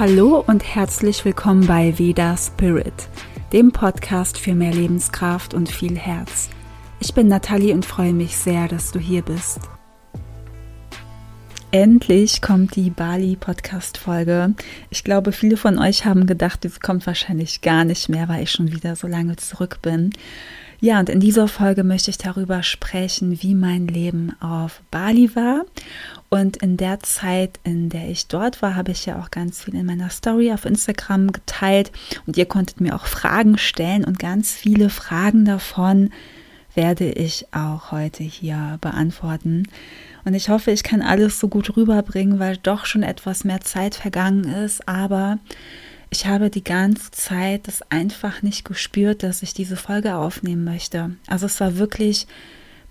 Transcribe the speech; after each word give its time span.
Hallo 0.00 0.42
und 0.46 0.64
herzlich 0.64 1.26
willkommen 1.26 1.66
bei 1.66 1.98
Veda 1.98 2.34
Spirit, 2.34 3.06
dem 3.52 3.70
Podcast 3.70 4.38
für 4.38 4.54
mehr 4.54 4.72
Lebenskraft 4.72 5.52
und 5.52 5.68
viel 5.68 5.98
Herz. 5.98 6.48
Ich 7.00 7.12
bin 7.12 7.28
Nathalie 7.28 7.74
und 7.74 7.84
freue 7.84 8.14
mich 8.14 8.34
sehr, 8.34 8.66
dass 8.66 8.92
du 8.92 8.98
hier 8.98 9.20
bist. 9.20 9.60
Endlich 11.70 12.40
kommt 12.40 12.76
die 12.76 12.88
Bali 12.88 13.36
Podcast 13.36 13.98
Folge. 13.98 14.54
Ich 14.88 15.04
glaube, 15.04 15.32
viele 15.32 15.58
von 15.58 15.78
euch 15.78 16.06
haben 16.06 16.24
gedacht, 16.24 16.64
es 16.64 16.80
kommt 16.80 17.06
wahrscheinlich 17.06 17.60
gar 17.60 17.84
nicht 17.84 18.08
mehr, 18.08 18.26
weil 18.26 18.44
ich 18.44 18.52
schon 18.52 18.72
wieder 18.72 18.96
so 18.96 19.06
lange 19.06 19.36
zurück 19.36 19.80
bin. 19.82 20.14
Ja, 20.82 20.98
und 20.98 21.10
in 21.10 21.20
dieser 21.20 21.46
Folge 21.46 21.84
möchte 21.84 22.10
ich 22.10 22.16
darüber 22.16 22.62
sprechen, 22.62 23.42
wie 23.42 23.54
mein 23.54 23.86
Leben 23.86 24.34
auf 24.40 24.80
Bali 24.90 25.36
war. 25.36 25.66
Und 26.30 26.56
in 26.56 26.78
der 26.78 27.00
Zeit, 27.00 27.60
in 27.64 27.90
der 27.90 28.08
ich 28.08 28.28
dort 28.28 28.62
war, 28.62 28.76
habe 28.76 28.92
ich 28.92 29.04
ja 29.04 29.20
auch 29.20 29.30
ganz 29.30 29.62
viel 29.62 29.74
in 29.74 29.84
meiner 29.84 30.08
Story 30.08 30.52
auf 30.52 30.64
Instagram 30.64 31.32
geteilt. 31.32 31.92
Und 32.26 32.38
ihr 32.38 32.46
konntet 32.46 32.80
mir 32.80 32.94
auch 32.94 33.04
Fragen 33.04 33.58
stellen 33.58 34.04
und 34.04 34.18
ganz 34.18 34.52
viele 34.52 34.88
Fragen 34.88 35.44
davon 35.44 36.10
werde 36.74 37.10
ich 37.10 37.46
auch 37.52 37.92
heute 37.92 38.22
hier 38.22 38.78
beantworten. 38.80 39.64
Und 40.24 40.34
ich 40.34 40.48
hoffe, 40.48 40.70
ich 40.70 40.82
kann 40.82 41.02
alles 41.02 41.40
so 41.40 41.48
gut 41.48 41.76
rüberbringen, 41.76 42.38
weil 42.38 42.56
doch 42.56 42.86
schon 42.86 43.02
etwas 43.02 43.44
mehr 43.44 43.60
Zeit 43.60 43.94
vergangen 43.96 44.44
ist. 44.44 44.88
Aber 44.88 45.38
ich 46.10 46.26
habe 46.26 46.50
die 46.50 46.64
ganze 46.64 47.12
Zeit 47.12 47.68
das 47.68 47.82
einfach 47.90 48.42
nicht 48.42 48.64
gespürt, 48.64 49.22
dass 49.22 49.42
ich 49.42 49.54
diese 49.54 49.76
Folge 49.76 50.16
aufnehmen 50.16 50.64
möchte. 50.64 51.12
Also 51.28 51.46
es 51.46 51.60
war 51.60 51.76
wirklich 51.76 52.26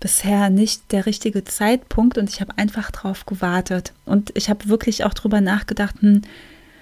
bisher 0.00 0.48
nicht 0.48 0.90
der 0.92 1.04
richtige 1.04 1.44
Zeitpunkt 1.44 2.16
und 2.16 2.30
ich 2.30 2.40
habe 2.40 2.56
einfach 2.56 2.90
drauf 2.90 3.26
gewartet. 3.26 3.92
Und 4.06 4.32
ich 4.34 4.48
habe 4.48 4.68
wirklich 4.68 5.04
auch 5.04 5.12
drüber 5.12 5.42
nachgedacht, 5.42 5.96
hm, 6.00 6.22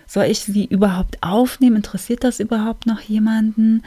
soll 0.06 0.24
ich 0.24 0.38
sie 0.40 0.64
überhaupt 0.64 1.22
aufnehmen? 1.22 1.76
Interessiert 1.76 2.24
das 2.24 2.40
überhaupt 2.40 2.86
noch 2.86 3.00
jemanden? 3.00 3.82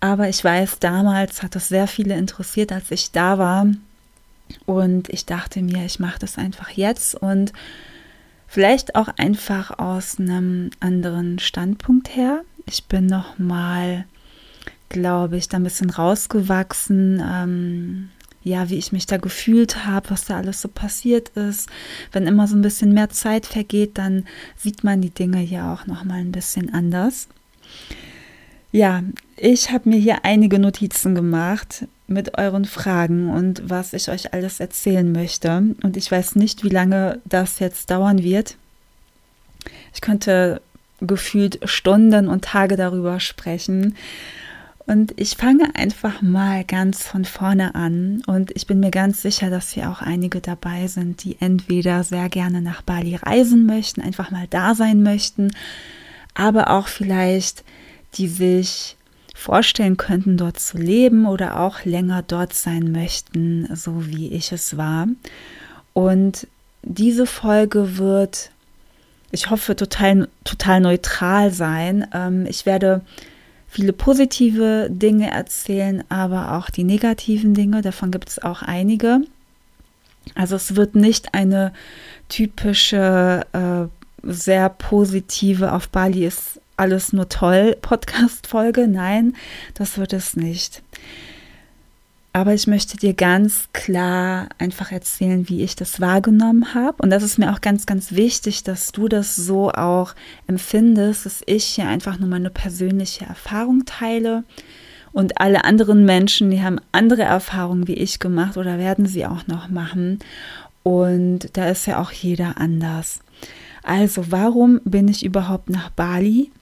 Aber 0.00 0.28
ich 0.28 0.42
weiß, 0.42 0.78
damals 0.80 1.42
hat 1.42 1.54
das 1.54 1.68
sehr 1.68 1.86
viele 1.86 2.16
interessiert, 2.16 2.72
als 2.72 2.90
ich 2.90 3.12
da 3.12 3.38
war. 3.38 3.66
Und 4.64 5.10
ich 5.10 5.26
dachte 5.26 5.62
mir, 5.62 5.84
ich 5.84 6.00
mache 6.00 6.18
das 6.18 6.38
einfach 6.38 6.70
jetzt 6.70 7.14
und 7.14 7.52
Vielleicht 8.52 8.96
auch 8.96 9.06
einfach 9.16 9.78
aus 9.78 10.18
einem 10.18 10.70
anderen 10.80 11.38
Standpunkt 11.38 12.16
her. 12.16 12.42
Ich 12.66 12.86
bin 12.86 13.06
noch 13.06 13.38
mal, 13.38 14.06
glaube 14.88 15.36
ich, 15.36 15.48
da 15.48 15.58
ein 15.58 15.62
bisschen 15.62 15.90
rausgewachsen. 15.90 17.22
Ähm, 17.24 18.08
ja, 18.42 18.68
wie 18.68 18.78
ich 18.78 18.90
mich 18.90 19.06
da 19.06 19.18
gefühlt 19.18 19.86
habe, 19.86 20.10
was 20.10 20.24
da 20.24 20.38
alles 20.38 20.60
so 20.60 20.66
passiert 20.66 21.28
ist. 21.36 21.68
Wenn 22.10 22.26
immer 22.26 22.48
so 22.48 22.56
ein 22.56 22.62
bisschen 22.62 22.92
mehr 22.92 23.10
Zeit 23.10 23.46
vergeht, 23.46 23.98
dann 23.98 24.24
sieht 24.56 24.82
man 24.82 25.00
die 25.00 25.10
Dinge 25.10 25.44
ja 25.44 25.72
auch 25.72 25.86
noch 25.86 26.02
mal 26.02 26.18
ein 26.18 26.32
bisschen 26.32 26.74
anders. 26.74 27.28
Ja, 28.72 29.04
ich 29.36 29.70
habe 29.70 29.90
mir 29.90 29.98
hier 29.98 30.24
einige 30.24 30.58
Notizen 30.58 31.14
gemacht 31.14 31.86
mit 32.10 32.36
euren 32.36 32.64
Fragen 32.64 33.30
und 33.30 33.62
was 33.64 33.92
ich 33.92 34.10
euch 34.10 34.34
alles 34.34 34.60
erzählen 34.60 35.10
möchte. 35.10 35.74
Und 35.82 35.96
ich 35.96 36.10
weiß 36.10 36.36
nicht, 36.36 36.64
wie 36.64 36.68
lange 36.68 37.20
das 37.24 37.58
jetzt 37.60 37.90
dauern 37.90 38.22
wird. 38.22 38.56
Ich 39.94 40.00
könnte 40.00 40.60
gefühlt 41.00 41.60
Stunden 41.64 42.28
und 42.28 42.44
Tage 42.44 42.76
darüber 42.76 43.20
sprechen. 43.20 43.96
Und 44.86 45.14
ich 45.20 45.36
fange 45.36 45.74
einfach 45.76 46.20
mal 46.20 46.64
ganz 46.64 47.06
von 47.06 47.24
vorne 47.24 47.76
an. 47.76 48.22
Und 48.26 48.50
ich 48.56 48.66
bin 48.66 48.80
mir 48.80 48.90
ganz 48.90 49.22
sicher, 49.22 49.48
dass 49.48 49.70
hier 49.70 49.88
auch 49.88 50.02
einige 50.02 50.40
dabei 50.40 50.88
sind, 50.88 51.22
die 51.22 51.36
entweder 51.40 52.02
sehr 52.02 52.28
gerne 52.28 52.60
nach 52.60 52.82
Bali 52.82 53.14
reisen 53.14 53.66
möchten, 53.66 54.00
einfach 54.00 54.32
mal 54.32 54.48
da 54.50 54.74
sein 54.74 55.02
möchten, 55.02 55.52
aber 56.34 56.70
auch 56.70 56.88
vielleicht 56.88 57.64
die 58.14 58.26
sich 58.26 58.96
vorstellen 59.40 59.96
könnten, 59.96 60.36
dort 60.36 60.60
zu 60.60 60.76
leben 60.76 61.26
oder 61.26 61.60
auch 61.60 61.84
länger 61.84 62.22
dort 62.22 62.52
sein 62.52 62.92
möchten, 62.92 63.68
so 63.74 64.06
wie 64.06 64.28
ich 64.28 64.52
es 64.52 64.76
war. 64.76 65.08
Und 65.92 66.46
diese 66.82 67.26
Folge 67.26 67.98
wird, 67.98 68.50
ich 69.30 69.50
hoffe, 69.50 69.76
total, 69.76 70.28
total 70.44 70.80
neutral 70.80 71.52
sein. 71.52 72.06
Ähm, 72.12 72.46
ich 72.46 72.66
werde 72.66 73.02
viele 73.68 73.92
positive 73.92 74.88
Dinge 74.90 75.30
erzählen, 75.30 76.04
aber 76.08 76.56
auch 76.58 76.70
die 76.70 76.84
negativen 76.84 77.54
Dinge. 77.54 77.82
Davon 77.82 78.10
gibt 78.10 78.28
es 78.28 78.42
auch 78.42 78.62
einige. 78.62 79.20
Also 80.34 80.56
es 80.56 80.76
wird 80.76 80.94
nicht 80.94 81.34
eine 81.34 81.72
typische, 82.28 83.46
äh, 83.52 83.86
sehr 84.22 84.68
positive 84.68 85.72
auf 85.72 85.88
Bali 85.88 86.26
ist 86.26 86.60
alles 86.80 87.12
nur 87.12 87.28
toll 87.28 87.76
Podcast-Folge. 87.80 88.88
Nein, 88.88 89.36
das 89.74 89.98
wird 89.98 90.12
es 90.12 90.34
nicht. 90.34 90.82
Aber 92.32 92.54
ich 92.54 92.66
möchte 92.66 92.96
dir 92.96 93.12
ganz 93.12 93.68
klar 93.72 94.48
einfach 94.58 94.92
erzählen, 94.92 95.48
wie 95.48 95.62
ich 95.62 95.76
das 95.76 96.00
wahrgenommen 96.00 96.74
habe. 96.74 97.02
Und 97.02 97.10
das 97.10 97.22
ist 97.22 97.38
mir 97.38 97.52
auch 97.52 97.60
ganz, 97.60 97.86
ganz 97.86 98.12
wichtig, 98.12 98.62
dass 98.62 98.92
du 98.92 99.08
das 99.08 99.34
so 99.34 99.70
auch 99.70 100.14
empfindest, 100.46 101.26
dass 101.26 101.42
ich 101.46 101.64
hier 101.64 101.88
einfach 101.88 102.18
nur 102.18 102.28
meine 102.28 102.50
persönliche 102.50 103.26
Erfahrung 103.26 103.84
teile. 103.84 104.44
Und 105.12 105.40
alle 105.40 105.64
anderen 105.64 106.04
Menschen, 106.04 106.50
die 106.50 106.62
haben 106.62 106.80
andere 106.92 107.22
Erfahrungen 107.22 107.88
wie 107.88 107.94
ich 107.94 108.20
gemacht 108.20 108.56
oder 108.56 108.78
werden 108.78 109.06
sie 109.06 109.26
auch 109.26 109.48
noch 109.48 109.68
machen. 109.68 110.20
Und 110.84 111.56
da 111.56 111.68
ist 111.68 111.86
ja 111.86 112.00
auch 112.00 112.12
jeder 112.12 112.58
anders. 112.58 113.20
Also, 113.82 114.30
warum 114.30 114.80
bin 114.84 115.08
ich 115.08 115.24
überhaupt 115.24 115.68
nach 115.68 115.90
Bali? 115.90 116.52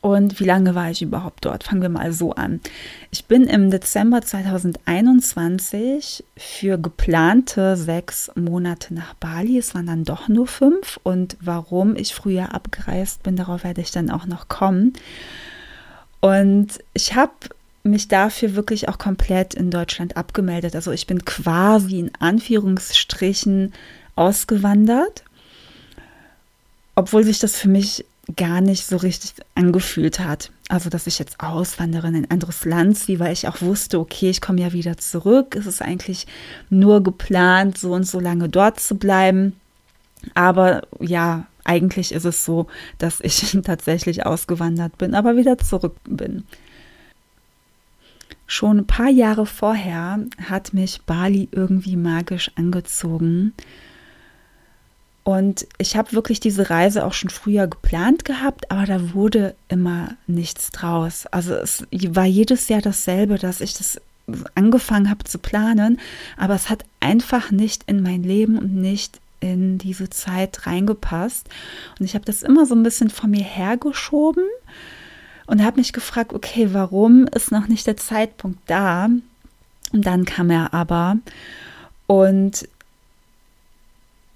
Und 0.00 0.40
wie 0.40 0.44
lange 0.44 0.74
war 0.74 0.90
ich 0.90 1.02
überhaupt 1.02 1.44
dort? 1.44 1.64
Fangen 1.64 1.82
wir 1.82 1.88
mal 1.88 2.12
so 2.12 2.32
an. 2.32 2.60
Ich 3.10 3.24
bin 3.24 3.44
im 3.44 3.70
Dezember 3.70 4.22
2021 4.22 6.24
für 6.36 6.78
geplante 6.78 7.76
sechs 7.76 8.30
Monate 8.34 8.94
nach 8.94 9.14
Bali. 9.14 9.58
Es 9.58 9.74
waren 9.74 9.86
dann 9.86 10.04
doch 10.04 10.28
nur 10.28 10.46
fünf. 10.46 11.00
Und 11.02 11.36
warum 11.40 11.96
ich 11.96 12.14
früher 12.14 12.54
abgereist 12.54 13.22
bin, 13.22 13.36
darauf 13.36 13.64
werde 13.64 13.80
ich 13.80 13.90
dann 13.90 14.10
auch 14.10 14.26
noch 14.26 14.48
kommen. 14.48 14.92
Und 16.20 16.78
ich 16.94 17.14
habe 17.14 17.32
mich 17.82 18.08
dafür 18.08 18.54
wirklich 18.54 18.88
auch 18.88 18.98
komplett 18.98 19.54
in 19.54 19.70
Deutschland 19.70 20.16
abgemeldet. 20.16 20.74
Also 20.74 20.92
ich 20.92 21.06
bin 21.06 21.24
quasi 21.24 22.00
in 22.00 22.10
Anführungsstrichen 22.18 23.72
ausgewandert, 24.16 25.22
obwohl 26.94 27.24
sich 27.24 27.38
das 27.38 27.56
für 27.56 27.68
mich 27.68 28.04
gar 28.36 28.60
nicht 28.60 28.86
so 28.86 28.96
richtig 28.96 29.34
angefühlt 29.54 30.20
hat. 30.20 30.50
Also, 30.68 30.90
dass 30.90 31.06
ich 31.06 31.18
jetzt 31.18 31.40
auswandere 31.40 32.08
in 32.08 32.16
ein 32.16 32.30
anderes 32.30 32.64
Land 32.64 32.98
ziehe, 32.98 33.18
weil 33.18 33.32
ich 33.32 33.48
auch 33.48 33.62
wusste, 33.62 33.98
okay, 33.98 34.28
ich 34.28 34.40
komme 34.40 34.60
ja 34.60 34.72
wieder 34.72 34.98
zurück. 34.98 35.56
Es 35.56 35.66
ist 35.66 35.80
eigentlich 35.80 36.26
nur 36.68 37.02
geplant, 37.02 37.78
so 37.78 37.92
und 37.92 38.04
so 38.04 38.20
lange 38.20 38.48
dort 38.48 38.80
zu 38.80 38.96
bleiben. 38.96 39.54
Aber 40.34 40.82
ja, 41.00 41.46
eigentlich 41.64 42.12
ist 42.12 42.24
es 42.24 42.44
so, 42.44 42.66
dass 42.98 43.20
ich 43.20 43.56
tatsächlich 43.64 44.26
ausgewandert 44.26 44.98
bin, 44.98 45.14
aber 45.14 45.36
wieder 45.36 45.56
zurück 45.58 45.96
bin. 46.04 46.44
Schon 48.46 48.78
ein 48.78 48.86
paar 48.86 49.10
Jahre 49.10 49.44
vorher 49.44 50.20
hat 50.48 50.72
mich 50.72 51.02
Bali 51.02 51.48
irgendwie 51.52 51.96
magisch 51.96 52.50
angezogen. 52.56 53.52
Und 55.28 55.66
ich 55.76 55.94
habe 55.94 56.14
wirklich 56.14 56.40
diese 56.40 56.70
Reise 56.70 57.04
auch 57.04 57.12
schon 57.12 57.28
früher 57.28 57.66
geplant 57.66 58.24
gehabt, 58.24 58.70
aber 58.70 58.86
da 58.86 59.12
wurde 59.12 59.54
immer 59.68 60.16
nichts 60.26 60.70
draus. 60.70 61.26
Also 61.26 61.52
es 61.52 61.86
war 61.90 62.24
jedes 62.24 62.68
Jahr 62.68 62.80
dasselbe, 62.80 63.36
dass 63.36 63.60
ich 63.60 63.74
das 63.74 64.00
angefangen 64.54 65.10
habe 65.10 65.24
zu 65.24 65.38
planen, 65.38 66.00
aber 66.38 66.54
es 66.54 66.70
hat 66.70 66.82
einfach 67.00 67.50
nicht 67.50 67.82
in 67.86 68.02
mein 68.02 68.22
Leben 68.22 68.56
und 68.58 68.74
nicht 68.74 69.20
in 69.40 69.76
diese 69.76 70.08
Zeit 70.08 70.66
reingepasst. 70.66 71.46
Und 72.00 72.06
ich 72.06 72.14
habe 72.14 72.24
das 72.24 72.42
immer 72.42 72.64
so 72.64 72.74
ein 72.74 72.82
bisschen 72.82 73.10
von 73.10 73.30
mir 73.30 73.44
hergeschoben 73.44 74.46
und 75.46 75.62
habe 75.62 75.76
mich 75.76 75.92
gefragt, 75.92 76.32
okay, 76.32 76.70
warum 76.72 77.26
ist 77.26 77.52
noch 77.52 77.68
nicht 77.68 77.86
der 77.86 77.98
Zeitpunkt 77.98 78.60
da? 78.64 79.10
Und 79.92 80.06
dann 80.06 80.24
kam 80.24 80.48
er 80.48 80.72
aber. 80.72 81.18
Und 82.06 82.66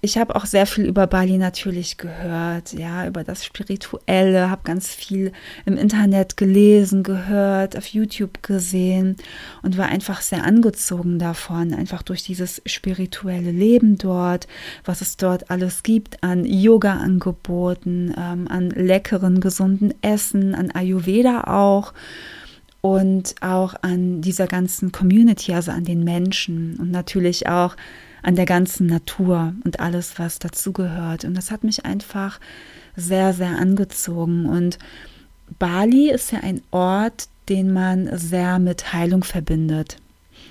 ich 0.03 0.17
habe 0.17 0.35
auch 0.35 0.45
sehr 0.45 0.65
viel 0.65 0.85
über 0.85 1.07
Bali 1.07 1.37
natürlich 1.37 1.97
gehört, 1.97 2.73
ja, 2.73 3.07
über 3.07 3.23
das 3.23 3.45
Spirituelle, 3.45 4.49
habe 4.49 4.63
ganz 4.65 4.89
viel 4.89 5.31
im 5.65 5.77
Internet 5.77 6.35
gelesen, 6.35 7.03
gehört, 7.03 7.77
auf 7.77 7.85
YouTube 7.87 8.43
gesehen 8.43 9.15
und 9.61 9.77
war 9.77 9.85
einfach 9.85 10.19
sehr 10.19 10.43
angezogen 10.43 11.19
davon, 11.19 11.73
einfach 11.73 12.03
durch 12.03 12.21
dieses 12.21 12.61
spirituelle 12.65 13.51
Leben 13.51 13.97
dort, 13.97 14.49
was 14.83 14.99
es 14.99 15.15
dort 15.15 15.49
alles 15.49 15.83
gibt 15.83 16.21
an 16.21 16.43
Yoga-Angeboten, 16.43 18.13
ähm, 18.17 18.49
an 18.49 18.71
leckeren, 18.71 19.39
gesunden 19.39 19.93
Essen, 20.01 20.53
an 20.53 20.69
Ayurveda 20.71 21.45
auch 21.45 21.93
und 22.81 23.35
auch 23.39 23.75
an 23.81 24.19
dieser 24.19 24.47
ganzen 24.47 24.91
Community, 24.91 25.53
also 25.53 25.71
an 25.71 25.85
den 25.85 26.03
Menschen 26.03 26.75
und 26.77 26.91
natürlich 26.91 27.47
auch 27.47 27.77
an 28.23 28.35
der 28.35 28.45
ganzen 28.45 28.87
Natur 28.87 29.53
und 29.63 29.79
alles, 29.79 30.17
was 30.17 30.39
dazugehört. 30.39 31.25
Und 31.25 31.35
das 31.35 31.51
hat 31.51 31.63
mich 31.63 31.85
einfach 31.85 32.39
sehr, 32.95 33.33
sehr 33.33 33.57
angezogen. 33.59 34.47
Und 34.47 34.79
Bali 35.59 36.09
ist 36.09 36.31
ja 36.31 36.39
ein 36.39 36.61
Ort, 36.71 37.27
den 37.49 37.71
man 37.71 38.17
sehr 38.17 38.59
mit 38.59 38.93
Heilung 38.93 39.23
verbindet. 39.23 39.97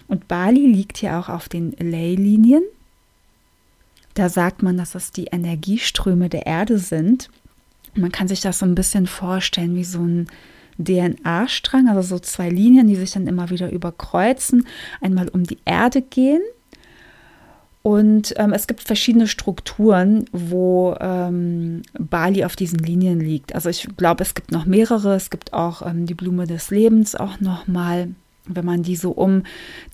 Und 0.07 0.29
Bali 0.29 0.67
liegt 0.67 1.01
ja 1.01 1.19
auch 1.19 1.29
auf 1.29 1.49
den 1.49 1.73
Ley-Linien. 1.73 2.63
Da 4.15 4.29
sagt 4.29 4.63
man, 4.63 4.77
dass 4.77 4.93
das 4.93 5.11
die 5.11 5.27
Energieströme 5.27 6.29
der 6.29 6.47
Erde 6.47 6.79
sind. 6.79 7.31
Man 7.95 8.13
kann 8.13 8.29
sich 8.29 8.43
das 8.43 8.59
so 8.59 8.67
ein 8.67 8.75
bisschen 8.75 9.07
vorstellen 9.07 9.75
wie 9.75 9.85
so 9.85 10.01
ein 10.01 10.27
DNA-Strang, 10.79 11.89
also 11.89 12.03
so 12.03 12.19
zwei 12.19 12.49
Linien, 12.49 12.89
die 12.89 12.97
sich 12.97 13.13
dann 13.13 13.27
immer 13.27 13.51
wieder 13.51 13.71
überkreuzen, 13.71 14.67
einmal 15.01 15.29
um 15.29 15.45
die 15.45 15.59
Erde 15.65 16.03
gehen. 16.03 16.43
Und 17.83 18.35
ähm, 18.37 18.53
es 18.53 18.69
gibt 18.69 18.81
verschiedene 18.81 19.27
Strukturen, 19.27 20.25
wo 20.33 20.97
ähm, 21.01 21.83
Bali 21.99 22.45
auf 22.45 22.55
diesen 22.55 22.79
Linien 22.79 23.21
liegt. 23.21 23.55
Also 23.57 23.71
ich 23.71 23.89
glaube, 23.97 24.23
es 24.23 24.35
gibt 24.35 24.53
noch 24.53 24.67
mehrere. 24.67 25.15
Es 25.15 25.31
gibt 25.31 25.53
auch 25.53 25.85
ähm, 25.85 26.07
die 26.07 26.15
Blume 26.15 26.47
des 26.47 26.71
Lebens 26.71 27.17
auch 27.17 27.41
nochmal. 27.41 28.09
Wenn 28.45 28.65
man 28.65 28.83
die 28.83 28.97
so 28.97 29.13
um 29.13 29.45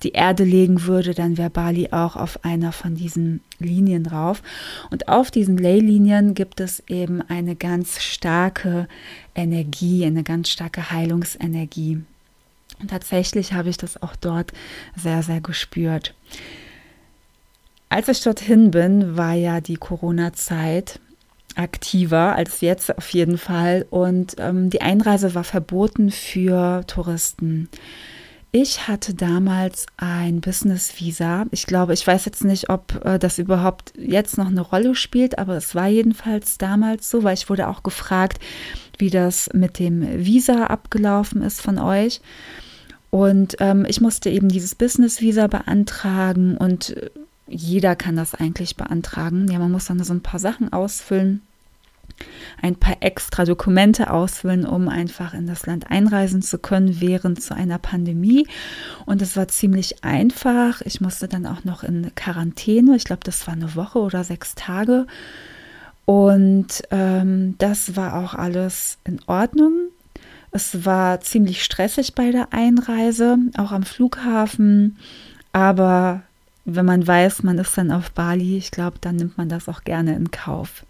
die 0.01 0.11
Erde 0.11 0.43
legen 0.43 0.85
würde, 0.85 1.13
dann 1.13 1.37
wäre 1.37 1.51
Bali 1.51 1.89
auch 1.91 2.15
auf 2.15 2.43
einer 2.43 2.71
von 2.71 2.95
diesen 2.95 3.41
Linien 3.59 4.03
drauf. 4.03 4.41
Und 4.89 5.07
auf 5.07 5.29
diesen 5.29 5.57
Leylinien 5.57 6.33
gibt 6.33 6.59
es 6.59 6.83
eben 6.87 7.21
eine 7.21 7.55
ganz 7.55 8.01
starke 8.01 8.87
Energie, 9.35 10.05
eine 10.05 10.23
ganz 10.23 10.49
starke 10.49 10.91
Heilungsenergie. 10.91 12.01
Und 12.79 12.89
tatsächlich 12.89 13.53
habe 13.53 13.69
ich 13.69 13.77
das 13.77 14.01
auch 14.01 14.15
dort 14.15 14.51
sehr, 14.95 15.21
sehr 15.21 15.41
gespürt. 15.41 16.15
Als 17.89 18.07
ich 18.07 18.21
dorthin 18.21 18.71
bin, 18.71 19.17
war 19.17 19.33
ja 19.33 19.61
die 19.61 19.77
Corona-Zeit 19.77 20.99
aktiver 21.55 22.35
als 22.35 22.61
jetzt 22.61 22.95
auf 22.95 23.09
jeden 23.09 23.37
Fall 23.37 23.85
und 23.89 24.35
ähm, 24.37 24.69
die 24.69 24.81
Einreise 24.81 25.33
war 25.35 25.43
verboten 25.43 26.11
für 26.11 26.85
Touristen. 26.87 27.67
Ich 28.51 28.87
hatte 28.87 29.13
damals 29.13 29.85
ein 29.97 30.41
Business-Visa. 30.41 31.45
Ich 31.51 31.67
glaube, 31.67 31.93
ich 31.93 32.05
weiß 32.05 32.25
jetzt 32.25 32.43
nicht, 32.43 32.69
ob 32.69 33.03
äh, 33.05 33.19
das 33.19 33.37
überhaupt 33.37 33.93
jetzt 33.97 34.37
noch 34.37 34.47
eine 34.47 34.61
Rolle 34.61 34.95
spielt, 34.95 35.37
aber 35.37 35.55
es 35.55 35.75
war 35.75 35.87
jedenfalls 35.87 36.57
damals 36.57 37.09
so, 37.09 37.23
weil 37.23 37.35
ich 37.35 37.49
wurde 37.49 37.67
auch 37.67 37.83
gefragt, 37.83 38.39
wie 38.97 39.11
das 39.11 39.49
mit 39.53 39.77
dem 39.77 40.25
Visa 40.25 40.65
abgelaufen 40.65 41.43
ist 41.43 41.61
von 41.61 41.77
euch. 41.77 42.21
Und 43.11 43.55
ähm, 43.59 43.85
ich 43.87 44.01
musste 44.01 44.29
eben 44.29 44.49
dieses 44.49 44.75
Business-Visa 44.75 45.47
beantragen 45.47 46.57
und 46.57 46.97
äh, 46.97 47.09
jeder 47.49 47.95
kann 47.95 48.15
das 48.15 48.35
eigentlich 48.35 48.75
beantragen. 48.75 49.47
Ja, 49.49 49.59
man 49.59 49.71
muss 49.71 49.85
dann 49.85 50.03
so 50.03 50.13
ein 50.13 50.21
paar 50.21 50.39
Sachen 50.39 50.71
ausfüllen 50.71 51.41
ein 52.61 52.75
paar 52.75 52.97
extra 53.01 53.45
Dokumente 53.45 54.11
ausfüllen, 54.11 54.65
um 54.65 54.89
einfach 54.89 55.33
in 55.33 55.47
das 55.47 55.65
Land 55.65 55.89
einreisen 55.89 56.41
zu 56.41 56.57
können 56.57 56.99
während 56.99 57.41
so 57.41 57.55
einer 57.55 57.77
Pandemie. 57.77 58.47
Und 59.05 59.21
es 59.21 59.37
war 59.37 59.47
ziemlich 59.47 60.03
einfach. 60.03 60.81
Ich 60.81 61.01
musste 61.01 61.27
dann 61.27 61.45
auch 61.45 61.63
noch 61.63 61.83
in 61.83 62.13
Quarantäne. 62.15 62.95
Ich 62.95 63.05
glaube, 63.05 63.21
das 63.23 63.45
war 63.47 63.53
eine 63.53 63.75
Woche 63.75 63.99
oder 63.99 64.23
sechs 64.23 64.55
Tage. 64.55 65.07
Und 66.05 66.83
ähm, 66.91 67.55
das 67.59 67.95
war 67.95 68.15
auch 68.15 68.33
alles 68.33 68.97
in 69.03 69.19
Ordnung. 69.27 69.73
Es 70.51 70.83
war 70.83 71.21
ziemlich 71.21 71.63
stressig 71.63 72.15
bei 72.15 72.31
der 72.31 72.51
Einreise, 72.51 73.37
auch 73.57 73.71
am 73.71 73.83
Flughafen. 73.83 74.97
Aber 75.53 76.23
wenn 76.75 76.85
man 76.85 77.05
weiß, 77.05 77.43
man 77.43 77.57
ist 77.57 77.77
dann 77.77 77.91
auf 77.91 78.11
Bali, 78.11 78.57
ich 78.57 78.71
glaube, 78.71 78.97
dann 79.01 79.15
nimmt 79.15 79.37
man 79.37 79.49
das 79.49 79.69
auch 79.69 79.83
gerne 79.83 80.15
in 80.15 80.31
Kauf. 80.31 80.85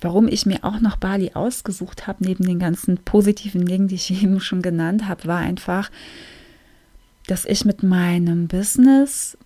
Warum 0.00 0.26
ich 0.26 0.46
mir 0.46 0.64
auch 0.64 0.80
noch 0.80 0.96
Bali 0.96 1.32
ausgesucht 1.34 2.06
habe, 2.06 2.24
neben 2.24 2.44
den 2.44 2.58
ganzen 2.58 2.98
positiven 2.98 3.64
Dingen, 3.64 3.88
die 3.88 3.94
ich 3.94 4.10
eben 4.22 4.40
schon 4.40 4.62
genannt 4.62 5.06
habe, 5.08 5.26
war 5.26 5.38
einfach, 5.38 5.90
dass 7.26 7.44
ich 7.44 7.64
mit 7.64 7.82
meinem 7.82 8.48
Business 8.48 9.38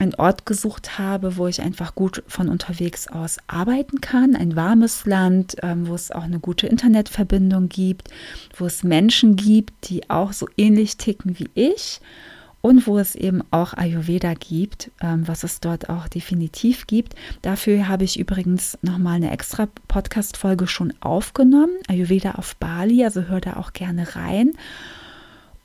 einen 0.00 0.14
Ort 0.16 0.46
gesucht 0.46 0.98
habe, 0.98 1.36
wo 1.36 1.46
ich 1.46 1.62
einfach 1.62 1.94
gut 1.94 2.24
von 2.26 2.48
unterwegs 2.48 3.06
aus 3.06 3.36
arbeiten 3.46 4.00
kann. 4.00 4.34
Ein 4.34 4.56
warmes 4.56 5.06
Land, 5.06 5.56
ähm, 5.62 5.86
wo 5.86 5.94
es 5.94 6.10
auch 6.10 6.24
eine 6.24 6.40
gute 6.40 6.66
Internetverbindung 6.66 7.68
gibt, 7.68 8.08
wo 8.56 8.66
es 8.66 8.82
Menschen 8.82 9.36
gibt, 9.36 9.88
die 9.88 10.10
auch 10.10 10.32
so 10.32 10.48
ähnlich 10.56 10.96
ticken 10.96 11.38
wie 11.38 11.50
ich 11.54 12.00
und 12.62 12.86
wo 12.86 12.98
es 12.98 13.14
eben 13.14 13.42
auch 13.50 13.74
Ayurveda 13.74 14.34
gibt, 14.34 14.90
ähm, 15.02 15.26
was 15.28 15.42
es 15.42 15.60
dort 15.60 15.90
auch 15.90 16.08
definitiv 16.08 16.86
gibt. 16.86 17.14
Dafür 17.42 17.88
habe 17.88 18.04
ich 18.04 18.18
übrigens 18.18 18.78
nochmal 18.80 19.16
eine 19.16 19.32
extra 19.32 19.68
Podcast-Folge 19.88 20.66
schon 20.66 20.94
aufgenommen, 21.00 21.74
Ayurveda 21.88 22.32
auf 22.32 22.56
Bali, 22.56 23.04
also 23.04 23.22
hör 23.22 23.40
da 23.40 23.56
auch 23.56 23.72
gerne 23.72 24.14
rein. 24.14 24.52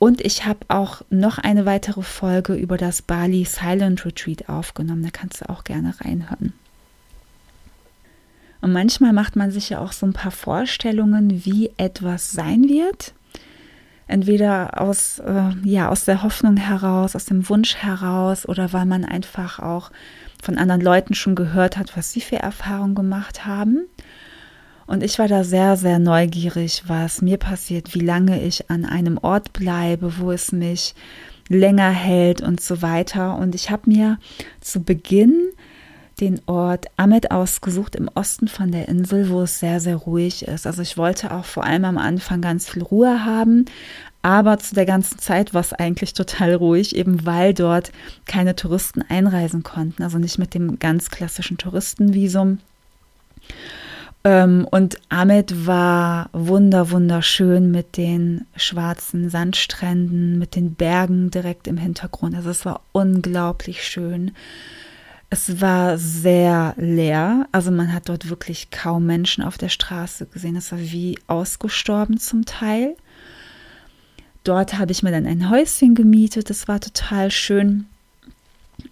Und 0.00 0.20
ich 0.20 0.44
habe 0.44 0.60
auch 0.68 1.02
noch 1.08 1.38
eine 1.38 1.66
weitere 1.66 2.02
Folge 2.02 2.54
über 2.54 2.76
das 2.76 3.00
Bali 3.02 3.44
Silent 3.44 4.04
Retreat 4.04 4.48
aufgenommen, 4.48 5.02
da 5.02 5.10
kannst 5.10 5.40
du 5.40 5.48
auch 5.48 5.64
gerne 5.64 5.94
reinhören. 6.00 6.52
Und 8.60 8.72
manchmal 8.72 9.12
macht 9.12 9.36
man 9.36 9.52
sich 9.52 9.70
ja 9.70 9.78
auch 9.78 9.92
so 9.92 10.04
ein 10.04 10.12
paar 10.12 10.32
Vorstellungen, 10.32 11.44
wie 11.44 11.70
etwas 11.76 12.32
sein 12.32 12.68
wird 12.68 13.14
entweder 14.08 14.80
aus, 14.80 15.20
äh, 15.20 15.50
ja, 15.62 15.88
aus 15.88 16.04
der 16.04 16.22
Hoffnung 16.22 16.56
heraus, 16.56 17.14
aus 17.14 17.26
dem 17.26 17.48
Wunsch 17.48 17.76
heraus 17.76 18.48
oder 18.48 18.72
weil 18.72 18.86
man 18.86 19.04
einfach 19.04 19.60
auch 19.60 19.90
von 20.42 20.58
anderen 20.58 20.80
Leuten 20.80 21.14
schon 21.14 21.34
gehört 21.34 21.76
hat, 21.76 21.96
was 21.96 22.12
sie 22.12 22.20
für 22.20 22.36
Erfahrungen 22.36 22.94
gemacht 22.94 23.46
haben. 23.46 23.86
Und 24.86 25.02
ich 25.02 25.18
war 25.18 25.28
da 25.28 25.44
sehr, 25.44 25.76
sehr 25.76 25.98
neugierig, 25.98 26.84
was 26.86 27.20
mir 27.20 27.36
passiert, 27.36 27.94
wie 27.94 28.00
lange 28.00 28.42
ich 28.42 28.70
an 28.70 28.86
einem 28.86 29.18
Ort 29.18 29.52
bleibe, 29.52 30.18
wo 30.18 30.32
es 30.32 30.50
mich 30.50 30.94
länger 31.48 31.90
hält 31.90 32.40
und 32.40 32.60
so 32.60 32.80
weiter. 32.80 33.36
Und 33.36 33.54
ich 33.54 33.70
habe 33.70 33.90
mir 33.90 34.18
zu 34.60 34.82
Beginn 34.82 35.50
den 36.20 36.40
Ort 36.46 36.86
Amet 36.96 37.30
ausgesucht 37.30 37.96
im 37.96 38.08
Osten 38.14 38.48
von 38.48 38.70
der 38.70 38.88
Insel, 38.88 39.30
wo 39.30 39.42
es 39.42 39.60
sehr, 39.60 39.80
sehr 39.80 39.96
ruhig 39.96 40.46
ist. 40.46 40.66
Also 40.66 40.82
ich 40.82 40.96
wollte 40.96 41.32
auch 41.32 41.44
vor 41.44 41.64
allem 41.64 41.84
am 41.84 41.98
Anfang 41.98 42.40
ganz 42.40 42.68
viel 42.68 42.82
Ruhe 42.82 43.24
haben, 43.24 43.64
aber 44.22 44.58
zu 44.58 44.74
der 44.74 44.86
ganzen 44.86 45.18
Zeit 45.18 45.54
war 45.54 45.60
es 45.60 45.72
eigentlich 45.72 46.12
total 46.12 46.54
ruhig, 46.54 46.96
eben 46.96 47.24
weil 47.24 47.54
dort 47.54 47.92
keine 48.26 48.56
Touristen 48.56 49.02
einreisen 49.08 49.62
konnten, 49.62 50.02
also 50.02 50.18
nicht 50.18 50.38
mit 50.38 50.54
dem 50.54 50.78
ganz 50.78 51.10
klassischen 51.10 51.56
Touristenvisum. 51.56 52.58
Ähm, 54.24 54.66
und 54.70 54.98
Ahmed 55.08 55.66
war 55.66 56.30
wunder, 56.32 56.90
wunderschön 56.90 57.70
mit 57.70 57.96
den 57.96 58.46
schwarzen 58.56 59.30
Sandstränden, 59.30 60.38
mit 60.38 60.56
den 60.56 60.74
Bergen 60.74 61.30
direkt 61.30 61.68
im 61.68 61.76
Hintergrund. 61.76 62.34
Also 62.34 62.50
es 62.50 62.64
war 62.64 62.80
unglaublich 62.92 63.84
schön. 63.84 64.32
Es 65.30 65.60
war 65.60 65.98
sehr 65.98 66.74
leer, 66.78 67.46
also 67.52 67.70
man 67.70 67.92
hat 67.92 68.08
dort 68.08 68.30
wirklich 68.30 68.70
kaum 68.70 69.04
Menschen 69.04 69.44
auf 69.44 69.58
der 69.58 69.68
Straße 69.68 70.24
gesehen. 70.26 70.56
Es 70.56 70.72
war 70.72 70.78
wie 70.78 71.18
ausgestorben 71.26 72.18
zum 72.18 72.46
Teil. 72.46 72.96
Dort 74.42 74.78
habe 74.78 74.92
ich 74.92 75.02
mir 75.02 75.10
dann 75.10 75.26
ein 75.26 75.50
Häuschen 75.50 75.94
gemietet, 75.94 76.48
das 76.48 76.66
war 76.66 76.80
total 76.80 77.30
schön. 77.30 77.84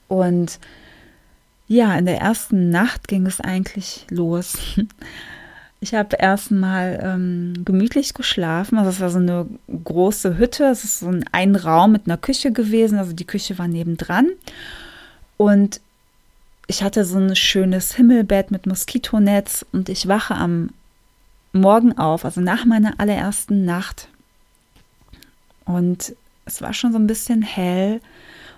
Und 0.09 0.59
ja, 1.69 1.97
in 1.97 2.05
der 2.05 2.19
ersten 2.19 2.69
Nacht 2.69 3.09
ging 3.09 3.26
es 3.26 3.40
eigentlich 3.40 4.07
los. 4.11 4.59
Ich 5.78 5.95
habe 5.95 6.16
erstmal 6.16 6.99
ähm, 7.02 7.64
gemütlich 7.64 8.14
geschlafen. 8.14 8.78
Also 8.78 8.90
es 8.90 9.00
war 9.00 9.11
so 9.11 9.19
eine 9.19 9.47
große 9.85 10.38
Hütte. 10.38 10.64
Es 10.64 10.85
ist 10.85 11.00
so 11.00 11.09
ein, 11.09 11.25
ein 11.33 11.55
Raum 11.55 11.93
mit 11.93 12.07
einer 12.07 12.16
Küche 12.16 12.50
gewesen. 12.50 12.99
Also 12.99 13.12
die 13.12 13.26
Küche 13.26 13.59
war 13.59 13.69
nebendran. 13.69 14.31
Und 15.37 15.83
ich 16.66 16.82
hatte 16.82 17.04
so 17.04 17.18
ein 17.18 17.37
schönes 17.37 17.94
Himmelbett 17.94 18.50
mit 18.50 18.66
Moskitonetz 18.66 19.64
und 19.73 19.88
ich 19.88 20.08
wache 20.08 20.35
am 20.35 20.70
Morgen 21.52 21.96
auf, 21.96 22.25
also 22.25 22.40
nach 22.40 22.64
meiner 22.64 22.99
allerersten 22.99 23.64
Nacht. 23.64 24.08
Und 25.64 26.14
es 26.44 26.61
war 26.61 26.73
schon 26.73 26.92
so 26.92 26.99
ein 26.99 27.06
bisschen 27.06 27.42
hell. 27.42 28.00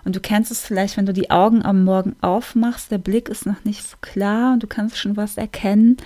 Und 0.05 0.15
du 0.15 0.19
kennst 0.19 0.51
es 0.51 0.61
vielleicht, 0.61 0.97
wenn 0.97 1.05
du 1.05 1.13
die 1.13 1.29
Augen 1.29 1.63
am 1.63 1.83
Morgen 1.83 2.15
aufmachst, 2.21 2.89
der 2.91 2.97
Blick 2.97 3.29
ist 3.29 3.45
noch 3.45 3.63
nicht 3.63 3.83
so 3.83 3.97
klar 4.01 4.53
und 4.53 4.63
du 4.63 4.67
kannst 4.67 4.97
schon 4.97 5.17
was 5.17 5.37
erkennen. 5.37 5.97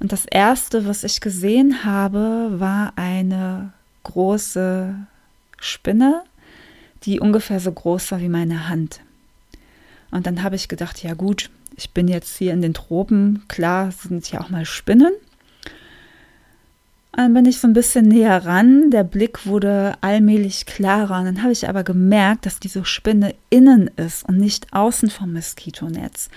Und 0.00 0.12
das 0.12 0.24
Erste, 0.24 0.86
was 0.86 1.04
ich 1.04 1.20
gesehen 1.20 1.84
habe, 1.84 2.52
war 2.52 2.92
eine 2.96 3.72
große 4.04 4.94
Spinne, 5.58 6.22
die 7.02 7.20
ungefähr 7.20 7.60
so 7.60 7.72
groß 7.72 8.12
war 8.12 8.20
wie 8.20 8.28
meine 8.28 8.68
Hand. 8.68 9.00
Und 10.10 10.26
dann 10.26 10.42
habe 10.42 10.56
ich 10.56 10.68
gedacht, 10.68 11.02
ja 11.02 11.14
gut, 11.14 11.50
ich 11.76 11.90
bin 11.90 12.08
jetzt 12.08 12.36
hier 12.36 12.52
in 12.52 12.62
den 12.62 12.74
Tropen, 12.74 13.44
klar 13.48 13.92
sind 13.92 14.30
ja 14.30 14.40
auch 14.40 14.50
mal 14.50 14.64
Spinnen. 14.64 15.12
Dann 17.12 17.34
bin 17.34 17.46
ich 17.46 17.58
so 17.58 17.66
ein 17.66 17.72
bisschen 17.72 18.06
näher 18.06 18.44
ran, 18.46 18.90
der 18.90 19.02
Blick 19.02 19.44
wurde 19.44 19.94
allmählich 20.02 20.66
klarer 20.66 21.18
und 21.18 21.24
dann 21.24 21.42
habe 21.42 21.52
ich 21.52 21.68
aber 21.68 21.82
gemerkt, 21.82 22.46
dass 22.46 22.60
diese 22.60 22.84
Spinne 22.84 23.34
innen 23.50 23.90
ist 23.96 24.28
und 24.28 24.38
nicht 24.38 24.72
außen 24.72 25.10
vom 25.10 25.32
Moskitonetz. 25.32 26.28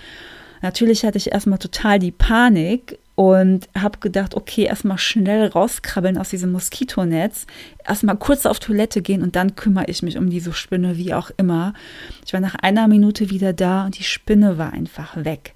Natürlich 0.60 1.04
hatte 1.04 1.18
ich 1.18 1.32
erstmal 1.32 1.58
total 1.58 1.98
die 1.98 2.10
Panik 2.10 2.98
und 3.14 3.68
habe 3.78 3.98
gedacht, 3.98 4.34
okay, 4.34 4.64
erstmal 4.64 4.98
schnell 4.98 5.46
rauskrabbeln 5.46 6.16
aus 6.16 6.30
diesem 6.30 6.52
Moskitonetz, 6.52 7.46
erstmal 7.86 8.16
kurz 8.16 8.46
auf 8.46 8.58
Toilette 8.58 9.02
gehen 9.02 9.22
und 9.22 9.36
dann 9.36 9.54
kümmere 9.54 9.86
ich 9.88 10.02
mich 10.02 10.16
um 10.16 10.30
diese 10.30 10.52
Spinne, 10.52 10.96
wie 10.96 11.12
auch 11.14 11.30
immer. 11.36 11.74
Ich 12.24 12.32
war 12.32 12.40
nach 12.40 12.54
einer 12.54 12.88
Minute 12.88 13.30
wieder 13.30 13.52
da 13.52 13.84
und 13.84 13.98
die 13.98 14.04
Spinne 14.04 14.56
war 14.56 14.72
einfach 14.72 15.16
weg. 15.24 15.54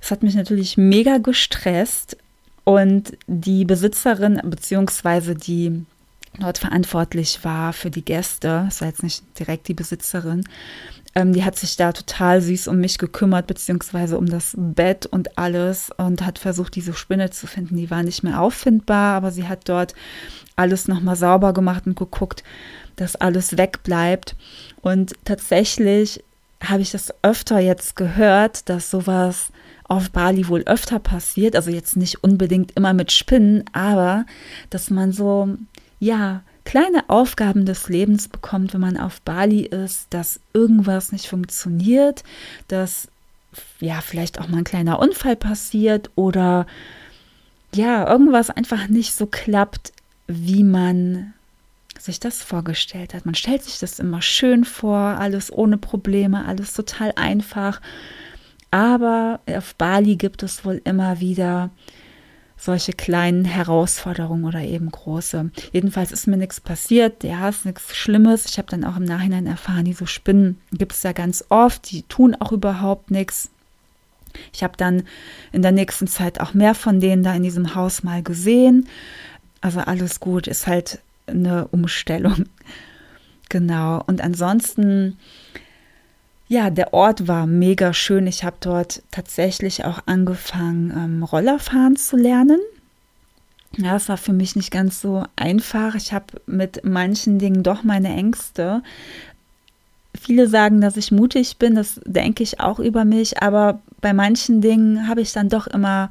Es 0.00 0.10
hat 0.10 0.22
mich 0.22 0.34
natürlich 0.34 0.76
mega 0.76 1.18
gestresst 1.18 2.16
und 2.64 3.16
die 3.26 3.64
Besitzerin 3.64 4.40
beziehungsweise 4.44 5.34
die 5.34 5.84
dort 6.38 6.58
verantwortlich 6.58 7.44
war 7.44 7.72
für 7.72 7.90
die 7.90 8.04
Gäste, 8.04 8.64
das 8.66 8.80
war 8.80 8.88
jetzt 8.88 9.02
nicht 9.02 9.22
direkt 9.38 9.68
die 9.68 9.74
Besitzerin, 9.74 10.44
ähm, 11.14 11.32
die 11.32 11.44
hat 11.44 11.56
sich 11.56 11.76
da 11.76 11.92
total 11.92 12.40
süß 12.40 12.68
um 12.68 12.78
mich 12.78 12.98
gekümmert, 12.98 13.46
beziehungsweise 13.46 14.18
um 14.18 14.26
das 14.26 14.54
Bett 14.56 15.06
und 15.06 15.38
alles 15.38 15.90
und 15.96 16.24
hat 16.26 16.38
versucht, 16.38 16.74
diese 16.74 16.92
Spinne 16.92 17.30
zu 17.30 17.46
finden. 17.46 17.76
Die 17.76 17.90
war 17.90 18.02
nicht 18.02 18.22
mehr 18.24 18.40
auffindbar, 18.40 19.16
aber 19.16 19.30
sie 19.30 19.46
hat 19.46 19.68
dort 19.68 19.94
alles 20.56 20.88
nochmal 20.88 21.16
sauber 21.16 21.52
gemacht 21.52 21.86
und 21.86 21.96
geguckt, 21.96 22.42
dass 22.96 23.16
alles 23.16 23.56
wegbleibt. 23.56 24.34
Und 24.82 25.14
tatsächlich 25.24 26.22
habe 26.62 26.82
ich 26.82 26.90
das 26.90 27.14
öfter 27.22 27.58
jetzt 27.58 27.96
gehört, 27.96 28.68
dass 28.68 28.90
sowas 28.90 29.48
auf 29.84 30.10
Bali 30.10 30.48
wohl 30.48 30.62
öfter 30.62 30.98
passiert. 30.98 31.56
Also 31.56 31.70
jetzt 31.70 31.96
nicht 31.96 32.24
unbedingt 32.24 32.72
immer 32.72 32.92
mit 32.92 33.12
Spinnen, 33.12 33.64
aber 33.72 34.24
dass 34.70 34.90
man 34.90 35.12
so, 35.12 35.48
ja, 35.98 36.42
kleine 36.64 37.08
Aufgaben 37.08 37.66
des 37.66 37.88
Lebens 37.88 38.28
bekommt, 38.28 38.74
wenn 38.74 38.80
man 38.80 38.96
auf 38.96 39.20
Bali 39.20 39.62
ist, 39.62 40.06
dass 40.10 40.40
irgendwas 40.52 41.12
nicht 41.12 41.26
funktioniert, 41.26 42.24
dass 42.68 43.08
ja 43.80 44.00
vielleicht 44.00 44.40
auch 44.40 44.48
mal 44.48 44.58
ein 44.58 44.64
kleiner 44.64 44.98
Unfall 44.98 45.36
passiert 45.36 46.10
oder 46.14 46.66
ja, 47.74 48.08
irgendwas 48.08 48.50
einfach 48.50 48.88
nicht 48.88 49.14
so 49.14 49.26
klappt, 49.26 49.92
wie 50.26 50.64
man 50.64 51.34
sich 51.98 52.20
das 52.20 52.42
vorgestellt 52.42 53.14
hat. 53.14 53.24
Man 53.24 53.34
stellt 53.34 53.62
sich 53.62 53.78
das 53.78 53.98
immer 53.98 54.22
schön 54.22 54.64
vor, 54.64 54.98
alles 54.98 55.52
ohne 55.52 55.78
Probleme, 55.78 56.44
alles 56.44 56.74
total 56.74 57.12
einfach. 57.16 57.80
Aber 58.70 59.40
auf 59.46 59.74
Bali 59.76 60.16
gibt 60.16 60.42
es 60.42 60.64
wohl 60.64 60.80
immer 60.84 61.20
wieder 61.20 61.70
solche 62.56 62.92
kleinen 62.92 63.44
Herausforderungen 63.44 64.44
oder 64.44 64.60
eben 64.60 64.90
große. 64.90 65.50
Jedenfalls 65.72 66.12
ist 66.12 66.26
mir 66.26 66.36
nichts 66.36 66.60
passiert, 66.60 67.24
ja, 67.24 67.48
ist 67.48 67.66
nichts 67.66 67.94
Schlimmes. 67.94 68.46
Ich 68.46 68.58
habe 68.58 68.68
dann 68.70 68.84
auch 68.84 68.96
im 68.96 69.04
Nachhinein 69.04 69.46
erfahren, 69.46 69.84
diese 69.84 70.06
Spinnen 70.06 70.60
gibt 70.72 70.92
es 70.92 71.02
ja 71.02 71.12
ganz 71.12 71.44
oft, 71.48 71.90
die 71.90 72.02
tun 72.02 72.34
auch 72.38 72.52
überhaupt 72.52 73.10
nichts. 73.10 73.50
Ich 74.52 74.62
habe 74.62 74.76
dann 74.76 75.04
in 75.52 75.62
der 75.62 75.72
nächsten 75.72 76.06
Zeit 76.06 76.40
auch 76.40 76.54
mehr 76.54 76.74
von 76.74 77.00
denen 77.00 77.22
da 77.22 77.34
in 77.34 77.42
diesem 77.42 77.74
Haus 77.74 78.02
mal 78.02 78.22
gesehen. 78.22 78.88
Also 79.60 79.80
alles 79.80 80.20
gut, 80.20 80.46
ist 80.46 80.66
halt 80.66 81.00
eine 81.26 81.68
Umstellung. 81.68 82.46
Genau. 83.50 84.02
Und 84.06 84.20
ansonsten 84.22 85.18
ja, 86.46 86.70
der 86.70 86.92
Ort 86.92 87.26
war 87.26 87.46
mega 87.46 87.92
schön. 87.92 88.26
Ich 88.26 88.44
habe 88.44 88.56
dort 88.60 89.02
tatsächlich 89.10 89.84
auch 89.84 90.00
angefangen, 90.06 90.92
ähm, 90.96 91.22
Rollerfahren 91.22 91.96
zu 91.96 92.16
lernen. 92.16 92.60
Ja, 93.76 93.96
es 93.96 94.08
war 94.08 94.16
für 94.16 94.32
mich 94.32 94.54
nicht 94.54 94.70
ganz 94.70 95.00
so 95.00 95.24
einfach. 95.36 95.94
Ich 95.94 96.12
habe 96.12 96.26
mit 96.46 96.84
manchen 96.84 97.38
Dingen 97.38 97.62
doch 97.62 97.82
meine 97.82 98.14
Ängste. 98.14 98.82
Viele 100.18 100.46
sagen, 100.46 100.80
dass 100.80 100.96
ich 100.96 101.10
mutig 101.10 101.56
bin, 101.58 101.74
das 101.74 102.00
denke 102.04 102.44
ich 102.44 102.60
auch 102.60 102.78
über 102.78 103.04
mich, 103.04 103.42
aber 103.42 103.80
bei 104.00 104.12
manchen 104.12 104.60
Dingen 104.60 105.08
habe 105.08 105.22
ich 105.22 105.32
dann 105.32 105.48
doch 105.48 105.66
immer 105.66 106.10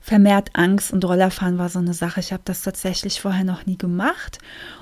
vermehrt 0.00 0.50
Angst 0.52 0.92
und 0.92 1.04
Rollerfahren 1.04 1.56
war 1.56 1.68
so 1.68 1.78
eine 1.78 1.94
Sache. 1.94 2.20
Ich 2.20 2.32
habe 2.32 2.42
das 2.44 2.62
tatsächlich 2.62 3.20
vorher 3.20 3.44
noch 3.44 3.66
nie 3.66 3.78
gemacht 3.78 4.38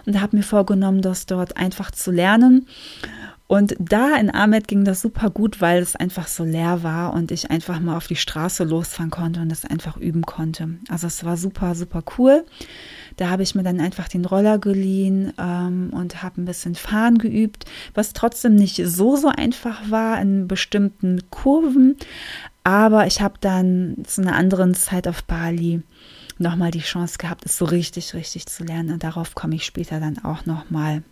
und 0.07 0.21
habe 0.21 0.37
mir 0.37 0.43
vorgenommen, 0.43 1.03
das 1.03 1.27
dort 1.27 1.57
einfach 1.57 1.91
zu 1.91 2.11
lernen. 2.11 2.67
Und 3.53 3.77
da 3.79 4.17
in 4.17 4.35
Ahmed 4.35 4.67
ging 4.67 4.83
das 4.83 5.03
super 5.03 5.29
gut, 5.29 5.61
weil 5.61 5.83
es 5.83 5.95
einfach 5.95 6.27
so 6.27 6.43
leer 6.43 6.83
war 6.83 7.13
und 7.13 7.31
ich 7.31 7.51
einfach 7.51 7.81
mal 7.81 7.99
auf 7.99 8.07
die 8.07 8.17
Straße 8.17 8.65
losfahren 8.65 9.11
konnte 9.11 9.43
und 9.43 9.53
es 9.53 9.67
einfach 9.67 9.99
üben 9.99 10.23
konnte. 10.23 10.71
Also 10.89 11.07
es 11.07 11.23
war 11.23 11.37
super, 11.37 11.75
super 11.75 12.03
cool. 12.17 12.47
Da 13.19 13.29
habe 13.29 13.43
ich 13.43 13.55
mir 13.55 13.63
dann 13.63 13.79
einfach 13.79 14.09
den 14.09 14.25
Roller 14.25 14.59
geliehen 14.59 15.35
ähm, 15.39 15.91
und 15.93 16.23
habe 16.23 16.41
ein 16.41 16.47
bisschen 16.47 16.75
fahren 16.77 17.19
geübt, 17.19 17.67
was 17.93 18.15
trotzdem 18.15 18.55
nicht 18.55 18.81
so, 18.87 19.17
so 19.17 19.29
einfach 19.29 19.91
war 19.91 20.19
in 20.19 20.49
bestimmten 20.49 21.21
Kurven. 21.29 21.97
Aber 22.65 23.07
ich 23.07 23.21
habe 23.21 23.35
dann 23.39 23.99
zu 24.07 24.23
einer 24.23 24.35
anderen 24.35 24.73
Zeit 24.73 25.07
auf 25.07 25.25
Bali 25.25 25.83
nochmal 26.39 26.71
die 26.71 26.81
Chance 26.81 27.19
gehabt, 27.19 27.45
es 27.45 27.59
so 27.59 27.67
richtig, 27.67 28.15
richtig 28.15 28.47
zu 28.47 28.65
lernen. 28.65 28.93
Und 28.93 29.05
darauf 29.05 29.35
komme 29.35 29.57
ich 29.57 29.67
später 29.67 30.01
dann 30.01 30.25
auch 30.25 30.47
nochmal. 30.47 31.03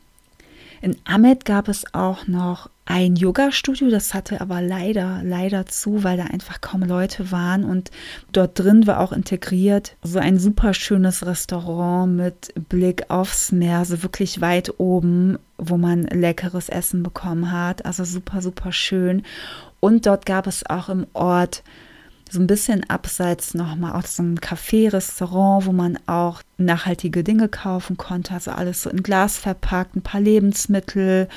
In 0.83 0.97
Ahmed 1.05 1.45
gab 1.45 1.69
es 1.69 1.85
auch 1.93 2.27
noch 2.27 2.71
ein 2.87 3.15
Yoga-Studio, 3.15 3.91
das 3.91 4.15
hatte 4.15 4.41
aber 4.41 4.63
leider, 4.63 5.21
leider 5.23 5.67
zu, 5.67 6.03
weil 6.03 6.17
da 6.17 6.25
einfach 6.25 6.61
kaum 6.61 6.83
Leute 6.83 7.31
waren. 7.31 7.65
Und 7.65 7.91
dort 8.33 8.59
drin 8.59 8.87
war 8.87 9.01
auch 9.01 9.13
integriert 9.13 9.97
so 10.03 10.19
ein 10.19 10.39
super 10.39 10.75
schönes 10.75 11.25
Restaurant 11.25 12.17
mit 12.17 12.55
Blick 12.69 13.11
aufs 13.11 13.53
Meer, 13.53 13.85
so 13.85 14.03
wirklich 14.03 14.41
weit 14.41 14.81
oben, 14.81 15.39
wo 15.59 15.77
man 15.77 16.05
leckeres 16.05 16.69
Essen 16.69 17.03
bekommen 17.03 17.53
hat. 17.53 17.85
Also 17.85 18.05
super, 18.05 18.41
super 18.41 18.73
schön. 18.73 19.23
Und 19.81 20.07
dort 20.07 20.25
gab 20.27 20.47
es 20.47 20.69
auch 20.69 20.89
im 20.89 21.07
Ort 21.13 21.63
so 22.31 22.39
ein 22.39 22.47
bisschen 22.47 22.89
abseits 22.89 23.55
nochmal 23.55 23.93
auch 23.93 24.07
so 24.07 24.23
ein 24.23 24.39
Café, 24.39 24.93
Restaurant, 24.93 25.67
wo 25.67 25.73
man 25.73 25.99
auch 26.07 26.43
nachhaltige 26.59 27.25
Dinge 27.25 27.49
kaufen 27.49 27.97
konnte. 27.97 28.35
Also 28.35 28.53
alles 28.53 28.83
so 28.83 28.91
in 28.91 29.03
Glas 29.03 29.39
verpackt, 29.39 29.97
ein 29.97 30.03
paar 30.03 30.21
Lebensmittel, 30.21 31.29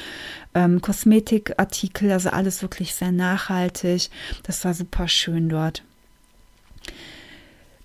ähm, 0.53 0.81
Kosmetikartikel, 0.81 2.11
also 2.11 2.29
alles 2.29 2.61
wirklich 2.61 2.93
sehr 2.93 3.11
nachhaltig. 3.11 4.09
Das 4.43 4.63
war 4.65 4.73
super 4.75 5.07
schön 5.07 5.49
dort. 5.49 5.83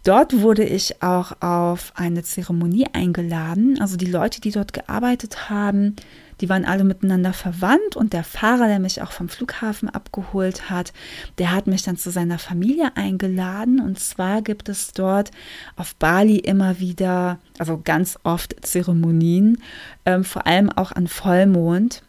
Dort 0.05 0.41
wurde 0.41 0.65
ich 0.65 1.03
auch 1.03 1.33
auf 1.41 1.93
eine 1.95 2.23
Zeremonie 2.23 2.87
eingeladen. 2.93 3.79
Also 3.81 3.97
die 3.97 4.07
Leute, 4.07 4.41
die 4.41 4.51
dort 4.51 4.73
gearbeitet 4.73 5.51
haben, 5.51 5.97
die 6.41 6.49
waren 6.49 6.65
alle 6.65 6.85
miteinander 6.85 7.33
verwandt 7.33 7.97
und 7.97 8.13
der 8.13 8.25
Fahrer, 8.25 8.69
der 8.69 8.79
mich 8.79 9.03
auch 9.03 9.13
vom 9.13 9.29
Flughafen 9.29 9.89
abgeholt 9.89 10.71
hat, 10.71 10.93
der 11.39 11.53
hat 11.53 11.67
mich 11.67 11.83
dann 11.83 11.97
zu 11.97 12.11
seiner 12.11 12.39
Familie 12.39 12.97
eingeladen. 12.97 13.81
Und 13.81 13.99
zwar 13.99 14.43
gibt 14.43 14.69
es 14.69 14.93
dort 14.93 15.31
auf 15.77 15.95
Bali 15.97 16.37
immer 16.37 16.79
wieder, 16.79 17.39
also 17.59 17.81
ganz 17.83 18.19
oft 18.23 18.55
Zeremonien, 18.65 19.63
ähm, 20.05 20.25
vor 20.25 20.47
allem 20.47 20.71
auch 20.71 20.93
an 20.93 21.09
Vollmond. 21.09 22.03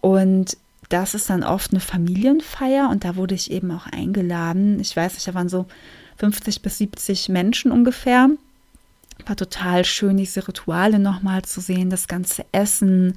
Und 0.00 0.56
das 0.88 1.14
ist 1.14 1.30
dann 1.30 1.42
oft 1.42 1.72
eine 1.72 1.80
Familienfeier 1.80 2.88
und 2.90 3.04
da 3.04 3.16
wurde 3.16 3.34
ich 3.34 3.50
eben 3.50 3.70
auch 3.70 3.86
eingeladen. 3.86 4.80
Ich 4.80 4.96
weiß 4.96 5.14
nicht, 5.14 5.26
da 5.26 5.34
waren 5.34 5.48
so 5.48 5.66
50 6.18 6.62
bis 6.62 6.78
70 6.78 7.28
Menschen 7.28 7.72
ungefähr. 7.72 8.30
War 9.26 9.36
total 9.36 9.84
schön, 9.84 10.16
diese 10.16 10.46
Rituale 10.46 10.98
nochmal 10.98 11.42
zu 11.42 11.60
sehen, 11.60 11.88
das 11.90 12.08
ganze 12.08 12.44
Essen, 12.52 13.16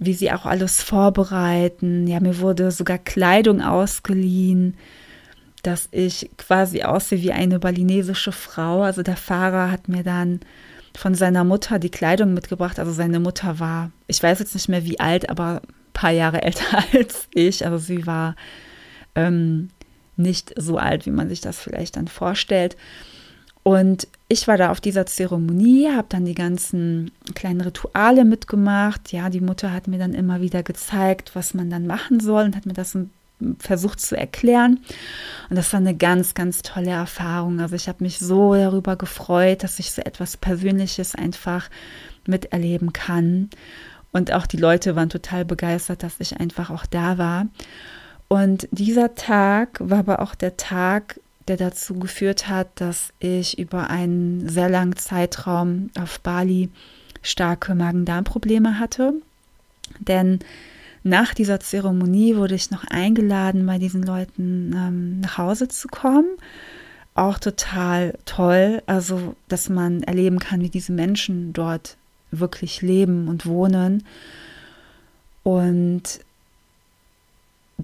wie 0.00 0.14
sie 0.14 0.32
auch 0.32 0.46
alles 0.46 0.82
vorbereiten. 0.82 2.06
Ja, 2.06 2.20
mir 2.20 2.38
wurde 2.38 2.70
sogar 2.72 2.98
Kleidung 2.98 3.60
ausgeliehen, 3.60 4.76
dass 5.62 5.88
ich 5.92 6.30
quasi 6.38 6.82
aussehe 6.82 7.20
wie 7.20 7.32
eine 7.32 7.58
balinesische 7.58 8.32
Frau. 8.32 8.82
Also 8.82 9.02
der 9.02 9.18
Fahrer 9.18 9.70
hat 9.70 9.88
mir 9.88 10.02
dann 10.02 10.40
von 10.96 11.14
seiner 11.14 11.44
Mutter 11.44 11.78
die 11.78 11.90
Kleidung 11.90 12.32
mitgebracht. 12.32 12.78
Also 12.78 12.92
seine 12.92 13.20
Mutter 13.20 13.60
war, 13.60 13.92
ich 14.06 14.22
weiß 14.22 14.38
jetzt 14.38 14.54
nicht 14.54 14.70
mehr 14.70 14.84
wie 14.86 14.98
alt, 14.98 15.28
aber 15.28 15.60
ein 15.62 15.92
paar 15.92 16.12
Jahre 16.12 16.42
älter 16.42 16.82
als 16.94 17.28
ich. 17.34 17.66
Also 17.66 17.76
sie 17.76 18.06
war 18.06 18.36
ähm, 19.14 19.68
nicht 20.16 20.54
so 20.56 20.78
alt, 20.78 21.04
wie 21.04 21.10
man 21.10 21.28
sich 21.28 21.42
das 21.42 21.60
vielleicht 21.60 21.96
dann 21.96 22.08
vorstellt. 22.08 22.74
Und 23.62 24.08
ich 24.28 24.48
war 24.48 24.56
da 24.56 24.70
auf 24.70 24.80
dieser 24.80 25.06
Zeremonie, 25.06 25.90
habe 25.90 26.06
dann 26.08 26.24
die 26.24 26.34
ganzen 26.34 27.10
kleinen 27.34 27.60
Rituale 27.60 28.24
mitgemacht. 28.24 29.12
Ja, 29.12 29.28
die 29.28 29.40
Mutter 29.40 29.72
hat 29.72 29.86
mir 29.86 29.98
dann 29.98 30.14
immer 30.14 30.40
wieder 30.40 30.62
gezeigt, 30.62 31.32
was 31.34 31.52
man 31.52 31.68
dann 31.68 31.86
machen 31.86 32.20
soll 32.20 32.44
und 32.44 32.56
hat 32.56 32.64
mir 32.66 32.72
das 32.72 32.96
versucht 33.58 34.00
zu 34.00 34.16
erklären. 34.16 34.80
Und 35.48 35.56
das 35.56 35.72
war 35.72 35.80
eine 35.80 35.94
ganz, 35.94 36.34
ganz 36.34 36.62
tolle 36.62 36.90
Erfahrung. 36.90 37.60
Also 37.60 37.74
ich 37.74 37.88
habe 37.88 38.02
mich 38.04 38.18
so 38.18 38.54
darüber 38.54 38.96
gefreut, 38.96 39.62
dass 39.62 39.78
ich 39.78 39.92
so 39.92 40.02
etwas 40.02 40.36
Persönliches 40.36 41.14
einfach 41.14 41.68
miterleben 42.26 42.92
kann. 42.92 43.50
Und 44.12 44.32
auch 44.32 44.46
die 44.46 44.56
Leute 44.56 44.96
waren 44.96 45.08
total 45.08 45.44
begeistert, 45.44 46.02
dass 46.02 46.14
ich 46.18 46.38
einfach 46.40 46.70
auch 46.70 46.86
da 46.86 47.18
war. 47.18 47.46
Und 48.28 48.68
dieser 48.70 49.14
Tag 49.14 49.78
war 49.80 50.00
aber 50.00 50.20
auch 50.20 50.34
der 50.34 50.56
Tag, 50.56 51.20
der 51.50 51.56
dazu 51.56 51.94
geführt 51.94 52.48
hat, 52.48 52.68
dass 52.76 53.12
ich 53.18 53.58
über 53.58 53.90
einen 53.90 54.48
sehr 54.48 54.68
langen 54.68 54.96
Zeitraum 54.96 55.90
auf 55.98 56.20
Bali 56.20 56.70
starke 57.22 57.74
Magen-Darm-Probleme 57.74 58.78
hatte. 58.78 59.14
Denn 59.98 60.38
nach 61.02 61.34
dieser 61.34 61.58
Zeremonie 61.58 62.36
wurde 62.36 62.54
ich 62.54 62.70
noch 62.70 62.84
eingeladen, 62.84 63.66
bei 63.66 63.78
diesen 63.78 64.02
Leuten 64.04 64.72
ähm, 64.76 65.20
nach 65.20 65.38
Hause 65.38 65.68
zu 65.68 65.88
kommen. 65.88 66.28
auch 67.14 67.38
total 67.38 68.16
toll. 68.24 68.82
Also, 68.86 69.34
dass 69.48 69.68
man 69.68 70.02
erleben 70.04 70.38
kann, 70.38 70.60
wie 70.60 70.70
diese 70.70 70.92
Menschen 70.92 71.52
dort 71.52 71.96
wirklich 72.30 72.80
leben 72.80 73.28
und 73.28 73.44
wohnen. 73.44 74.04
Und 75.42 76.20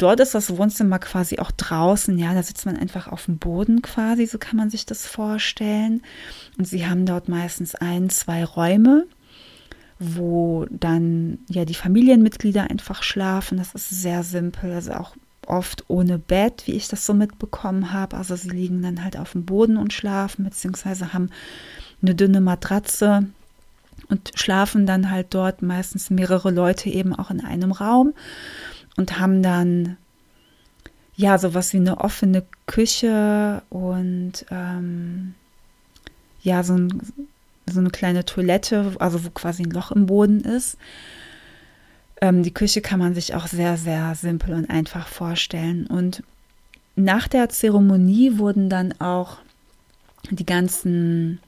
dort 0.03 0.21
ist 0.21 0.35
das 0.35 0.57
Wohnzimmer 0.57 0.99
quasi 0.99 1.39
auch 1.39 1.51
draußen, 1.51 2.19
ja, 2.19 2.35
da 2.35 2.43
sitzt 2.43 2.67
man 2.67 2.77
einfach 2.77 3.09
auf 3.09 3.27
dem 3.27 3.39
Boden 3.39 3.83
quasi, 3.83 4.27
so 4.27 4.39
kann 4.39 4.57
man 4.57 4.71
sich 4.71 4.87
das 4.87 5.07
vorstellen. 5.07 6.03
Und 6.59 6.67
sie 6.67 6.87
haben 6.87 7.07
dort 7.07 7.29
meistens 7.29 7.75
ein, 7.75 8.11
zwei 8.11 8.45
Räume, 8.45 9.07
wo 9.99 10.67
dann 10.71 11.39
ja 11.49 11.65
die 11.65 11.75
Familienmitglieder 11.75 12.71
einfach 12.71 13.03
schlafen. 13.03 13.59
Das 13.59 13.75
ist 13.75 13.91
sehr 13.91 14.23
simpel, 14.23 14.73
also 14.73 14.93
auch 14.93 15.17
oft 15.47 15.85
ohne 15.89 16.19
Bett, 16.19 16.65
wie 16.67 16.73
ich 16.73 16.89
das 16.89 17.07
so 17.07 17.15
mitbekommen 17.15 17.93
habe. 17.93 18.17
Also 18.17 18.37
sie 18.37 18.51
liegen 18.51 18.83
dann 18.83 19.05
halt 19.05 19.17
auf 19.17 19.33
dem 19.33 19.45
Boden 19.45 19.77
und 19.77 19.93
schlafen, 19.93 20.45
beziehungsweise 20.45 21.13
haben 21.13 21.31
eine 22.03 22.15
dünne 22.15 22.41
Matratze 22.41 23.27
und 24.09 24.33
schlafen 24.35 24.87
dann 24.87 25.11
halt 25.11 25.29
dort 25.31 25.63
meistens 25.63 26.11
mehrere 26.11 26.51
Leute 26.51 26.91
eben 26.91 27.15
auch 27.15 27.31
in 27.31 27.45
einem 27.45 27.73
Raum 27.73 28.13
und 28.97 29.19
haben 29.19 29.43
dann 29.43 29.97
ja 31.17 31.39
sowas 31.39 31.73
wie 31.73 31.79
eine 31.79 31.99
offene 31.99 32.45
Küche 32.67 33.63
und 33.71 34.45
ähm, 34.51 35.35
ja 36.43 36.63
so, 36.63 36.75
ein, 36.75 37.01
so 37.67 37.81
eine 37.81 37.91
kleine 37.91 38.25
Toilette, 38.25 38.93
also 38.99 39.25
wo 39.25 39.31
quasi 39.31 39.63
ein 39.63 39.71
Loch 39.71 39.91
im 39.91 40.07
Boden 40.07 40.41
ist. 40.41 40.77
Ähm, 42.21 42.43
die 42.43 42.55
Küche 42.55 42.81
kann 42.81 42.99
man 42.99 43.15
sich 43.15 43.35
auch 43.35 43.47
sehr, 43.47 43.77
sehr 43.77 44.15
simpel 44.15 44.55
und 44.55 44.71
einfach 44.71 45.09
vorstellen. 45.09 45.87
Und 45.87 46.23
nach 46.95 47.29
der 47.29 47.49
Zeremonie 47.49 48.39
wurden 48.39 48.71
dann 48.71 48.99
auch 49.01 49.39
die 50.31 50.47
ganzen 50.47 51.41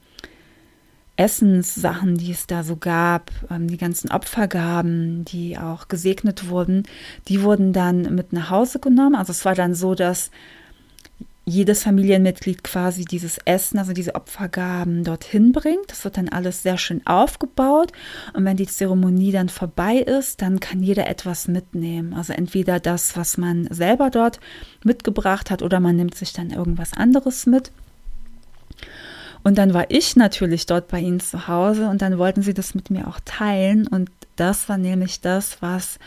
Essenssachen, 1.19 2.17
die 2.17 2.31
es 2.31 2.47
da 2.47 2.63
so 2.63 2.77
gab, 2.77 3.31
ähm, 3.51 3.67
die 3.67 3.77
ganzen 3.77 4.09
Opfergaben, 4.09 5.25
die 5.25 5.57
auch 5.57 5.89
gesegnet 5.89 6.47
wurden, 6.47 6.83
die 7.27 7.43
wurden 7.43 7.73
dann 7.73 8.15
mit 8.15 8.31
nach 8.31 8.49
Hause 8.49 8.79
genommen. 8.79 9.15
Also 9.15 9.31
es 9.31 9.43
war 9.43 9.53
dann 9.53 9.75
so, 9.75 9.95
dass 9.95 10.31
jedes 11.43 11.83
Familienmitglied 11.83 12.63
quasi 12.63 13.03
dieses 13.03 13.37
Essen, 13.43 13.79
also 13.79 13.91
diese 13.91 14.15
Opfergaben 14.15 15.03
dorthin 15.03 15.51
bringt. 15.51 15.89
Das 15.91 16.05
wird 16.05 16.15
dann 16.15 16.29
alles 16.29 16.63
sehr 16.63 16.77
schön 16.77 17.05
aufgebaut. 17.05 17.91
Und 18.33 18.45
wenn 18.45 18.55
die 18.55 18.67
Zeremonie 18.67 19.33
dann 19.33 19.49
vorbei 19.49 19.95
ist, 19.95 20.41
dann 20.41 20.61
kann 20.61 20.83
jeder 20.83 21.07
etwas 21.07 21.49
mitnehmen. 21.49 22.13
Also 22.13 22.31
entweder 22.31 22.79
das, 22.79 23.17
was 23.17 23.37
man 23.37 23.67
selber 23.71 24.09
dort 24.09 24.39
mitgebracht 24.85 25.51
hat, 25.51 25.63
oder 25.63 25.81
man 25.81 25.97
nimmt 25.97 26.15
sich 26.15 26.31
dann 26.31 26.51
irgendwas 26.51 26.93
anderes 26.93 27.45
mit. 27.45 27.71
Und 29.43 29.57
dann 29.57 29.73
war 29.73 29.89
ich 29.89 30.15
natürlich 30.15 30.65
dort 30.65 30.87
bei 30.89 30.99
ihnen 30.99 31.19
zu 31.19 31.47
Hause 31.47 31.89
und 31.89 32.01
dann 32.01 32.17
wollten 32.17 32.41
sie 32.41 32.53
das 32.53 32.75
mit 32.75 32.89
mir 32.89 33.07
auch 33.07 33.19
teilen. 33.23 33.87
Und 33.87 34.09
das 34.35 34.69
war 34.69 34.77
nämlich 34.77 35.21
das, 35.21 35.61
was 35.61 35.97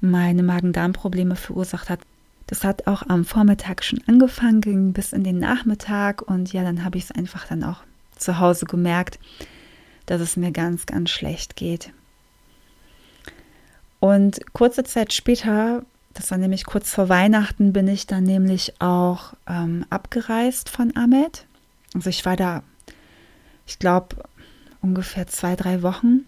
meine 0.00 0.42
Magen-Darm-Probleme 0.42 1.36
verursacht 1.36 1.90
hat. 1.90 2.00
Das 2.46 2.64
hat 2.64 2.86
auch 2.86 3.02
am 3.08 3.24
Vormittag 3.24 3.82
schon 3.82 4.00
angefangen, 4.06 4.60
ging 4.60 4.92
bis 4.92 5.12
in 5.12 5.24
den 5.24 5.38
Nachmittag 5.38 6.22
und 6.22 6.52
ja, 6.52 6.62
dann 6.62 6.84
habe 6.84 6.98
ich 6.98 7.04
es 7.04 7.10
einfach 7.10 7.46
dann 7.46 7.64
auch 7.64 7.82
zu 8.16 8.38
Hause 8.38 8.66
gemerkt, 8.66 9.18
dass 10.06 10.20
es 10.20 10.36
mir 10.36 10.52
ganz, 10.52 10.86
ganz 10.86 11.10
schlecht 11.10 11.56
geht. 11.56 11.90
Und 13.98 14.40
kurze 14.52 14.84
Zeit 14.84 15.12
später, 15.12 15.82
das 16.14 16.30
war 16.30 16.38
nämlich 16.38 16.64
kurz 16.66 16.94
vor 16.94 17.08
Weihnachten, 17.08 17.72
bin 17.72 17.88
ich 17.88 18.06
dann 18.06 18.24
nämlich 18.24 18.80
auch 18.80 19.34
ähm, 19.48 19.84
abgereist 19.90 20.68
von 20.68 20.96
Ahmed. 20.96 21.46
Also 21.94 22.10
ich 22.10 22.24
war 22.24 22.36
da, 22.36 22.62
ich 23.66 23.78
glaube, 23.78 24.16
ungefähr 24.80 25.26
zwei, 25.26 25.56
drei 25.56 25.82
Wochen. 25.82 26.26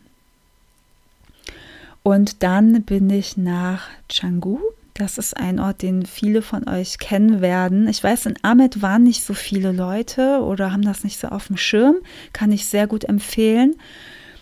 Und 2.02 2.42
dann 2.42 2.82
bin 2.82 3.10
ich 3.10 3.36
nach 3.36 3.88
Canggu 4.08 4.60
das 4.98 5.16
ist 5.16 5.36
ein 5.36 5.60
Ort, 5.60 5.82
den 5.82 6.04
viele 6.04 6.42
von 6.42 6.68
euch 6.68 6.98
kennen 6.98 7.40
werden. 7.40 7.86
Ich 7.86 8.02
weiß, 8.02 8.26
in 8.26 8.34
Ahmed 8.42 8.82
waren 8.82 9.04
nicht 9.04 9.22
so 9.22 9.32
viele 9.32 9.70
Leute 9.70 10.40
oder 10.42 10.72
haben 10.72 10.82
das 10.82 11.04
nicht 11.04 11.20
so 11.20 11.28
auf 11.28 11.46
dem 11.46 11.56
Schirm. 11.56 11.96
Kann 12.32 12.50
ich 12.50 12.66
sehr 12.66 12.88
gut 12.88 13.04
empfehlen, 13.04 13.76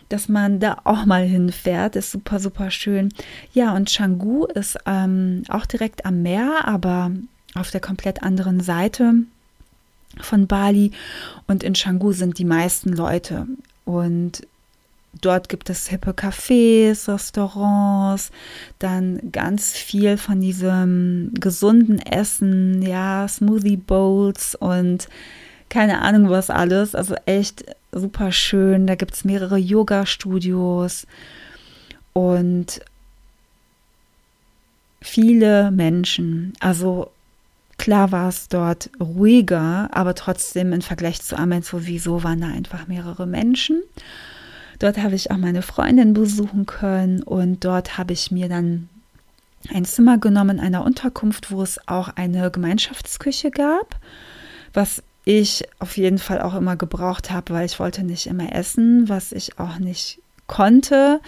dass 0.08 0.30
man 0.30 0.58
da 0.58 0.78
auch 0.84 1.04
mal 1.04 1.24
hinfährt. 1.24 1.94
Ist 1.94 2.10
super, 2.10 2.40
super 2.40 2.70
schön. 2.70 3.10
Ja, 3.52 3.74
und 3.74 3.94
Canggu 3.94 4.46
ist 4.46 4.78
ähm, 4.86 5.42
auch 5.50 5.66
direkt 5.66 6.06
am 6.06 6.22
Meer, 6.22 6.62
aber 6.64 7.10
auf 7.54 7.70
der 7.70 7.80
komplett 7.82 8.22
anderen 8.22 8.60
Seite 8.60 9.12
von 10.20 10.46
Bali. 10.46 10.92
Und 11.46 11.62
in 11.62 11.74
Canggu 11.74 12.12
sind 12.12 12.38
die 12.38 12.44
meisten 12.44 12.92
Leute. 12.92 13.46
Und 13.84 14.46
Dort 15.20 15.48
gibt 15.48 15.70
es 15.70 15.88
hippe 15.88 16.12
Cafés, 16.12 17.08
Restaurants, 17.08 18.30
dann 18.78 19.32
ganz 19.32 19.72
viel 19.72 20.18
von 20.18 20.40
diesem 20.40 21.30
gesunden 21.34 22.00
Essen, 22.00 22.82
ja, 22.82 23.26
Smoothie 23.26 23.78
Bowls 23.78 24.54
und 24.54 25.08
keine 25.68 26.02
Ahnung 26.02 26.30
was 26.30 26.50
alles. 26.50 26.94
Also 26.94 27.14
echt 27.24 27.64
super 27.92 28.30
schön. 28.30 28.86
Da 28.86 28.94
gibt 28.94 29.14
es 29.14 29.24
mehrere 29.24 29.56
Yoga-Studios 29.56 31.06
und 32.12 32.80
viele 35.00 35.70
Menschen. 35.70 36.52
Also 36.60 37.10
klar 37.78 38.12
war 38.12 38.28
es 38.28 38.48
dort 38.48 38.90
ruhiger, 39.00 39.88
aber 39.92 40.14
trotzdem 40.14 40.72
im 40.72 40.82
Vergleich 40.82 41.22
zu 41.22 41.36
Amen 41.36 41.62
sowieso 41.62 42.22
waren 42.24 42.40
da 42.40 42.48
einfach 42.48 42.86
mehrere 42.86 43.26
Menschen. 43.26 43.82
Dort 44.78 44.98
habe 44.98 45.14
ich 45.14 45.30
auch 45.30 45.38
meine 45.38 45.62
Freundin 45.62 46.12
besuchen 46.12 46.66
können 46.66 47.22
und 47.22 47.64
dort 47.64 47.96
habe 47.98 48.12
ich 48.12 48.30
mir 48.30 48.48
dann 48.48 48.88
ein 49.72 49.84
Zimmer 49.84 50.18
genommen 50.18 50.58
in 50.58 50.64
einer 50.64 50.84
Unterkunft, 50.84 51.50
wo 51.50 51.62
es 51.62 51.80
auch 51.88 52.08
eine 52.08 52.50
Gemeinschaftsküche 52.50 53.50
gab, 53.50 53.96
was 54.74 55.02
ich 55.24 55.64
auf 55.80 55.96
jeden 55.96 56.18
Fall 56.18 56.40
auch 56.40 56.54
immer 56.54 56.76
gebraucht 56.76 57.30
habe, 57.30 57.54
weil 57.54 57.66
ich 57.66 57.80
wollte 57.80 58.04
nicht 58.04 58.26
immer 58.26 58.54
essen, 58.54 59.08
was 59.08 59.32
ich 59.32 59.58
auch 59.58 59.78
nicht 59.78 60.20
konnte. 60.46 61.20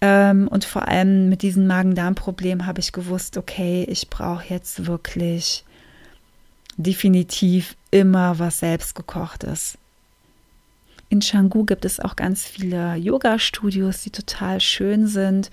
Ähm, 0.00 0.48
und 0.48 0.64
vor 0.64 0.88
allem 0.88 1.28
mit 1.28 1.42
diesem 1.42 1.66
Magen-Darm-Problem 1.66 2.66
habe 2.66 2.80
ich 2.80 2.92
gewusst, 2.92 3.36
okay, 3.36 3.84
ich 3.88 4.10
brauche 4.10 4.52
jetzt 4.52 4.86
wirklich 4.86 5.64
definitiv 6.76 7.76
immer 7.90 8.38
was 8.38 8.60
selbstgekochtes. 8.60 9.78
In 11.08 11.20
Canggu 11.20 11.64
gibt 11.64 11.84
es 11.84 12.00
auch 12.00 12.16
ganz 12.16 12.44
viele 12.44 12.96
Yoga-Studios, 12.96 14.02
die 14.02 14.10
total 14.10 14.60
schön 14.60 15.06
sind. 15.06 15.50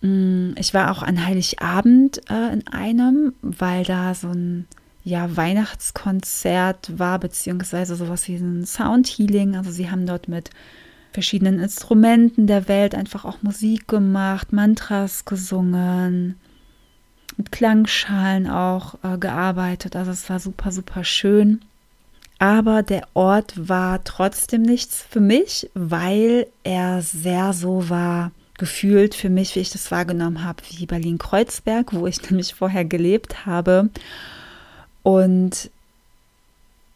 Mm, 0.00 0.52
ich 0.56 0.72
war 0.72 0.90
auch 0.90 1.02
an 1.02 1.26
Heiligabend 1.26 2.20
äh, 2.30 2.52
in 2.52 2.66
einem, 2.68 3.34
weil 3.42 3.84
da 3.84 4.14
so 4.14 4.28
ein 4.28 4.66
ja, 5.02 5.36
Weihnachtskonzert 5.36 6.98
war, 6.98 7.18
beziehungsweise 7.18 7.96
sowas 7.96 8.28
wie 8.28 8.36
ein 8.36 8.64
Soundhealing. 8.64 9.56
Also 9.56 9.70
sie 9.70 9.90
haben 9.90 10.06
dort 10.06 10.28
mit 10.28 10.50
verschiedenen 11.12 11.58
Instrumenten 11.58 12.46
der 12.46 12.68
Welt 12.68 12.94
einfach 12.94 13.24
auch 13.24 13.42
Musik 13.42 13.88
gemacht, 13.88 14.52
Mantras 14.52 15.24
gesungen, 15.24 16.36
mit 17.36 17.52
Klangschalen 17.52 18.48
auch 18.48 18.94
äh, 19.02 19.18
gearbeitet. 19.18 19.96
Also 19.96 20.10
es 20.10 20.28
war 20.28 20.40
super, 20.40 20.72
super 20.72 21.04
schön. 21.04 21.60
Aber 22.38 22.82
der 22.82 23.06
Ort 23.14 23.68
war 23.68 24.02
trotzdem 24.04 24.62
nichts 24.62 25.04
für 25.08 25.20
mich, 25.20 25.68
weil 25.74 26.46
er 26.64 27.02
sehr 27.02 27.52
so 27.52 27.90
war, 27.90 28.32
gefühlt 28.56 29.14
für 29.14 29.30
mich, 29.30 29.54
wie 29.56 29.60
ich 29.60 29.70
das 29.70 29.90
wahrgenommen 29.90 30.44
habe, 30.44 30.62
wie 30.70 30.86
Berlin-Kreuzberg, 30.86 31.92
wo 31.92 32.06
ich 32.06 32.22
nämlich 32.30 32.54
vorher 32.54 32.84
gelebt 32.84 33.46
habe. 33.46 33.90
Und 35.02 35.70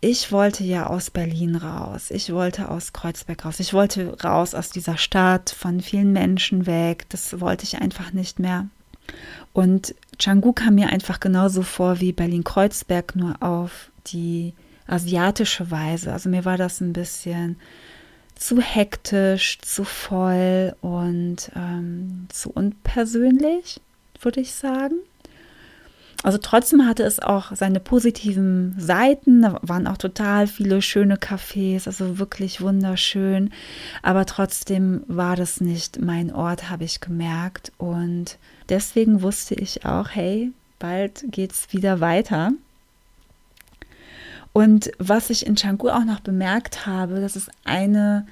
ich 0.05 0.33
wollte 0.33 0.65
ja 0.65 0.87
aus 0.87 1.11
Berlin 1.11 1.57
raus. 1.57 2.11
Ich 2.11 2.31
wollte 2.31 2.71
aus 2.71 2.93
Kreuzberg 2.93 3.47
raus. 3.47 3.59
Ich 3.59 3.73
wollte 3.73 4.23
raus 4.23 4.55
aus 4.55 4.69
dieser 4.69 4.99
Stadt, 4.99 5.49
von 5.49 5.81
vielen 5.81 6.13
Menschen 6.13 6.67
weg. 6.67 7.07
Das 7.09 7.41
wollte 7.41 7.65
ich 7.65 7.81
einfach 7.81 8.13
nicht 8.13 8.39
mehr. 8.39 8.69
Und 9.55 9.95
Canggu 10.19 10.53
kam 10.53 10.75
mir 10.75 10.91
einfach 10.91 11.21
genauso 11.21 11.63
vor 11.63 12.01
wie 12.01 12.13
Berlin-Kreuzberg, 12.13 13.17
nur 13.17 13.43
auf 13.43 13.91
die 14.09 14.53
asiatische 14.87 15.71
Weise. 15.71 16.13
Also 16.13 16.29
mir 16.29 16.45
war 16.45 16.59
das 16.59 16.83
ein 16.83 16.93
bisschen 16.93 17.57
zu 18.35 18.61
hektisch, 18.61 19.59
zu 19.63 19.85
voll 19.85 20.77
und 20.83 21.51
ähm, 21.57 22.27
zu 22.29 22.51
unpersönlich, 22.51 23.81
würde 24.21 24.43
ich 24.43 24.53
sagen. 24.53 24.97
Also 26.25 26.39
trotzdem 26.39 26.87
hatte 26.87 27.03
es 27.03 27.21
auch 27.21 27.55
seine 27.55 27.81
positiven 27.81 28.75
Seiten. 28.79 29.43
Da 29.43 29.59
waren 29.61 29.87
auch 29.87 29.99
total 29.99 30.47
viele 30.47 30.81
schöne 30.81 31.17
Cafés, 31.17 31.87
also 31.87 32.19
wirklich 32.19 32.63
wunderschön. 32.63 33.51
Aber 34.01 34.25
trotzdem 34.25 35.03
war 35.07 35.37
das 35.37 35.61
nicht 35.61 36.01
mein 36.01 36.33
Ort, 36.33 36.71
habe 36.71 36.85
ich 36.85 37.03
gemerkt. 37.03 37.73
Und 37.77 38.39
deswegen 38.71 39.21
wusste 39.21 39.55
ich 39.55 39.85
auch, 39.85 40.09
hey, 40.09 40.51
bald 40.79 41.27
geht 41.29 41.53
es 41.53 41.75
wieder 41.75 42.01
weiter. 42.01 42.53
Und 44.55 44.93
was 44.99 45.29
ich 45.29 45.45
in 45.45 45.57
Canggu 45.57 45.91
auch 45.91 46.07
noch 46.07 46.21
bemerkt 46.21 46.87
habe, 46.87 47.21
das 47.21 47.37
ist 47.37 47.51
eine 47.67 48.27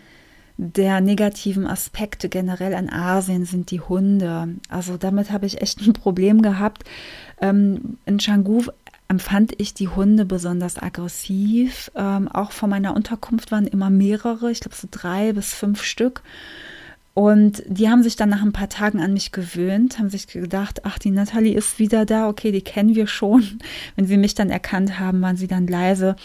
der 0.57 1.01
negativen 1.01 1.67
Aspekte 1.67 2.29
generell 2.29 2.75
an 2.75 2.89
Asien 2.89 3.45
sind 3.45 3.71
die 3.71 3.81
Hunde. 3.81 4.49
Also 4.69 4.97
damit 4.97 5.31
habe 5.31 5.47
ich 5.47 5.61
echt 5.61 5.81
ein 5.81 5.93
Problem 5.93 6.43
gehabt. 6.43 6.85
Ähm, 7.43 7.99
in 8.07 8.17
Canggu 8.17 8.63
empfand 9.09 9.53
ich 9.59 9.75
die 9.75 9.89
Hunde 9.89 10.25
besonders 10.25 10.81
aggressiv. 10.81 11.91
Ähm, 11.95 12.29
auch 12.29 12.53
vor 12.53 12.69
meiner 12.69 12.97
Unterkunft 12.97 13.53
waren 13.53 13.67
immer 13.67 13.91
mehrere, 13.91 14.51
ich 14.51 14.61
glaube 14.61 14.77
so 14.77 14.89
drei 14.91 15.35
bis 15.35 15.53
fünf 15.53 15.83
Stück. 15.83 16.23
Und 17.15 17.63
die 17.67 17.91
haben 17.91 18.03
sich 18.03 18.17
dann 18.17 18.31
nach 18.31 18.41
ein 18.41 18.53
paar 18.53 18.71
Tagen 18.71 19.03
an 19.03 19.13
mich 19.13 19.33
gewöhnt, 19.33 19.99
haben 19.99 20.09
sich 20.09 20.29
gedacht, 20.29 20.87
ach, 20.87 20.99
die 20.99 21.11
Natalie 21.11 21.55
ist 21.55 21.79
wieder 21.79 22.07
da, 22.07 22.27
okay, 22.27 22.53
die 22.53 22.63
kennen 22.63 22.95
wir 22.95 23.07
schon. 23.07 23.61
Wenn 23.97 24.07
sie 24.07 24.17
mich 24.17 24.35
dann 24.35 24.49
erkannt 24.49 24.99
haben, 24.99 25.21
waren 25.21 25.37
sie 25.37 25.49
dann 25.49 25.67
leise. 25.67 26.17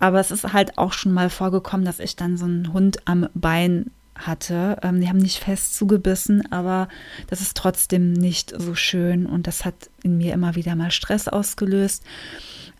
Aber 0.00 0.18
es 0.18 0.32
ist 0.32 0.52
halt 0.52 0.78
auch 0.78 0.94
schon 0.94 1.12
mal 1.12 1.30
vorgekommen, 1.30 1.86
dass 1.86 2.00
ich 2.00 2.16
dann 2.16 2.36
so 2.36 2.46
einen 2.46 2.72
Hund 2.72 2.98
am 3.04 3.28
Bein 3.34 3.92
hatte. 4.26 4.78
Ähm, 4.82 5.00
die 5.00 5.08
haben 5.08 5.18
nicht 5.18 5.38
fest 5.38 5.74
zugebissen, 5.74 6.50
aber 6.52 6.88
das 7.28 7.40
ist 7.40 7.56
trotzdem 7.56 8.12
nicht 8.12 8.52
so 8.56 8.74
schön 8.74 9.26
und 9.26 9.46
das 9.46 9.64
hat 9.64 9.74
in 10.02 10.18
mir 10.18 10.32
immer 10.32 10.54
wieder 10.54 10.76
mal 10.76 10.90
Stress 10.90 11.28
ausgelöst. 11.28 12.02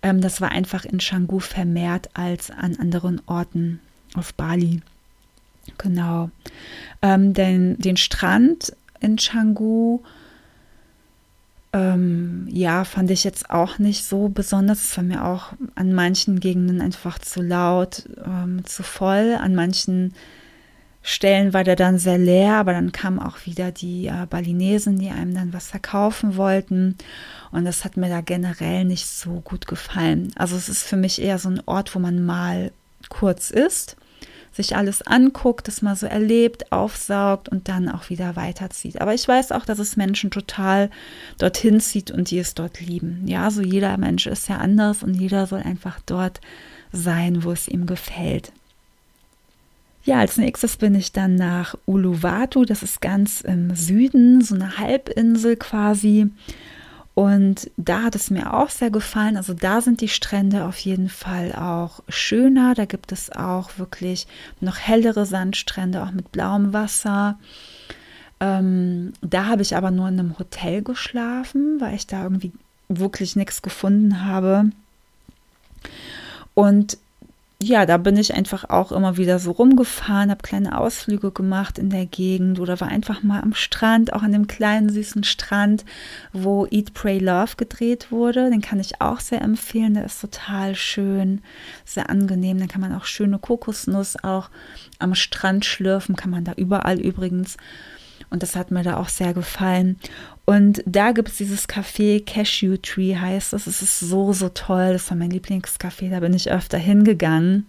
Ähm, 0.03 0.21
das 0.21 0.41
war 0.41 0.51
einfach 0.51 0.85
in 0.85 0.99
Canggu 0.99 1.39
vermehrt 1.39 2.11
als 2.15 2.51
an 2.51 2.77
anderen 2.77 3.21
Orten 3.27 3.81
auf 4.15 4.35
Bali. 4.35 4.83
Genau. 5.79 6.31
Ähm, 7.01 7.35
denn 7.35 7.79
den 7.79 7.97
Strand 7.97 8.75
in 9.01 9.17
Canggu, 9.17 10.01
ähm, 11.73 12.47
ja, 12.51 12.85
fand 12.85 13.11
ich 13.11 13.25
jetzt 13.25 13.51
auch 13.51 13.79
nicht 13.79 14.05
so 14.05 14.29
besonders. 14.29 14.85
Es 14.85 14.97
war 14.97 15.05
mir 15.05 15.25
auch 15.25 15.53
an 15.75 15.93
manchen 15.93 16.41
Gegenden 16.41 16.81
einfach 16.81 17.19
zu 17.19 17.41
laut, 17.41 18.09
ähm, 18.25 18.65
zu 18.65 18.83
voll. 18.83 19.39
An 19.41 19.55
manchen 19.55 20.15
Stellen 21.03 21.53
war 21.53 21.65
der 21.65 21.77
dann 21.77 21.99
sehr 21.99 22.19
leer, 22.19 22.55
aber 22.55 22.73
dann 22.73 22.93
kamen 22.93 23.19
auch 23.19 23.45
wieder 23.45 23.73
die 23.73 24.07
äh, 24.07 24.27
Balinesen, 24.31 24.99
die 24.99 25.11
einem 25.11 25.35
dann 25.35 25.53
was 25.53 25.69
verkaufen 25.69 26.37
wollten. 26.37 26.97
Und 27.51 27.65
das 27.65 27.85
hat 27.85 27.97
mir 27.97 28.09
da 28.09 28.21
generell 28.21 28.85
nicht 28.85 29.07
so 29.07 29.41
gut 29.41 29.67
gefallen. 29.67 30.33
Also 30.37 30.57
es 30.57 30.69
ist 30.69 30.85
für 30.85 30.97
mich 30.97 31.21
eher 31.21 31.38
so 31.38 31.49
ein 31.49 31.62
Ort, 31.67 31.95
wo 31.95 31.99
man 31.99 32.25
mal 32.25 32.71
kurz 33.09 33.51
ist 33.51 33.97
sich 34.53 34.77
alles 34.77 35.03
anguckt, 35.03 35.67
das 35.67 35.83
mal 35.83 35.97
so 35.97 36.07
erlebt, 36.07 36.71
aufsaugt 36.73 37.49
und 37.49 37.69
dann 37.69 37.88
auch 37.88 38.11
wieder 38.11 38.37
weiterzieht. 38.37 39.01
Aber 39.01 39.15
ich 39.15 39.27
weiß 39.27 39.51
auch, 39.53 39.65
dass 39.65 39.79
es 39.79 39.97
Menschen 39.97 40.31
total 40.31 40.91
dorthin 41.38 41.81
zieht 41.81 42.11
und 42.11 42.31
die 42.31 42.38
es 42.38 42.55
dort 42.55 42.81
lieben. 42.81 43.27
Ja, 43.27 43.51
so 43.51 43.62
jeder 43.62 43.97
Mensch 43.97 44.27
ist 44.27 44.49
ja 44.49 44.59
anders 44.59 45.03
und 45.03 45.15
jeder 45.15 45.47
soll 45.47 45.61
einfach 45.61 46.01
dort 46.05 46.41
sein, 46.93 47.45
wo 47.45 47.53
es 47.53 47.67
ihm 47.67 47.87
gefällt. 47.87 48.53
Ja, 50.05 50.19
als 50.19 50.37
nächstes 50.37 50.77
bin 50.77 50.95
ich 50.97 51.12
dann 51.12 51.37
nach 51.37 51.77
Uluwatu, 51.87 52.65
das 52.65 52.83
ist 52.83 53.01
ganz 53.01 53.41
im 53.41 53.75
Süden, 53.77 54.43
so 54.43 54.55
eine 54.57 54.79
Halbinsel 54.79 55.57
quasi. 55.57 56.29
Und 57.15 57.71
da 57.77 58.05
hat 58.05 58.15
es 58.17 58.31
mir 58.31 58.55
auch 58.55 58.71
sehr 58.71 58.91
gefallen. 58.91 59.37
Also 59.37 59.53
da 59.53 59.81
sind 59.81 60.01
die 60.01 60.09
Strände 60.09 60.65
auf 60.65 60.79
jeden 60.79 61.11
Fall 61.11 61.53
auch 61.53 62.03
schöner. 62.09 62.75
Da 62.75 62.87
gibt 62.87 63.12
es 63.12 63.31
auch 63.31 63.79
wirklich 63.79 64.27
noch 64.61 64.79
hellere 64.79 65.27
Sandstrände, 65.27 66.03
auch 66.03 66.11
mit 66.11 66.33
blauem 66.33 66.73
Wasser. 66.73 67.38
Ähm, 68.41 69.12
da 69.21 69.47
habe 69.47 69.62
ich 69.62 69.77
aber 69.77 69.91
nur 69.91 70.09
in 70.09 70.19
einem 70.19 70.38
Hotel 70.38 70.83
geschlafen, 70.83 71.81
weil 71.81 71.95
ich 71.95 72.07
da 72.07 72.25
irgendwie 72.25 72.53
wirklich 72.88 73.37
nichts 73.37 73.61
gefunden 73.61 74.25
habe. 74.25 74.71
Und 76.55 76.97
ja, 77.62 77.87
da 77.87 77.96
bin 77.96 78.16
ich 78.16 78.35
einfach 78.35 78.68
auch 78.68 78.92
immer 78.92 79.16
wieder 79.16 79.38
so 79.38 79.53
rumgefahren, 79.53 80.31
habe 80.31 80.42
kleine 80.42 80.79
Ausflüge 80.79 81.31
gemacht 81.31 81.79
in 81.79 81.90
der 81.90 82.07
Gegend 82.07 82.59
oder 82.59 82.81
war 82.81 82.88
einfach 82.88 83.22
mal 83.22 83.40
am 83.40 83.55
Strand, 83.55 84.12
auch 84.12 84.22
an 84.22 84.33
dem 84.33 84.46
kleinen 84.46 84.90
süßen 84.90 85.25
Strand, 85.25 85.85
wo 86.33 86.66
Eat, 86.70 86.94
Pray, 86.94 87.18
Love 87.18 87.57
gedreht 87.57 88.11
wurde. 88.11 88.51
Den 88.51 88.61
kann 88.61 88.81
ich 88.81 89.01
auch 89.01 89.20
sehr 89.20 89.42
empfehlen. 89.42 89.94
Der 89.94 90.05
ist 90.05 90.20
total 90.20 90.75
schön, 90.75 91.40
sehr 91.85 92.11
angenehm. 92.11 92.59
Dann 92.59 92.68
kann 92.68 92.81
man 92.81 92.94
auch 92.94 93.05
schöne 93.05 93.38
Kokosnuss 93.38 94.22
auch 94.22 94.51
am 94.98 95.14
Strand 95.14 95.64
schlürfen, 95.64 96.16
kann 96.16 96.31
man 96.31 96.44
da 96.44 96.53
überall 96.55 96.98
übrigens. 97.01 97.57
Und 98.33 98.42
das 98.42 98.57
hat 98.57 98.71
mir 98.71 98.83
da 98.83 98.97
auch 98.97 99.11
sehr 99.11 99.35
gefallen. 99.35 99.99
Und 100.47 100.83
da 100.87 101.12
gibt 101.12 101.29
es 101.29 101.37
dieses 101.37 101.68
Café 101.68 102.25
Cashew 102.25 102.79
Tree 102.79 103.14
heißt 103.14 103.53
es. 103.53 103.66
Es 103.66 103.83
ist 103.83 104.01
so, 104.01 104.33
so 104.33 104.49
toll. 104.49 104.95
Das 104.95 105.11
war 105.11 105.18
mein 105.18 105.31
Lieblingscafé. 105.31 106.11
Da 106.11 106.21
bin 106.21 106.33
ich 106.33 106.51
öfter 106.51 106.79
hingegangen. 106.79 107.66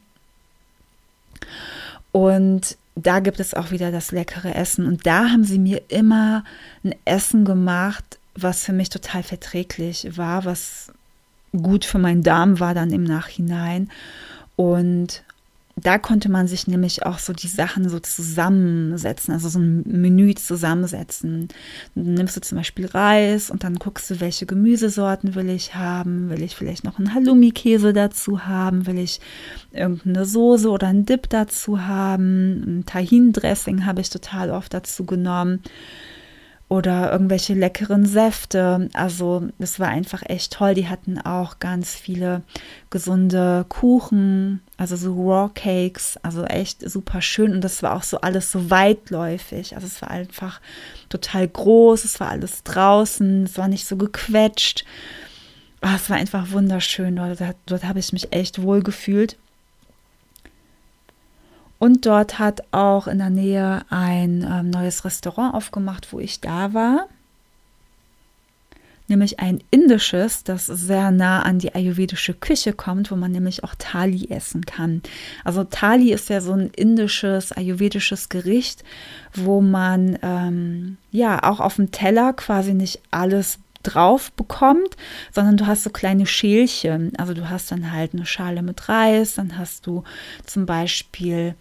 Und 2.13 2.77
da 2.95 3.19
gibt 3.19 3.41
es 3.41 3.53
auch 3.53 3.71
wieder 3.71 3.91
das 3.91 4.11
leckere 4.11 4.55
Essen. 4.55 4.87
Und 4.87 5.05
da 5.05 5.29
haben 5.29 5.43
sie 5.43 5.59
mir 5.59 5.81
immer 5.89 6.45
ein 6.85 6.95
Essen 7.03 7.43
gemacht, 7.43 8.17
was 8.35 8.63
für 8.63 8.73
mich 8.73 8.89
total 8.89 9.21
verträglich 9.23 10.17
war, 10.17 10.45
was 10.45 10.93
gut 11.51 11.83
für 11.83 11.99
meinen 11.99 12.23
Darm 12.23 12.61
war 12.61 12.73
dann 12.73 12.93
im 12.93 13.03
Nachhinein. 13.03 13.89
Und 14.55 15.23
da 15.83 15.97
konnte 15.97 16.31
man 16.31 16.47
sich 16.47 16.67
nämlich 16.67 17.05
auch 17.05 17.19
so 17.19 17.33
die 17.33 17.47
Sachen 17.47 17.89
so 17.89 17.99
zusammensetzen, 17.99 19.33
also 19.33 19.49
so 19.49 19.59
ein 19.59 19.83
Menü 19.85 20.33
zusammensetzen. 20.35 21.49
Dann 21.95 22.13
nimmst 22.13 22.37
du 22.37 22.41
zum 22.41 22.57
Beispiel 22.57 22.85
Reis 22.85 23.49
und 23.49 23.63
dann 23.63 23.75
guckst 23.75 24.09
du, 24.09 24.19
welche 24.19 24.45
Gemüsesorten 24.45 25.35
will 25.35 25.49
ich 25.49 25.75
haben. 25.75 26.29
Will 26.29 26.41
ich 26.41 26.55
vielleicht 26.55 26.83
noch 26.83 26.99
einen 26.99 27.13
Halloumi-Käse 27.13 27.93
dazu 27.93 28.45
haben? 28.45 28.87
Will 28.87 28.97
ich 28.97 29.19
irgendeine 29.71 30.25
Soße 30.25 30.69
oder 30.69 30.87
einen 30.87 31.05
Dip 31.05 31.29
dazu 31.29 31.85
haben? 31.85 32.79
Ein 32.79 32.85
Tahin-Dressing 32.85 33.85
habe 33.85 34.01
ich 34.01 34.09
total 34.09 34.51
oft 34.51 34.73
dazu 34.73 35.05
genommen 35.05 35.61
oder 36.69 37.11
irgendwelche 37.11 37.53
leckeren 37.53 38.05
Säfte. 38.05 38.89
Also 38.93 39.47
es 39.59 39.79
war 39.79 39.89
einfach 39.89 40.23
echt 40.25 40.53
toll. 40.53 40.73
Die 40.73 40.87
hatten 40.87 41.19
auch 41.19 41.59
ganz 41.59 41.93
viele 41.93 42.41
gesunde 42.89 43.65
Kuchen, 43.69 44.61
also 44.77 44.95
so 44.95 45.13
Raw 45.13 45.51
Cakes, 45.53 46.17
also 46.23 46.45
echt 46.45 46.89
super 46.89 47.21
schön. 47.21 47.51
Und 47.51 47.61
das 47.61 47.83
war 47.83 47.95
auch 47.95 48.03
so 48.03 48.21
alles 48.21 48.51
so 48.51 48.69
weitläufig. 48.69 49.75
Also 49.75 49.87
es 49.87 50.01
war 50.01 50.09
einfach 50.09 50.61
total 51.09 51.47
groß, 51.47 52.05
es 52.05 52.19
war 52.19 52.29
alles 52.29 52.63
draußen, 52.63 53.43
es 53.43 53.57
war 53.57 53.67
nicht 53.67 53.85
so 53.85 53.95
gequetscht. 53.95 54.83
Oh, 55.83 55.95
es 55.95 56.09
war 56.09 56.17
einfach 56.17 56.51
wunderschön. 56.51 57.17
Dort, 57.17 57.39
dort 57.65 57.83
habe 57.83 57.99
ich 57.99 58.13
mich 58.13 58.33
echt 58.33 58.61
wohl 58.61 58.81
gefühlt. 58.81 59.37
Und 61.83 62.05
dort 62.05 62.39
hat 62.39 62.63
auch 62.71 63.07
in 63.07 63.17
der 63.17 63.29
Nähe 63.29 63.81
ein 63.89 64.47
ähm, 64.49 64.69
neues 64.69 65.03
Restaurant 65.03 65.53
aufgemacht, 65.53 66.13
wo 66.13 66.19
ich 66.21 66.39
da 66.39 66.73
war. 66.73 67.09
Nämlich 69.09 69.41
ein 69.41 69.61
indisches, 69.69 70.45
das 70.45 70.67
sehr 70.67 71.11
nah 71.11 71.41
an 71.41 71.59
die 71.59 71.75
ayurvedische 71.75 72.35
Küche 72.35 72.71
kommt, 72.71 73.11
wo 73.11 73.17
man 73.17 73.33
nämlich 73.33 73.65
auch 73.65 73.75
Thali 73.77 74.29
essen 74.29 74.65
kann. 74.65 75.01
Also 75.43 75.65
Thali 75.65 76.13
ist 76.13 76.29
ja 76.29 76.39
so 76.39 76.53
ein 76.53 76.69
indisches, 76.73 77.51
ayurvedisches 77.51 78.29
Gericht, 78.29 78.85
wo 79.33 79.59
man 79.59 80.17
ähm, 80.21 80.95
ja 81.11 81.43
auch 81.43 81.59
auf 81.59 81.75
dem 81.75 81.91
Teller 81.91 82.31
quasi 82.31 82.73
nicht 82.73 83.01
alles 83.11 83.59
drauf 83.83 84.31
bekommt, 84.31 84.95
sondern 85.33 85.57
du 85.57 85.67
hast 85.67 85.83
so 85.83 85.89
kleine 85.89 86.27
Schälchen. 86.27 87.13
Also 87.17 87.33
du 87.33 87.49
hast 87.49 87.73
dann 87.73 87.91
halt 87.91 88.13
eine 88.13 88.25
Schale 88.25 88.61
mit 88.61 88.87
Reis, 88.87 89.35
dann 89.35 89.57
hast 89.57 89.85
du 89.85 90.05
zum 90.45 90.65
Beispiel 90.65 91.55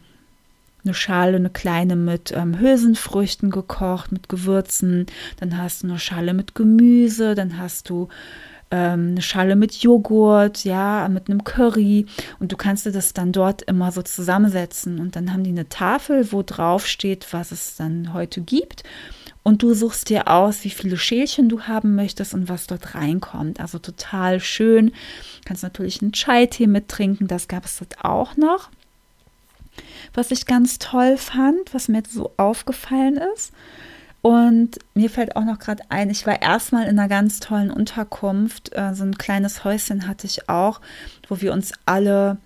eine 0.85 0.95
Schale, 0.95 1.37
eine 1.37 1.51
kleine 1.51 1.97
mit 1.97 2.33
ähm, 2.33 2.59
Hülsenfrüchten 2.59 3.51
gekocht, 3.51 4.13
mit 4.13 4.29
Gewürzen. 4.29 5.07
Dann 5.39 5.57
hast 5.59 5.83
du 5.83 5.89
eine 5.89 5.99
Schale 5.99 6.35
mit 6.35 6.55
Gemüse, 6.55 7.35
dann 7.35 7.59
hast 7.59 7.89
du 7.89 8.09
ähm, 8.73 9.11
eine 9.13 9.23
Schale 9.23 9.55
mit 9.55 9.75
Joghurt, 9.77 10.65
ja, 10.65 11.09
mit 11.09 11.29
einem 11.29 11.45
Curry. 11.45 12.07
Und 12.41 12.51
du 12.53 12.57
kannst 12.57 12.87
dir 12.87 12.93
das 12.93 13.13
dann 13.13 13.31
dort 13.31 13.63
immer 13.63 13.93
so 13.93 14.03
zusammensetzen. 14.03 14.99
Und 14.99 15.15
dann 15.15 15.33
haben 15.33 15.45
die 15.45 15.51
eine 15.51 15.69
Tafel, 15.69 16.33
wo 16.33 16.43
drauf 16.43 16.87
steht, 16.87 17.33
was 17.33 17.53
es 17.53 17.77
dann 17.77 18.13
heute 18.13 18.41
gibt. 18.41 18.83
Und 19.45 19.63
du 19.63 19.75
suchst 19.75 20.09
dir 20.09 20.29
aus, 20.29 20.65
wie 20.65 20.71
viele 20.71 20.97
Schälchen 20.97 21.49
du 21.49 21.63
haben 21.63 21.95
möchtest 21.95 22.33
und 22.33 22.49
was 22.49 22.67
dort 22.67 22.95
reinkommt. 22.95 23.61
Also 23.61 23.79
total 23.79 24.41
schön. 24.41 24.89
Du 24.89 24.95
kannst 25.45 25.65
natürlich 25.65 26.01
einen 26.01 26.13
Chai-Tee 26.13 26.69
mittrinken, 26.69 27.27
das 27.27 27.49
gab 27.49 27.65
es 27.65 27.79
dort 27.79 28.05
auch 28.05 28.37
noch 28.37 28.71
was 30.15 30.31
ich 30.31 30.47
ganz 30.47 30.79
toll 30.79 31.17
fand, 31.17 31.73
was 31.73 31.89
mir 31.89 32.03
so 32.09 32.33
aufgefallen 32.37 33.19
ist. 33.35 33.53
Und 34.23 34.79
mir 34.95 35.11
fällt 35.11 35.35
auch 35.35 35.45
noch 35.45 35.59
gerade 35.59 35.83
ein, 35.89 36.09
ich 36.09 36.27
war 36.29 36.41
erstmal 36.41 36.85
in 36.85 36.99
einer 36.99 37.09
ganz 37.09 37.41
tollen 37.41 37.73
Unterkunft. 37.73 38.73
Äh, 38.73 38.95
so 38.95 39.03
ein 39.03 39.19
kleines 39.19 39.65
Häuschen 39.65 40.07
hatte 40.07 40.29
ich 40.29 40.49
auch, 40.49 40.81
wo 41.29 41.41
wir 41.41 41.53
uns 41.53 41.73
alle, 41.87 42.37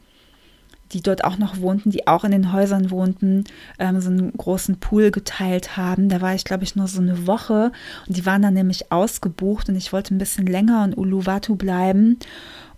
die 0.92 1.02
dort 1.02 1.24
auch 1.24 1.36
noch 1.36 1.60
wohnten, 1.60 1.90
die 1.90 2.06
auch 2.06 2.24
in 2.24 2.30
den 2.30 2.50
Häusern 2.54 2.90
wohnten, 2.90 3.44
ähm, 3.78 4.00
so 4.00 4.08
einen 4.08 4.32
großen 4.32 4.80
Pool 4.80 5.10
geteilt 5.10 5.76
haben. 5.76 6.08
Da 6.08 6.22
war 6.22 6.34
ich, 6.34 6.44
glaube 6.44 6.64
ich, 6.64 6.76
nur 6.76 6.88
so 6.88 7.02
eine 7.02 7.26
Woche. 7.26 7.72
Und 8.08 8.16
die 8.16 8.24
waren 8.24 8.40
dann 8.40 8.54
nämlich 8.54 8.90
ausgebucht 8.90 9.68
und 9.68 9.76
ich 9.76 9.92
wollte 9.92 10.14
ein 10.14 10.18
bisschen 10.18 10.46
länger 10.46 10.82
in 10.82 10.94
Uluwatu 10.94 11.56
bleiben. 11.56 12.18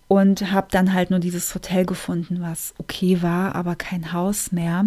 Und 0.09 0.51
habe 0.51 0.69
dann 0.71 0.95
halt 0.95 1.11
nur 1.11 1.19
dieses 1.19 1.55
Hotel 1.55 1.85
gefunden, 1.85 2.41
was 2.41 2.75
okay 2.79 3.23
war, 3.23 3.55
aber 3.55 3.77
kein 3.77 4.13
Haus 4.13 4.53
mehr. 4.53 4.87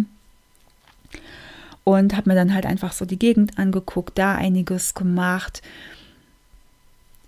Und 1.84 2.16
habe 2.16 2.30
mir 2.30 2.36
dann 2.36 2.54
halt 2.54 2.66
einfach 2.66 2.92
so 2.92 3.04
die 3.04 3.18
Gegend 3.18 3.58
angeguckt, 3.58 4.18
da 4.18 4.34
einiges 4.34 4.94
gemacht. 4.94 5.62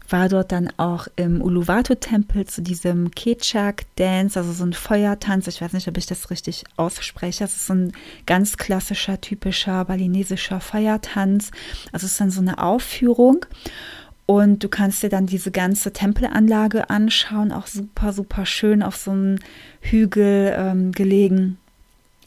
War 0.09 0.29
dort 0.29 0.53
dann 0.53 0.71
auch 0.77 1.09
im 1.17 1.41
Uluwatu-Tempel 1.41 2.47
zu 2.47 2.63
diesem 2.63 3.11
Kechak-Dance, 3.13 4.39
also 4.39 4.53
so 4.53 4.65
ein 4.65 4.73
Feuertanz. 4.73 5.47
Ich 5.47 5.61
weiß 5.61 5.73
nicht, 5.73 5.89
ob 5.89 5.97
ich 5.97 6.07
das 6.07 6.31
richtig 6.31 6.65
ausspreche. 6.77 7.45
Das 7.45 7.57
ist 7.57 7.67
so 7.67 7.75
ein 7.75 7.93
ganz 8.27 8.57
klassischer, 8.57 9.21
typischer 9.21 9.85
balinesischer 9.87 10.61
Feuertanz. 10.61 11.51
Also 11.91 12.07
es 12.07 12.13
ist 12.13 12.21
dann 12.21 12.31
so 12.31 12.41
eine 12.41 12.59
Aufführung. 12.59 13.47
Und 14.27 14.65
du 14.65 14.69
kannst 14.69 15.03
dir 15.03 15.11
dann 15.11 15.27
diese 15.27 15.51
ganze 15.51 15.93
Tempelanlage 15.93 16.89
anschauen, 16.89 17.53
auch 17.53 17.67
super, 17.67 18.13
super 18.13 18.47
schön 18.47 18.83
auf 18.83 18.97
so 18.97 19.11
einem 19.11 19.39
Hügel 19.81 20.55
ähm, 20.57 20.93
gelegen, 20.93 21.59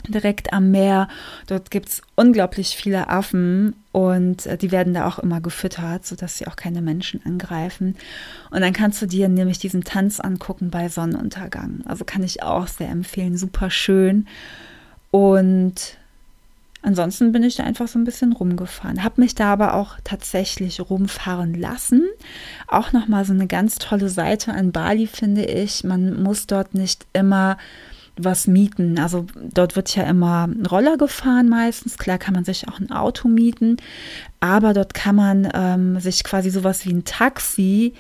direkt 0.08 0.54
am 0.54 0.70
Meer. 0.70 1.08
Dort 1.48 1.72
gibt 1.72 1.90
es 1.90 2.02
unglaublich 2.16 2.76
viele 2.76 3.10
Affen 3.10 3.76
und 3.92 4.46
äh, 4.46 4.58
die 4.58 4.72
werden 4.72 4.94
da 4.94 5.08
auch 5.08 5.18
immer 5.18 5.42
gefüttert, 5.42 6.06
sodass 6.06 6.38
sie 6.38 6.46
auch 6.46 6.56
keine 6.56 6.84
Menschen 6.84 7.26
angreifen. 7.26 7.96
Und 8.52 8.62
dann 8.62 8.74
kannst 8.74 9.02
du 9.02 9.08
dir 9.08 9.28
nämlich 9.28 9.58
diesen 9.58 9.84
Tanz 9.84 10.20
angucken 10.20 10.70
bei 10.70 10.90
Sonnenuntergang. 10.90 11.82
Also 11.86 12.06
kann 12.06 12.24
ich 12.24 12.44
auch 12.44 12.68
sehr 12.68 12.90
empfehlen, 12.90 13.38
super 13.38 13.72
schön. 13.72 14.28
Und 15.10 15.98
Ansonsten 16.88 17.34
bin 17.34 17.44
ich 17.44 17.58
da 17.58 17.66
einfach 17.66 17.90
so 17.90 18.00
ein 18.00 18.06
bisschen 18.06 18.32
rumgefahren, 18.32 19.04
habe 19.04 19.20
mich 19.20 19.36
da 19.36 19.52
aber 19.52 19.74
auch 19.74 19.98
tatsächlich 20.06 20.80
rumfahren 20.80 21.54
lassen. 21.54 22.06
Auch 22.66 22.94
nochmal 22.94 23.26
so 23.26 23.34
eine 23.34 23.46
ganz 23.46 23.76
tolle 23.76 24.08
Seite 24.08 24.54
an 24.54 24.72
Bali 24.72 25.06
finde 25.06 25.44
ich. 25.44 25.84
Man 25.84 26.24
muss 26.24 26.48
dort 26.48 26.76
nicht 26.76 27.06
immer 27.12 27.58
was 28.16 28.48
mieten. 28.48 28.98
Also 29.00 29.26
dort 29.54 29.76
wird 29.76 29.94
ja 29.98 30.04
immer 30.04 30.48
Roller 30.72 30.96
gefahren 30.96 31.50
meistens. 31.50 31.98
Klar 31.98 32.20
kann 32.20 32.34
man 32.34 32.46
sich 32.46 32.70
auch 32.70 32.80
ein 32.80 32.90
Auto 32.90 33.28
mieten, 33.28 33.76
aber 34.40 34.74
dort 34.74 34.94
kann 34.94 35.18
man 35.18 35.50
ähm, 35.54 36.00
sich 36.00 36.24
quasi 36.24 36.50
sowas 36.50 36.86
wie 36.86 36.94
ein 36.94 37.04
Taxi, 37.04 37.96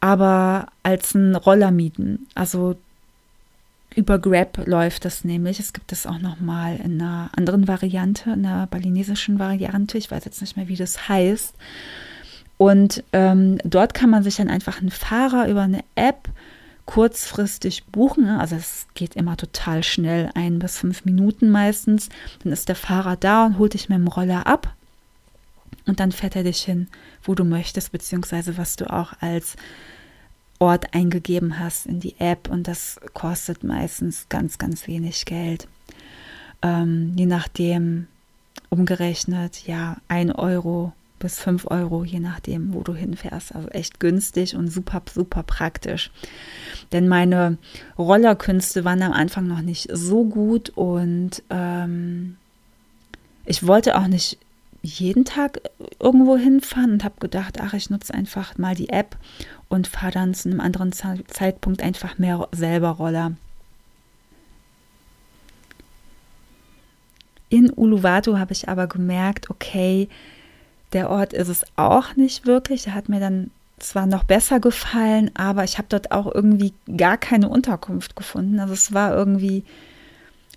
aber 0.00 0.66
als 0.82 1.14
ein 1.14 1.36
Roller 1.36 1.70
mieten. 1.70 2.26
Also 2.34 2.74
über 3.96 4.18
Grab 4.18 4.66
läuft 4.66 5.04
das 5.04 5.24
nämlich. 5.24 5.60
Es 5.60 5.72
gibt 5.72 5.92
es 5.92 6.06
auch 6.06 6.18
noch 6.18 6.40
mal 6.40 6.76
in 6.76 7.00
einer 7.00 7.30
anderen 7.36 7.68
Variante, 7.68 8.30
in 8.30 8.44
einer 8.44 8.66
balinesischen 8.66 9.38
Variante. 9.38 9.98
Ich 9.98 10.10
weiß 10.10 10.24
jetzt 10.24 10.40
nicht 10.40 10.56
mehr, 10.56 10.68
wie 10.68 10.76
das 10.76 11.08
heißt. 11.08 11.54
Und 12.56 13.02
ähm, 13.12 13.58
dort 13.64 13.94
kann 13.94 14.10
man 14.10 14.22
sich 14.22 14.36
dann 14.36 14.48
einfach 14.48 14.80
einen 14.80 14.90
Fahrer 14.90 15.48
über 15.48 15.62
eine 15.62 15.84
App 15.94 16.28
kurzfristig 16.86 17.84
buchen. 17.86 18.28
Also 18.28 18.56
es 18.56 18.86
geht 18.94 19.16
immer 19.16 19.36
total 19.36 19.82
schnell, 19.82 20.30
ein 20.34 20.58
bis 20.58 20.78
fünf 20.78 21.04
Minuten 21.04 21.50
meistens. 21.50 22.08
Dann 22.42 22.52
ist 22.52 22.68
der 22.68 22.76
Fahrer 22.76 23.16
da 23.16 23.46
und 23.46 23.58
holt 23.58 23.74
dich 23.74 23.88
mit 23.88 23.98
dem 23.98 24.08
Roller 24.08 24.46
ab. 24.46 24.74
Und 25.86 26.00
dann 26.00 26.12
fährt 26.12 26.36
er 26.36 26.44
dich 26.44 26.62
hin, 26.62 26.88
wo 27.22 27.34
du 27.34 27.44
möchtest, 27.44 27.92
beziehungsweise 27.92 28.56
was 28.56 28.76
du 28.76 28.90
auch 28.90 29.12
als 29.20 29.56
Ort 30.58 30.94
eingegeben 30.94 31.58
hast 31.58 31.86
in 31.86 32.00
die 32.00 32.14
App 32.18 32.48
und 32.50 32.68
das 32.68 33.00
kostet 33.12 33.64
meistens 33.64 34.28
ganz, 34.28 34.58
ganz 34.58 34.86
wenig 34.86 35.24
Geld. 35.24 35.68
Ähm, 36.62 37.12
je 37.16 37.26
nachdem 37.26 38.06
umgerechnet, 38.70 39.66
ja, 39.66 39.96
1 40.08 40.34
Euro 40.36 40.92
bis 41.18 41.40
5 41.40 41.70
Euro, 41.70 42.04
je 42.04 42.20
nachdem, 42.20 42.74
wo 42.74 42.82
du 42.82 42.94
hinfährst. 42.94 43.54
Also 43.54 43.68
echt 43.68 43.98
günstig 43.98 44.56
und 44.56 44.68
super, 44.68 45.02
super 45.12 45.42
praktisch. 45.42 46.10
Denn 46.92 47.08
meine 47.08 47.56
Rollerkünste 47.98 48.84
waren 48.84 49.02
am 49.02 49.12
Anfang 49.12 49.46
noch 49.46 49.62
nicht 49.62 49.88
so 49.92 50.24
gut 50.24 50.70
und 50.70 51.42
ähm, 51.50 52.36
ich 53.46 53.66
wollte 53.66 53.96
auch 53.96 54.06
nicht 54.06 54.38
jeden 54.84 55.24
Tag 55.24 55.62
irgendwo 55.98 56.36
hinfahren 56.36 56.92
und 56.92 57.04
habe 57.04 57.14
gedacht, 57.18 57.58
ach, 57.60 57.72
ich 57.72 57.88
nutze 57.88 58.12
einfach 58.12 58.58
mal 58.58 58.74
die 58.74 58.90
App 58.90 59.16
und 59.68 59.88
fahre 59.88 60.12
dann 60.12 60.34
zu 60.34 60.50
einem 60.50 60.60
anderen 60.60 60.92
Zeitpunkt 60.92 61.82
einfach 61.82 62.18
mehr 62.18 62.46
selber 62.52 62.90
Roller. 62.90 63.32
In 67.48 67.70
Uluwatu 67.70 68.38
habe 68.38 68.52
ich 68.52 68.68
aber 68.68 68.86
gemerkt, 68.86 69.48
okay, 69.48 70.08
der 70.92 71.08
Ort 71.08 71.32
ist 71.32 71.48
es 71.48 71.64
auch 71.76 72.14
nicht 72.16 72.46
wirklich. 72.46 72.82
Der 72.84 72.94
hat 72.94 73.08
mir 73.08 73.20
dann 73.20 73.50
zwar 73.78 74.06
noch 74.06 74.24
besser 74.24 74.60
gefallen, 74.60 75.30
aber 75.34 75.64
ich 75.64 75.78
habe 75.78 75.88
dort 75.88 76.12
auch 76.12 76.32
irgendwie 76.32 76.74
gar 76.96 77.16
keine 77.16 77.48
Unterkunft 77.48 78.16
gefunden. 78.16 78.60
Also 78.60 78.74
es 78.74 78.92
war 78.92 79.14
irgendwie 79.14 79.64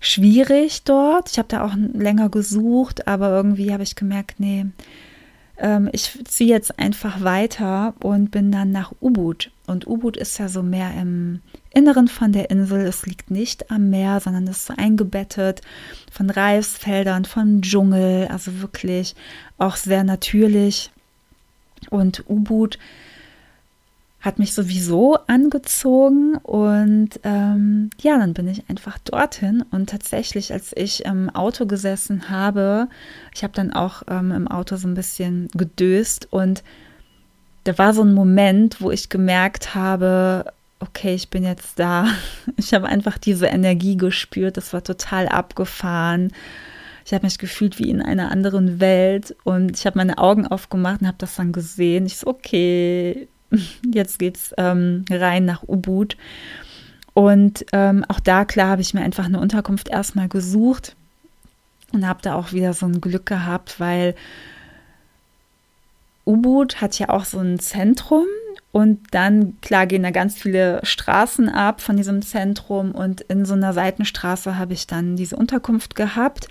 schwierig 0.00 0.84
dort. 0.84 1.30
Ich 1.30 1.38
habe 1.38 1.48
da 1.48 1.64
auch 1.64 1.74
länger 1.74 2.28
gesucht, 2.28 3.06
aber 3.08 3.30
irgendwie 3.30 3.72
habe 3.72 3.82
ich 3.82 3.96
gemerkt, 3.96 4.40
nee, 4.40 4.66
ähm, 5.58 5.88
ich 5.92 6.18
ziehe 6.24 6.50
jetzt 6.50 6.78
einfach 6.78 7.22
weiter 7.22 7.94
und 8.00 8.30
bin 8.30 8.52
dann 8.52 8.70
nach 8.70 8.92
Ubud. 9.00 9.50
Und 9.66 9.86
Ubud 9.86 10.16
ist 10.16 10.38
ja 10.38 10.48
so 10.48 10.62
mehr 10.62 10.92
im 10.98 11.40
Inneren 11.74 12.08
von 12.08 12.32
der 12.32 12.50
Insel. 12.50 12.86
Es 12.86 13.04
liegt 13.06 13.30
nicht 13.30 13.70
am 13.70 13.90
Meer, 13.90 14.20
sondern 14.20 14.46
ist 14.46 14.66
so 14.66 14.74
eingebettet 14.76 15.60
von 16.10 16.30
Reisfeldern, 16.30 17.24
von 17.24 17.60
Dschungel, 17.60 18.28
also 18.28 18.60
wirklich 18.60 19.14
auch 19.58 19.76
sehr 19.76 20.04
natürlich. 20.04 20.90
Und 21.90 22.24
Ubud 22.28 22.78
hat 24.20 24.40
mich 24.40 24.52
sowieso 24.52 25.16
angezogen 25.28 26.36
und 26.38 27.20
ähm, 27.22 27.90
ja, 28.00 28.18
dann 28.18 28.34
bin 28.34 28.48
ich 28.48 28.68
einfach 28.68 28.98
dorthin 28.98 29.64
und 29.70 29.90
tatsächlich, 29.90 30.52
als 30.52 30.72
ich 30.74 31.04
im 31.04 31.30
Auto 31.30 31.66
gesessen 31.66 32.28
habe, 32.28 32.88
ich 33.32 33.44
habe 33.44 33.52
dann 33.52 33.72
auch 33.72 34.02
ähm, 34.08 34.32
im 34.32 34.48
Auto 34.48 34.76
so 34.76 34.88
ein 34.88 34.94
bisschen 34.94 35.48
gedöst 35.54 36.26
und 36.30 36.64
da 37.62 37.78
war 37.78 37.94
so 37.94 38.02
ein 38.02 38.12
Moment, 38.12 38.80
wo 38.80 38.90
ich 38.90 39.08
gemerkt 39.08 39.76
habe, 39.76 40.52
okay, 40.80 41.14
ich 41.14 41.28
bin 41.28 41.44
jetzt 41.44 41.78
da. 41.78 42.06
Ich 42.56 42.74
habe 42.74 42.86
einfach 42.86 43.18
diese 43.18 43.46
Energie 43.46 43.96
gespürt, 43.96 44.56
das 44.56 44.72
war 44.72 44.82
total 44.82 45.28
abgefahren. 45.28 46.32
Ich 47.04 47.14
habe 47.14 47.24
mich 47.24 47.38
gefühlt 47.38 47.78
wie 47.78 47.88
in 47.88 48.02
einer 48.02 48.32
anderen 48.32 48.80
Welt 48.80 49.34
und 49.44 49.78
ich 49.78 49.86
habe 49.86 49.98
meine 49.98 50.18
Augen 50.18 50.46
aufgemacht 50.46 51.00
und 51.00 51.06
habe 51.06 51.18
das 51.18 51.36
dann 51.36 51.52
gesehen. 51.52 52.04
Ich 52.04 52.18
so, 52.18 52.26
okay, 52.26 53.28
Jetzt 53.92 54.18
geht's 54.18 54.54
ähm, 54.58 55.04
rein 55.10 55.44
nach 55.44 55.62
Ubud. 55.66 56.16
Und 57.14 57.66
ähm, 57.72 58.04
auch 58.08 58.20
da, 58.20 58.44
klar, 58.44 58.68
habe 58.68 58.82
ich 58.82 58.94
mir 58.94 59.02
einfach 59.02 59.24
eine 59.24 59.40
Unterkunft 59.40 59.88
erstmal 59.88 60.28
gesucht 60.28 60.94
und 61.92 62.06
habe 62.06 62.22
da 62.22 62.34
auch 62.34 62.52
wieder 62.52 62.74
so 62.74 62.86
ein 62.86 63.00
Glück 63.00 63.26
gehabt, 63.26 63.80
weil 63.80 64.14
Ubud 66.24 66.80
hat 66.80 66.98
ja 66.98 67.08
auch 67.08 67.24
so 67.24 67.38
ein 67.38 67.58
Zentrum 67.58 68.26
und 68.70 69.00
dann, 69.12 69.58
klar, 69.62 69.86
gehen 69.86 70.02
da 70.02 70.10
ganz 70.10 70.36
viele 70.36 70.80
Straßen 70.84 71.48
ab 71.48 71.80
von 71.80 71.96
diesem 71.96 72.22
Zentrum 72.22 72.92
und 72.92 73.22
in 73.22 73.46
so 73.46 73.54
einer 73.54 73.72
Seitenstraße 73.72 74.58
habe 74.58 74.74
ich 74.74 74.86
dann 74.86 75.16
diese 75.16 75.36
Unterkunft 75.36 75.94
gehabt. 75.96 76.48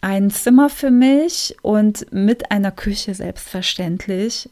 Ein 0.00 0.30
Zimmer 0.30 0.70
für 0.70 0.92
mich 0.92 1.56
und 1.62 2.12
mit 2.12 2.52
einer 2.52 2.70
Küche 2.70 3.14
selbstverständlich. 3.14 4.48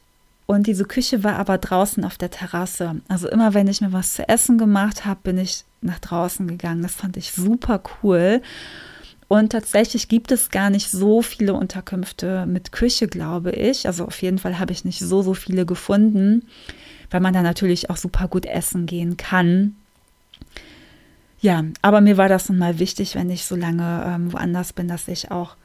Und 0.46 0.68
diese 0.68 0.84
Küche 0.84 1.24
war 1.24 1.36
aber 1.36 1.58
draußen 1.58 2.04
auf 2.04 2.18
der 2.18 2.30
Terrasse. 2.30 3.00
Also 3.08 3.28
immer 3.28 3.52
wenn 3.52 3.66
ich 3.66 3.80
mir 3.80 3.92
was 3.92 4.14
zu 4.14 4.28
essen 4.28 4.58
gemacht 4.58 5.04
habe, 5.04 5.20
bin 5.24 5.38
ich 5.38 5.64
nach 5.80 5.98
draußen 5.98 6.46
gegangen. 6.46 6.82
Das 6.82 6.94
fand 6.94 7.16
ich 7.16 7.32
super 7.32 7.82
cool. 8.02 8.40
Und 9.28 9.50
tatsächlich 9.50 10.06
gibt 10.08 10.30
es 10.30 10.50
gar 10.50 10.70
nicht 10.70 10.88
so 10.88 11.20
viele 11.20 11.54
Unterkünfte 11.54 12.46
mit 12.46 12.70
Küche, 12.70 13.08
glaube 13.08 13.50
ich. 13.50 13.88
Also 13.88 14.04
auf 14.06 14.22
jeden 14.22 14.38
Fall 14.38 14.60
habe 14.60 14.72
ich 14.72 14.84
nicht 14.84 15.00
so, 15.00 15.22
so 15.22 15.34
viele 15.34 15.66
gefunden, 15.66 16.46
weil 17.10 17.20
man 17.20 17.34
da 17.34 17.42
natürlich 17.42 17.90
auch 17.90 17.96
super 17.96 18.28
gut 18.28 18.46
essen 18.46 18.86
gehen 18.86 19.16
kann. 19.16 19.74
Ja, 21.40 21.64
aber 21.82 22.00
mir 22.00 22.16
war 22.16 22.28
das 22.28 22.48
nun 22.48 22.58
mal 22.58 22.78
wichtig, 22.78 23.16
wenn 23.16 23.30
ich 23.30 23.44
so 23.44 23.56
lange 23.56 24.04
ähm, 24.06 24.32
woanders 24.32 24.72
bin, 24.72 24.86
dass 24.86 25.08
ich 25.08 25.30
auch 25.32 25.56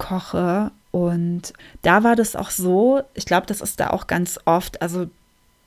koche 0.00 0.72
und 0.90 1.52
da 1.82 2.02
war 2.02 2.16
das 2.16 2.34
auch 2.34 2.50
so, 2.50 3.02
ich 3.14 3.26
glaube, 3.26 3.46
das 3.46 3.60
ist 3.60 3.78
da 3.78 3.90
auch 3.90 4.08
ganz 4.08 4.40
oft, 4.44 4.82
also 4.82 5.06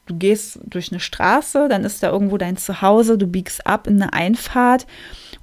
du 0.06 0.16
gehst 0.18 0.60
durch 0.66 0.92
eine 0.92 1.00
Straße, 1.00 1.70
dann 1.70 1.86
ist 1.86 2.04
da 2.04 2.10
irgendwo 2.10 2.38
dein 2.38 2.58
Zuhause, 2.58 3.18
du 3.18 3.28
biegst 3.28 3.66
ab 3.66 3.88
in 3.88 4.02
eine 4.02 4.12
Einfahrt 4.12 4.86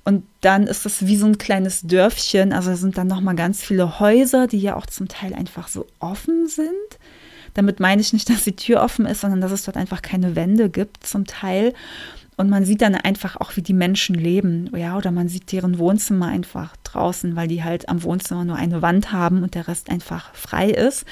und 0.05 0.24
dann 0.42 0.66
ist 0.66 0.85
das 0.85 1.07
wie 1.07 1.16
so 1.16 1.26
ein 1.26 1.38
kleines 1.38 1.81
Dörfchen, 1.83 2.53
also 2.53 2.74
sind 2.74 2.98
dann 2.98 3.07
noch 3.07 3.22
mal 3.22 3.35
ganz 3.35 3.62
viele 3.62 4.00
Häuser, 4.00 4.46
die 4.46 4.61
ja 4.61 4.76
auch 4.76 4.87
zum 4.87 5.09
Teil 5.09 5.33
einfach 5.33 5.68
so 5.68 5.87
offen 5.98 6.46
sind. 6.46 6.70
Damit 7.55 7.81
meine 7.81 8.00
ich 8.00 8.12
nicht, 8.12 8.29
dass 8.29 8.44
die 8.44 8.55
Tür 8.55 8.83
offen 8.83 9.07
ist, 9.07 9.22
sondern 9.22 9.40
dass 9.40 9.50
es 9.50 9.64
dort 9.64 9.76
einfach 9.76 10.03
keine 10.03 10.37
Wände 10.37 10.68
gibt 10.68 11.07
zum 11.07 11.26
Teil. 11.26 11.74
Und 12.40 12.48
man 12.48 12.64
sieht 12.64 12.81
dann 12.81 12.94
einfach 12.94 13.37
auch, 13.37 13.55
wie 13.57 13.61
die 13.61 13.74
Menschen 13.74 14.14
leben. 14.14 14.70
Ja, 14.74 14.96
oder 14.96 15.11
man 15.11 15.29
sieht 15.29 15.53
deren 15.53 15.79
Wohnzimmer 15.79 16.29
einfach 16.29 16.74
draußen, 16.85 17.37
weil 17.37 17.48
die 17.48 17.62
halt 17.62 17.90
am 17.90 18.03
Wohnzimmer 18.03 18.46
nur 18.46 18.57
eine 18.57 18.81
Wand 18.81 19.12
haben 19.12 19.42
und 19.42 19.55
der 19.55 19.68
Rest 19.68 19.90
einfach 19.90 20.35
frei 20.35 20.70
ist. 20.70 21.05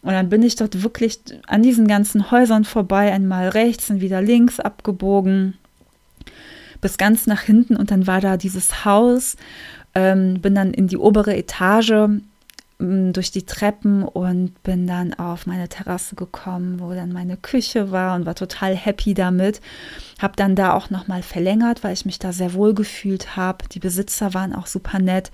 Und 0.00 0.12
dann 0.12 0.30
bin 0.30 0.42
ich 0.42 0.56
dort 0.56 0.82
wirklich 0.82 1.20
an 1.46 1.62
diesen 1.62 1.86
ganzen 1.86 2.30
Häusern 2.30 2.64
vorbei, 2.64 3.12
einmal 3.12 3.50
rechts 3.50 3.90
und 3.90 4.00
wieder 4.00 4.22
links 4.22 4.58
abgebogen, 4.58 5.58
bis 6.80 6.96
ganz 6.96 7.26
nach 7.26 7.42
hinten. 7.42 7.76
Und 7.76 7.90
dann 7.90 8.06
war 8.06 8.22
da 8.22 8.38
dieses 8.38 8.86
Haus, 8.86 9.36
ähm, 9.94 10.40
bin 10.40 10.54
dann 10.54 10.72
in 10.72 10.88
die 10.88 10.96
obere 10.96 11.36
Etage 11.36 11.92
durch 12.78 13.30
die 13.30 13.46
Treppen 13.46 14.02
und 14.02 14.62
bin 14.62 14.86
dann 14.86 15.14
auf 15.14 15.46
meine 15.46 15.68
Terrasse 15.68 16.14
gekommen, 16.14 16.78
wo 16.78 16.92
dann 16.92 17.10
meine 17.10 17.38
Küche 17.38 17.90
war 17.90 18.14
und 18.14 18.26
war 18.26 18.34
total 18.34 18.76
happy 18.76 19.14
damit. 19.14 19.62
Habe 20.20 20.34
dann 20.36 20.56
da 20.56 20.74
auch 20.74 20.90
noch 20.90 21.08
mal 21.08 21.22
verlängert, 21.22 21.84
weil 21.84 21.94
ich 21.94 22.04
mich 22.04 22.18
da 22.18 22.32
sehr 22.32 22.52
wohl 22.52 22.74
gefühlt 22.74 23.34
habe. 23.36 23.66
Die 23.72 23.78
Besitzer 23.78 24.34
waren 24.34 24.54
auch 24.54 24.66
super 24.66 24.98
nett 24.98 25.30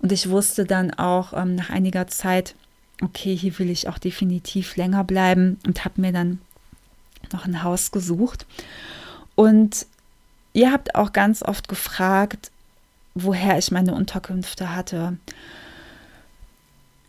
und 0.00 0.10
ich 0.10 0.30
wusste 0.30 0.64
dann 0.64 0.90
auch 0.92 1.34
ähm, 1.34 1.54
nach 1.54 1.68
einiger 1.68 2.06
Zeit, 2.06 2.54
okay, 3.02 3.36
hier 3.36 3.58
will 3.58 3.70
ich 3.70 3.88
auch 3.88 3.98
definitiv 3.98 4.76
länger 4.76 5.04
bleiben 5.04 5.58
und 5.66 5.84
habe 5.84 6.00
mir 6.00 6.12
dann 6.12 6.40
noch 7.32 7.44
ein 7.44 7.62
Haus 7.62 7.90
gesucht. 7.90 8.46
Und 9.34 9.86
ihr 10.54 10.72
habt 10.72 10.94
auch 10.94 11.12
ganz 11.12 11.42
oft 11.42 11.68
gefragt, 11.68 12.50
woher 13.14 13.58
ich 13.58 13.70
meine 13.70 13.94
Unterkünfte 13.94 14.74
hatte. 14.74 15.18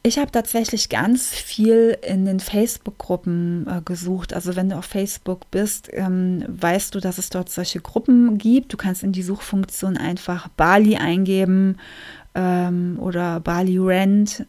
Ich 0.04 0.18
habe 0.18 0.32
tatsächlich 0.32 0.90
ganz 0.90 1.30
viel 1.30 1.96
in 2.02 2.26
den 2.26 2.40
Facebook-Gruppen 2.40 3.68
äh, 3.68 3.82
gesucht. 3.86 4.34
Also 4.34 4.56
wenn 4.56 4.70
du 4.70 4.78
auf 4.78 4.86
Facebook 4.86 5.52
bist, 5.52 5.90
ähm, 5.94 6.44
weißt 6.48 6.96
du, 6.96 7.00
dass 7.00 7.20
es 7.20 7.30
dort 7.30 7.52
solche 7.52 7.82
Gruppen 7.82 8.40
gibt. 8.40 8.74
Du 8.74 8.78
kannst 8.78 9.04
in 9.04 9.12
die 9.12 9.22
Suchfunktion 9.22 9.98
einfach 9.98 10.48
Bali 10.50 10.96
eingeben 10.96 11.78
ähm, 12.34 12.98
oder 13.00 13.42
Bali 13.42 13.78
Rent, 13.78 14.48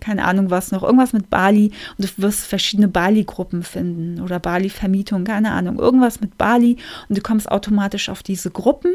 keine 0.00 0.24
Ahnung 0.24 0.50
was 0.50 0.70
noch, 0.70 0.82
irgendwas 0.82 1.14
mit 1.14 1.30
Bali 1.30 1.72
und 1.96 2.04
du 2.04 2.22
wirst 2.22 2.40
verschiedene 2.40 2.88
Bali-Gruppen 2.88 3.62
finden 3.62 4.20
oder 4.20 4.38
Bali-Vermietung, 4.38 5.24
keine 5.24 5.52
Ahnung, 5.52 5.78
irgendwas 5.78 6.20
mit 6.20 6.38
Bali 6.38 6.76
und 7.08 7.18
du 7.18 7.22
kommst 7.22 7.50
automatisch 7.50 8.08
auf 8.08 8.22
diese 8.22 8.50
Gruppen 8.50 8.92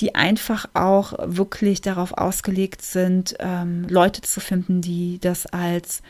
die 0.00 0.14
einfach 0.14 0.66
auch 0.74 1.14
wirklich 1.22 1.80
darauf 1.80 2.16
ausgelegt 2.16 2.82
sind, 2.82 3.36
ähm, 3.40 3.86
Leute 3.88 4.22
zu 4.22 4.40
finden, 4.40 4.80
die 4.80 5.18
das 5.20 5.46
als 5.46 6.02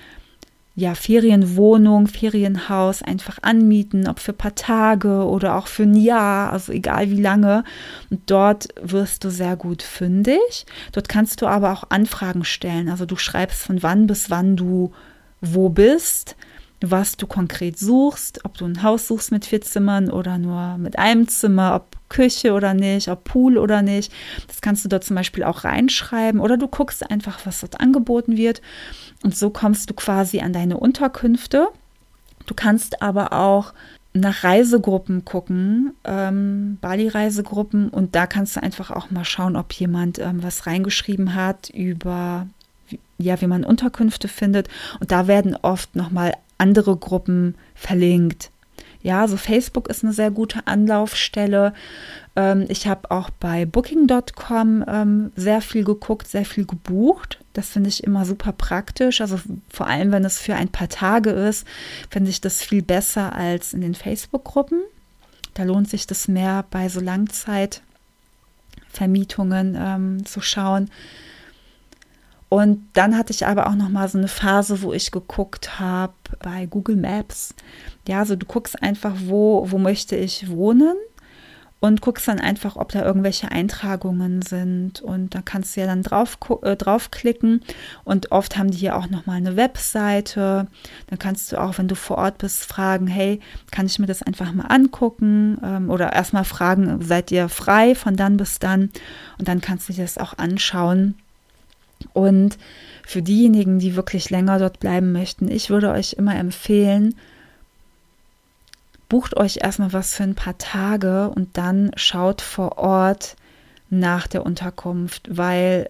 ja, 0.79 0.95
Ferienwohnung, 0.95 2.07
Ferienhaus 2.07 3.03
einfach 3.03 3.39
anmieten, 3.43 4.07
ob 4.07 4.21
für 4.21 4.31
ein 4.31 4.39
paar 4.39 4.55
Tage 4.55 5.27
oder 5.27 5.57
auch 5.57 5.67
für 5.67 5.83
ein 5.83 5.97
Jahr, 5.97 6.53
also 6.53 6.71
egal 6.71 7.11
wie 7.11 7.21
lange. 7.21 7.65
Und 8.11 8.31
dort 8.31 8.69
wirst 8.81 9.25
du 9.25 9.31
sehr 9.31 9.57
gut 9.57 9.83
fündig. 9.83 10.67
Dort 10.93 11.09
kannst 11.09 11.43
du 11.43 11.49
aber 11.49 11.73
auch 11.73 11.85
Anfragen 11.89 12.45
stellen. 12.45 12.89
Also 12.89 13.07
du 13.07 13.17
schreibst 13.17 13.61
von 13.61 13.83
wann 13.83 14.07
bis 14.07 14.31
wann 14.31 14.57
du 14.57 14.93
wo 15.41 15.69
bist 15.69 16.37
was 16.81 17.17
du 17.17 17.27
konkret 17.27 17.79
suchst, 17.79 18.45
ob 18.45 18.57
du 18.57 18.65
ein 18.65 18.83
Haus 18.83 19.09
suchst 19.09 19.33
mit 19.33 19.45
vier 19.45 19.61
Zimmern 19.61 20.11
oder 20.11 20.39
nur 20.39 20.79
mit 20.79 20.99
einem 20.99 21.27
Zimmer, 21.27 21.75
ob 21.75 21.97
Küche 22.09 22.53
oder 22.53 22.73
nicht, 22.75 23.09
ob 23.09 23.25
Pool 23.25 23.59
oder 23.59 23.83
nicht. 23.83 24.13
Das 24.47 24.61
kannst 24.61 24.85
du 24.85 24.89
dort 24.89 25.05
zum 25.05 25.17
Beispiel 25.17 25.45
auch 25.45 25.65
reinschreiben 25.65 26.41
oder 26.41 26.57
du 26.57 26.69
guckst 26.69 27.11
einfach, 27.11 27.41
was 27.45 27.61
dort 27.61 27.81
angeboten 27.81 28.37
wird. 28.37 28.63
Und 29.23 29.37
so 29.37 29.51
kommst 29.51 29.91
du 29.91 29.95
quasi 29.95 30.41
an 30.41 30.53
deine 30.53 30.79
Unterkünfte. 30.79 31.69
Du 32.47 32.55
kannst 32.55 33.03
aber 33.03 33.33
auch 33.33 33.75
nach 34.15 34.43
Reisegruppen 34.43 35.25
gucken, 35.25 35.93
ähm, 36.05 36.79
Bali-Reisegruppen, 36.81 37.91
und 37.91 38.15
da 38.15 38.27
kannst 38.27 38.57
du 38.57 38.63
einfach 38.63 38.91
auch 38.91 39.11
mal 39.11 39.25
schauen, 39.25 39.55
ob 39.55 39.73
jemand 39.75 40.19
ähm, 40.19 40.43
was 40.43 40.67
reingeschrieben 40.67 41.35
hat 41.35 41.69
über 41.71 42.47
ja, 43.19 43.41
wie 43.41 43.47
man 43.47 43.65
Unterkünfte 43.65 44.29
findet. 44.29 44.69
Und 45.01 45.11
da 45.11 45.27
werden 45.27 45.57
oft 45.61 45.95
nochmal 45.97 46.33
andere 46.59 46.97
Gruppen 46.97 47.57
verlinkt. 47.75 48.51
Ja, 49.01 49.23
also 49.23 49.37
Facebook 49.37 49.89
ist 49.89 50.03
eine 50.03 50.13
sehr 50.13 50.31
gute 50.31 50.67
Anlaufstelle. 50.67 51.73
Ähm, 52.35 52.67
ich 52.69 52.89
habe 52.89 53.11
auch 53.11 53.31
bei 53.31 53.65
Booking.com 53.65 54.85
ähm, 54.87 55.33
sehr 55.37 55.61
viel 55.61 55.85
geguckt, 55.85 56.29
sehr 56.29 56.45
viel 56.45 56.67
gebucht. 56.67 57.39
Das 57.53 57.71
finde 57.71 57.89
ich 57.89 58.03
immer 58.03 58.25
super 58.25 58.53
praktisch. 58.53 59.21
Also 59.21 59.39
vor 59.69 59.87
allem, 59.87 60.11
wenn 60.11 60.25
es 60.25 60.41
für 60.41 60.57
ein 60.57 60.69
paar 60.69 60.89
Tage 60.89 61.31
ist, 61.31 61.67
finde 62.11 62.31
ich 62.31 62.41
das 62.41 62.63
viel 62.63 62.83
besser 62.83 63.35
als 63.35 63.73
in 63.73 63.81
den 63.81 63.95
Facebook-Gruppen. 63.95 64.81
Da 65.55 65.63
lohnt 65.63 65.89
sich 65.89 66.07
das 66.07 66.29
mehr 66.29 66.65
bei 66.71 66.89
so 66.89 67.01
Langzeitvermietungen 67.01 69.77
ähm, 69.79 70.27
zu 70.27 70.41
schauen. 70.41 70.91
Und 72.49 72.89
dann 72.95 73.17
hatte 73.17 73.33
ich 73.33 73.47
aber 73.47 73.67
auch 73.67 73.75
noch 73.75 73.91
mal 73.91 74.09
so 74.09 74.19
eine 74.19 74.29
Phase, 74.29 74.83
wo 74.83 74.93
ich 74.93 75.11
geguckt 75.11 75.79
habe 75.79 76.15
bei 76.41 76.67
Google 76.67 76.97
Maps. 76.97 77.55
Ja, 78.07 78.21
also 78.21 78.37
du 78.37 78.47
guckst 78.47 78.83
einfach, 78.83 79.15
wo, 79.25 79.71
wo 79.71 79.79
möchte 79.79 80.17
ich 80.17 80.49
wohnen 80.49 80.97
und 81.81 82.01
guckst 82.01 82.27
dann 82.27 82.41
einfach, 82.41 82.77
ob 82.77 82.91
da 82.91 83.05
irgendwelche 83.05 83.53
Eintragungen 83.53 84.43
sind. 84.43 85.01
Und 85.01 85.35
da 85.35 85.43
kannst 85.43 85.77
du 85.77 85.81
ja 85.81 85.87
dann 85.87 86.03
drauf, 86.03 86.39
äh, 86.63 86.75
draufklicken. 86.75 87.61
Und 88.03 88.33
oft 88.33 88.57
haben 88.57 88.71
die 88.71 88.79
hier 88.79 88.97
auch 88.97 89.09
noch 89.09 89.27
mal 89.27 89.35
eine 89.35 89.57
Webseite. 89.57 90.67
Dann 91.07 91.19
kannst 91.19 91.53
du 91.53 91.61
auch, 91.61 91.79
wenn 91.79 91.87
du 91.87 91.95
vor 91.95 92.19
Ort 92.19 92.39
bist, 92.39 92.65
fragen, 92.65 93.07
hey, 93.07 93.41
kann 93.71 93.87
ich 93.87 93.99
mir 93.99 94.07
das 94.07 94.23
einfach 94.23 94.53
mal 94.53 94.67
angucken? 94.67 95.59
Ähm, 95.63 95.91
oder 95.91 96.13
erstmal 96.13 96.45
fragen, 96.45 97.01
seid 97.03 97.31
ihr 97.31 97.49
frei 97.49 97.95
von 97.95 98.17
dann 98.17 98.39
bis 98.39 98.59
dann? 98.59 98.91
Und 99.39 99.47
dann 99.47 99.61
kannst 99.61 99.89
du 99.89 99.93
dir 99.93 100.03
das 100.03 100.19
auch 100.19 100.37
anschauen 100.37 101.15
und 102.13 102.59
für 103.07 103.23
diejenigen, 103.23 103.79
die 103.79 103.97
wirklich 103.97 104.31
länger 104.31 104.59
dort 104.59 104.81
bleiben 104.81 105.13
möchten, 105.13 105.51
ich 105.51 105.71
würde 105.71 105.91
euch 105.91 106.15
immer 106.15 106.37
empfehlen, 106.37 107.15
bucht 109.09 109.37
euch 109.37 109.59
erstmal 109.63 109.93
was 109.93 110.15
für 110.15 110.25
ein 110.25 110.35
paar 110.35 110.59
Tage 110.59 111.31
und 111.31 111.57
dann 111.57 111.91
schaut 111.97 112.43
vor 112.43 112.79
Ort 112.79 113.37
nach 113.91 114.27
der 114.27 114.45
Unterkunft, 114.45 115.29
weil 115.31 115.89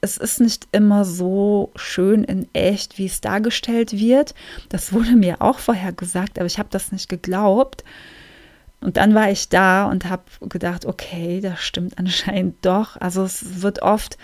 es 0.00 0.16
ist 0.16 0.40
nicht 0.40 0.68
immer 0.72 1.04
so 1.04 1.70
schön 1.74 2.24
in 2.24 2.48
echt, 2.52 2.98
wie 2.98 3.06
es 3.06 3.20
dargestellt 3.20 3.92
wird. 3.92 4.34
Das 4.68 4.92
wurde 4.92 5.12
mir 5.12 5.40
auch 5.40 5.58
vorher 5.58 5.92
gesagt, 5.92 6.38
aber 6.38 6.46
ich 6.46 6.58
habe 6.58 6.68
das 6.70 6.92
nicht 6.92 7.08
geglaubt. 7.08 7.84
Und 8.80 8.98
dann 8.98 9.14
war 9.14 9.30
ich 9.30 9.48
da 9.48 9.86
und 9.86 10.04
habe 10.04 10.22
gedacht, 10.42 10.84
okay, 10.84 11.40
das 11.40 11.62
stimmt 11.62 11.98
anscheinend 11.98 12.64
doch. 12.64 12.96
Also 13.00 13.24
es 13.24 13.62
wird 13.62 13.82
oft 13.82 14.18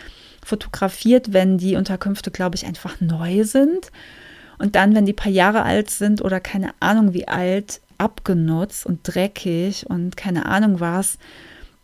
fotografiert, 0.44 1.33
wenn 1.33 1.59
die 1.59 1.76
Unterkünfte, 1.76 2.31
glaube 2.31 2.57
ich, 2.57 2.66
einfach 2.66 3.00
neu 3.00 3.44
sind. 3.44 3.90
Und 4.59 4.76
dann, 4.76 4.94
wenn 4.94 5.07
die 5.07 5.12
paar 5.12 5.33
Jahre 5.33 5.62
alt 5.62 5.90
sind 5.90 6.22
oder 6.22 6.40
keine 6.40 6.70
Ahnung 6.81 7.14
wie 7.14 7.28
alt, 7.28 7.81
abgenutzt 7.98 8.85
und 8.87 9.00
dreckig 9.02 9.87
und 9.88 10.16
keine 10.16 10.46
Ahnung 10.46 10.81
was, 10.81 11.18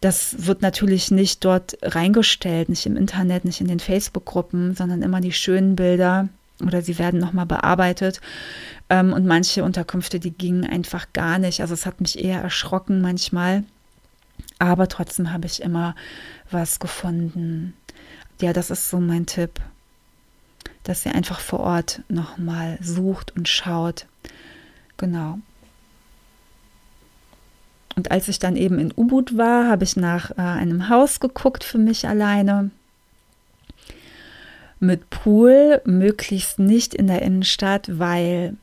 das 0.01 0.47
wird 0.47 0.63
natürlich 0.63 1.11
nicht 1.11 1.45
dort 1.45 1.77
reingestellt, 1.83 2.69
nicht 2.69 2.87
im 2.87 2.97
Internet, 2.97 3.45
nicht 3.45 3.61
in 3.61 3.67
den 3.67 3.81
Facebook-Gruppen, 3.81 4.75
sondern 4.75 5.03
immer 5.03 5.21
die 5.21 5.33
schönen 5.33 5.75
Bilder 5.75 6.29
oder 6.65 6.83
sie 6.83 6.99
werden 6.99 7.21
nochmal 7.21 7.47
bearbeitet. 7.47 8.21
Ähm, 8.89 9.13
und 9.13 9.27
manche 9.27 9.65
Unterkünfte, 9.65 10.21
die 10.21 10.31
gingen 10.31 10.65
einfach 10.65 11.13
gar 11.13 11.39
nicht. 11.39 11.61
Also 11.61 11.75
es 11.75 11.87
hat 11.87 12.01
mich 12.01 12.23
eher 12.23 12.41
erschrocken 12.41 13.01
manchmal. 13.01 13.65
Aber 14.59 14.89
trotzdem 14.89 15.33
habe 15.33 15.47
ich 15.47 15.63
immer 15.63 15.95
was 16.51 16.79
gefunden 16.79 17.75
ja, 18.41 18.53
das 18.53 18.71
ist 18.71 18.91
so 18.91 19.01
mein 19.01 19.27
Tipp, 19.27 19.61
dass 20.85 21.05
ihr 21.05 21.15
einfach 21.15 21.41
vor 21.41 21.61
Ort 21.61 22.03
nochmal 22.09 22.79
sucht 22.81 23.37
und 23.37 23.49
schaut. 23.49 24.07
Genau. 24.97 25.39
Und 27.97 28.13
als 28.13 28.29
ich 28.29 28.39
dann 28.39 28.57
eben 28.57 28.79
in 28.79 28.93
Ubud 28.97 29.37
war, 29.37 29.69
habe 29.69 29.83
ich 29.83 29.97
nach 29.97 30.31
äh, 30.31 30.41
einem 30.41 30.89
Haus 30.89 31.19
geguckt 31.19 31.65
für 31.65 31.79
mich 31.79 32.07
alleine. 32.07 32.71
Mit 34.79 35.11
Pool, 35.11 35.83
möglichst 35.85 36.61
nicht 36.61 36.95
in 36.95 37.09
der 37.09 37.23
Innenstadt, 37.23 37.99
weil 37.99 38.57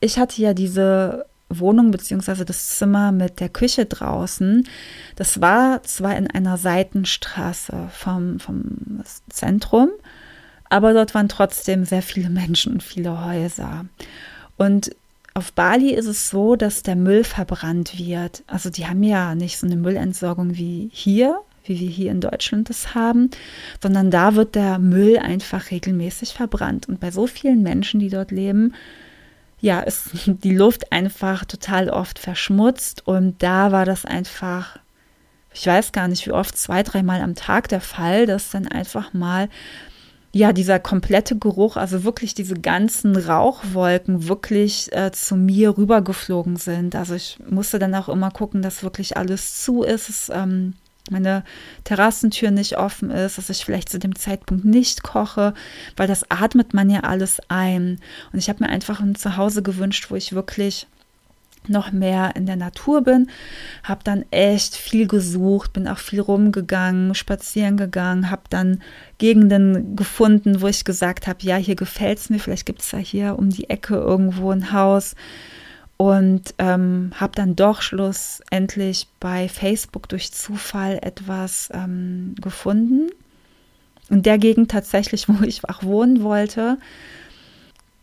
ich 0.00 0.18
hatte 0.18 0.42
ja 0.42 0.52
diese 0.52 1.24
Wohnung 1.48 1.90
bzw. 1.90 2.44
das 2.44 2.76
Zimmer 2.76 3.12
mit 3.12 3.40
der 3.40 3.48
Küche 3.48 3.86
draußen. 3.86 4.66
Das 5.16 5.40
war 5.40 5.82
zwar 5.82 6.16
in 6.16 6.30
einer 6.30 6.58
Seitenstraße 6.58 7.88
vom, 7.92 8.38
vom 8.38 9.02
Zentrum, 9.28 9.90
aber 10.68 10.92
dort 10.92 11.14
waren 11.14 11.28
trotzdem 11.28 11.84
sehr 11.84 12.02
viele 12.02 12.30
Menschen 12.30 12.74
und 12.74 12.82
viele 12.82 13.24
Häuser. 13.24 13.86
Und 14.56 14.94
auf 15.34 15.52
Bali 15.52 15.94
ist 15.94 16.06
es 16.06 16.28
so, 16.30 16.56
dass 16.56 16.82
der 16.82 16.96
Müll 16.96 17.24
verbrannt 17.24 17.98
wird. 17.98 18.42
Also 18.46 18.70
die 18.70 18.86
haben 18.86 19.02
ja 19.02 19.34
nicht 19.34 19.58
so 19.58 19.66
eine 19.66 19.76
Müllentsorgung 19.76 20.56
wie 20.56 20.90
hier, 20.92 21.38
wie 21.64 21.78
wir 21.78 21.88
hier 21.88 22.10
in 22.10 22.20
Deutschland 22.20 22.68
das 22.68 22.94
haben, 22.94 23.30
sondern 23.80 24.10
da 24.10 24.34
wird 24.34 24.54
der 24.54 24.78
Müll 24.78 25.18
einfach 25.18 25.70
regelmäßig 25.70 26.32
verbrannt. 26.32 26.88
Und 26.88 26.98
bei 26.98 27.10
so 27.10 27.26
vielen 27.26 27.62
Menschen, 27.62 28.00
die 28.00 28.08
dort 28.08 28.32
leben, 28.32 28.74
ja, 29.60 29.80
ist 29.80 30.10
die 30.26 30.54
Luft 30.54 30.92
einfach 30.92 31.44
total 31.44 31.90
oft 31.90 32.18
verschmutzt 32.18 33.06
und 33.06 33.42
da 33.42 33.72
war 33.72 33.84
das 33.84 34.04
einfach, 34.04 34.78
ich 35.52 35.66
weiß 35.66 35.92
gar 35.92 36.08
nicht 36.08 36.26
wie 36.26 36.32
oft, 36.32 36.56
zwei, 36.56 36.82
dreimal 36.82 37.20
am 37.20 37.34
Tag 37.34 37.68
der 37.68 37.80
Fall, 37.80 38.26
dass 38.26 38.50
dann 38.50 38.68
einfach 38.68 39.12
mal 39.12 39.48
ja, 40.32 40.52
dieser 40.52 40.78
komplette 40.78 41.36
Geruch, 41.36 41.76
also 41.76 42.04
wirklich 42.04 42.34
diese 42.34 42.54
ganzen 42.54 43.16
Rauchwolken 43.16 44.28
wirklich 44.28 44.92
äh, 44.92 45.10
zu 45.10 45.36
mir 45.36 45.76
rübergeflogen 45.76 46.56
sind. 46.56 46.94
Also 46.94 47.14
ich 47.14 47.38
musste 47.48 47.78
dann 47.78 47.94
auch 47.94 48.10
immer 48.10 48.30
gucken, 48.30 48.60
dass 48.60 48.82
wirklich 48.82 49.16
alles 49.16 49.62
zu 49.62 49.82
ist, 49.82 50.08
dass 50.08 50.30
ähm, 50.32 50.74
meine 51.10 51.44
Terrassentür 51.84 52.50
nicht 52.50 52.78
offen 52.78 53.10
ist, 53.10 53.38
dass 53.38 53.50
ich 53.50 53.64
vielleicht 53.64 53.88
zu 53.88 53.98
dem 53.98 54.14
Zeitpunkt 54.14 54.64
nicht 54.64 55.02
koche, 55.02 55.54
weil 55.96 56.08
das 56.08 56.30
atmet 56.30 56.74
man 56.74 56.90
ja 56.90 57.00
alles 57.00 57.40
ein. 57.48 57.98
Und 58.32 58.38
ich 58.38 58.48
habe 58.48 58.64
mir 58.64 58.70
einfach 58.70 59.00
ein 59.00 59.14
Zuhause 59.14 59.62
gewünscht, 59.62 60.10
wo 60.10 60.16
ich 60.16 60.32
wirklich 60.32 60.86
noch 61.68 61.92
mehr 61.92 62.34
in 62.36 62.46
der 62.46 62.56
Natur 62.56 63.02
bin. 63.02 63.28
Habe 63.82 64.04
dann 64.04 64.24
echt 64.30 64.76
viel 64.76 65.06
gesucht, 65.06 65.72
bin 65.72 65.88
auch 65.88 65.98
viel 65.98 66.20
rumgegangen, 66.20 67.14
spazieren 67.14 67.76
gegangen, 67.76 68.30
habe 68.30 68.42
dann 68.50 68.82
Gegenden 69.18 69.96
gefunden, 69.96 70.60
wo 70.60 70.68
ich 70.68 70.84
gesagt 70.84 71.26
habe, 71.26 71.38
ja, 71.42 71.56
hier 71.56 71.76
gefällt 71.76 72.18
es 72.18 72.30
mir, 72.30 72.38
vielleicht 72.38 72.66
gibt 72.66 72.82
es 72.82 72.90
da 72.90 72.98
hier 72.98 73.38
um 73.38 73.50
die 73.50 73.70
Ecke 73.70 73.96
irgendwo 73.96 74.50
ein 74.50 74.72
Haus. 74.72 75.14
Und 75.98 76.54
ähm, 76.58 77.10
habe 77.16 77.32
dann 77.34 77.56
doch 77.56 77.82
schlussendlich 77.82 79.08
bei 79.18 79.48
Facebook 79.48 80.08
durch 80.08 80.32
Zufall 80.32 81.00
etwas 81.02 81.70
ähm, 81.74 82.36
gefunden. 82.40 83.10
In 84.08 84.22
der 84.22 84.38
Gegend 84.38 84.70
tatsächlich, 84.70 85.28
wo 85.28 85.42
ich 85.44 85.68
auch 85.68 85.82
wohnen 85.82 86.22
wollte, 86.22 86.78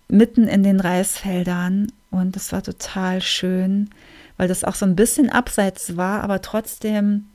mitten 0.09 0.47
in 0.47 0.61
den 0.61 0.79
Reisfeldern. 0.79 1.91
Und 2.11 2.35
es 2.35 2.51
war 2.51 2.63
total 2.63 3.21
schön, 3.21 3.89
weil 4.37 4.47
das 4.47 4.63
auch 4.63 4.75
so 4.75 4.85
ein 4.85 4.95
bisschen 4.95 5.29
abseits 5.29 5.97
war, 5.97 6.21
aber 6.21 6.41
trotzdem, 6.41 7.25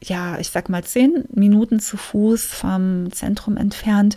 ja, 0.00 0.38
ich 0.38 0.50
sag 0.50 0.68
mal 0.68 0.84
zehn 0.84 1.24
Minuten 1.32 1.80
zu 1.80 1.96
Fuß 1.96 2.46
vom 2.46 3.10
Zentrum 3.12 3.56
entfernt. 3.56 4.16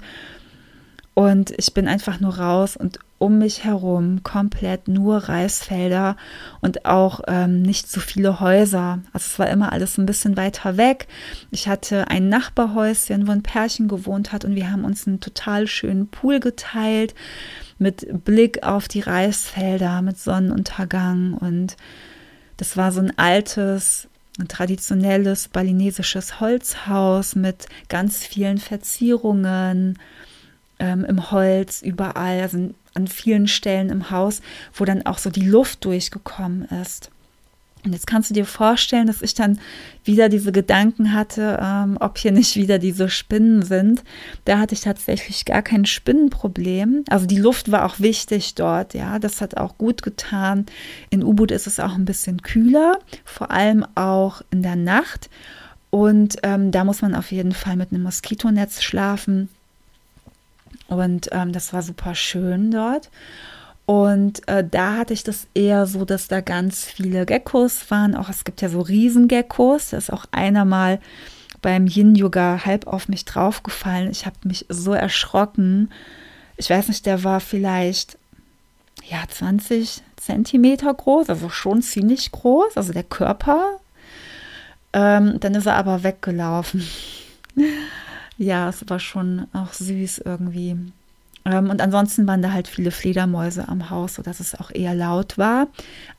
Und 1.16 1.54
ich 1.58 1.74
bin 1.74 1.88
einfach 1.88 2.20
nur 2.20 2.38
raus 2.38 2.76
und 2.76 3.00
um 3.20 3.38
mich 3.38 3.64
herum 3.64 4.22
komplett 4.24 4.90
nur 4.90 5.16
Reisfelder 5.30 6.18
und 6.60 6.86
auch 6.86 7.22
ähm, 7.28 7.62
nicht 7.62 7.90
so 7.90 8.02
viele 8.02 8.42
Häuser. 8.42 9.00
Also 9.14 9.28
es 9.28 9.40
war 9.40 9.50
immer 9.50 9.72
alles 9.72 9.98
ein 9.98 10.06
bisschen 10.06 10.36
weiter 10.36 10.76
weg. 10.76 11.08
Ich 11.52 11.70
hatte 11.70 12.10
ein 12.10 12.28
Nachbarhäuschen, 12.28 13.28
wo 13.28 13.32
ein 13.32 13.44
Pärchen 13.44 13.88
gewohnt 13.88 14.34
hat 14.34 14.44
und 14.44 14.56
wir 14.56 14.70
haben 14.70 14.84
uns 14.84 15.08
einen 15.08 15.22
total 15.22 15.68
schönen 15.68 16.10
Pool 16.10 16.42
geteilt 16.42 17.16
mit 17.78 18.26
Blick 18.26 18.64
auf 18.64 18.90
die 18.90 19.00
Reisfelder, 19.00 20.02
mit 20.02 20.20
Sonnenuntergang. 20.20 21.34
Und 21.34 21.78
das 22.58 22.76
war 22.76 22.92
so 22.92 23.00
ein 23.00 23.18
altes, 23.18 24.10
ein 24.38 24.50
traditionelles 24.50 25.48
balinesisches 25.48 26.42
Holzhaus 26.42 27.36
mit 27.36 27.68
ganz 27.88 28.26
vielen 28.26 28.58
Verzierungen 28.58 29.98
ähm, 30.80 31.06
im 31.06 31.32
Holz 31.32 31.82
überall, 31.82 32.42
also 32.42 32.74
an 32.94 33.08
vielen 33.08 33.48
Stellen 33.48 33.90
im 33.90 34.10
Haus, 34.10 34.42
wo 34.74 34.86
dann 34.86 35.06
auch 35.06 35.18
so 35.18 35.30
die 35.30 35.48
Luft 35.48 35.86
durchgekommen 35.86 36.66
ist. 36.82 37.12
Und 37.86 37.94
jetzt 37.94 38.08
kannst 38.08 38.32
du 38.32 38.34
dir 38.34 38.46
vorstellen, 38.46 39.06
dass 39.06 39.22
ich 39.22 39.36
dann 39.36 39.60
wieder 40.04 40.28
diese 40.28 40.52
Gedanken 40.52 41.14
hatte, 41.14 41.60
ähm, 41.62 41.98
ob 42.00 42.18
hier 42.18 42.32
nicht 42.32 42.56
wieder 42.56 42.80
diese 42.80 43.10
Spinnen 43.10 43.62
sind. 43.62 44.04
Da 44.44 44.58
hatte 44.58 44.74
ich 44.74 44.82
tatsächlich 44.82 45.46
gar 45.46 45.62
kein 45.62 45.86
Spinnenproblem. 45.86 47.04
Also 47.10 47.28
die 47.28 47.38
Luft 47.38 47.72
war 47.72 47.86
auch 47.86 48.00
wichtig 48.00 48.56
dort, 48.56 48.96
ja, 48.96 49.20
das 49.20 49.40
hat 49.40 49.58
auch 49.58 49.78
gut 49.78 50.02
getan. 50.02 50.66
In 51.12 51.24
U-Boot 51.24 51.52
ist 51.52 51.68
es 51.68 51.80
auch 51.80 51.94
ein 51.94 52.06
bisschen 52.06 52.42
kühler, 52.42 53.00
vor 53.24 53.52
allem 53.52 53.86
auch 53.94 54.42
in 54.50 54.64
der 54.64 54.76
Nacht. 54.76 55.30
Und 55.92 56.38
ähm, 56.42 56.72
da 56.72 56.84
muss 56.84 57.04
man 57.04 57.14
auf 57.14 57.32
jeden 57.32 57.54
Fall 57.54 57.76
mit 57.76 57.92
einem 57.92 58.04
Moskitonetz 58.04 58.82
schlafen. 58.82 59.50
Und 60.88 61.30
ähm, 61.32 61.52
das 61.52 61.74
war 61.74 61.82
super 61.82 62.16
schön 62.16 62.72
dort. 62.72 63.10
Und 63.86 64.48
äh, 64.48 64.64
da 64.70 64.98
hatte 64.98 65.14
ich 65.14 65.24
das 65.24 65.48
eher 65.54 65.86
so, 65.86 66.06
dass 66.06 66.28
da 66.28 66.42
ganz 66.42 66.86
viele 66.86 67.26
Geckos 67.26 67.90
waren. 67.92 68.16
Auch 68.16 68.30
es 68.30 68.44
gibt 68.44 68.62
ja 68.62 68.70
so 68.70 68.82
Riesengeckos. 68.82 69.92
Da 69.92 69.98
ist 69.98 70.12
auch 70.12 70.26
einer 70.32 70.66
mal 70.66 71.00
beim 71.62 71.88
Yin-Yoga 71.88 72.66
halb 72.66 72.88
auf 72.88 73.08
mich 73.08 73.26
draufgefallen. 73.26 74.10
Ich 74.12 74.26
habe 74.26 74.36
mich 74.44 74.66
so 74.70 74.94
erschrocken. 74.94 75.92
Ich 76.58 76.70
weiß 76.70 76.88
nicht, 76.88 77.06
der 77.06 77.24
war 77.24 77.40
vielleicht 77.40 78.18
ja 79.08 79.24
20 79.28 80.02
Zentimeter 80.16 80.94
groß, 80.94 81.30
also 81.30 81.50
schon 81.50 81.82
ziemlich 81.82 82.32
groß, 82.32 82.78
also 82.78 82.94
der 82.94 83.04
Körper. 83.04 83.80
Ähm, 84.94 85.40
dann 85.40 85.54
ist 85.54 85.68
er 85.68 85.76
aber 85.76 86.04
weggelaufen. 86.04 86.88
ja, 88.38 88.70
es 88.70 88.88
war 88.90 89.00
schon 89.00 89.48
auch 89.54 89.74
süß 89.74 90.20
irgendwie. 90.20 90.78
Ähm, 91.46 91.70
und 91.70 91.82
ansonsten 91.82 92.28
waren 92.28 92.42
da 92.42 92.52
halt 92.52 92.68
viele 92.68 92.92
Fledermäuse 92.92 93.68
am 93.68 93.90
Haus, 93.90 94.16
sodass 94.16 94.40
es 94.40 94.56
auch 94.56 94.72
eher 94.72 94.96
laut 94.96 95.38
war. 95.38 95.68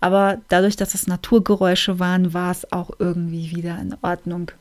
Aber 0.00 0.38
dadurch, 0.48 0.76
dass 0.76 0.94
es 0.94 1.06
Naturgeräusche 1.06 1.98
waren, 1.98 2.32
war 2.32 2.50
es 2.52 2.72
auch 2.72 2.90
irgendwie 2.98 3.54
wieder 3.54 3.78
in 3.80 3.94
Ordnung. 4.02 4.52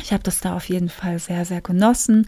Ich 0.00 0.12
habe 0.12 0.22
das 0.22 0.40
da 0.40 0.56
auf 0.56 0.68
jeden 0.68 0.88
Fall 0.88 1.18
sehr, 1.18 1.44
sehr 1.44 1.60
genossen. 1.60 2.26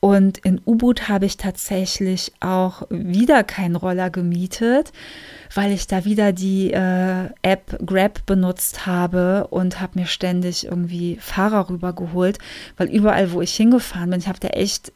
Und 0.00 0.38
in 0.38 0.62
U-Boot 0.64 1.10
habe 1.10 1.26
ich 1.26 1.36
tatsächlich 1.36 2.32
auch 2.40 2.82
wieder 2.88 3.44
keinen 3.44 3.76
Roller 3.76 4.08
gemietet, 4.08 4.92
weil 5.54 5.72
ich 5.72 5.86
da 5.88 6.06
wieder 6.06 6.32
die 6.32 6.72
äh, 6.72 7.28
App 7.42 7.78
Grab 7.84 8.24
benutzt 8.24 8.86
habe 8.86 9.46
und 9.50 9.78
habe 9.78 9.98
mir 9.98 10.06
ständig 10.06 10.64
irgendwie 10.64 11.18
Fahrer 11.20 11.68
rübergeholt, 11.68 12.38
weil 12.78 12.88
überall, 12.88 13.32
wo 13.32 13.42
ich 13.42 13.54
hingefahren 13.54 14.08
bin, 14.08 14.20
ich 14.20 14.28
habe 14.28 14.40
da 14.40 14.48
echt, 14.48 14.90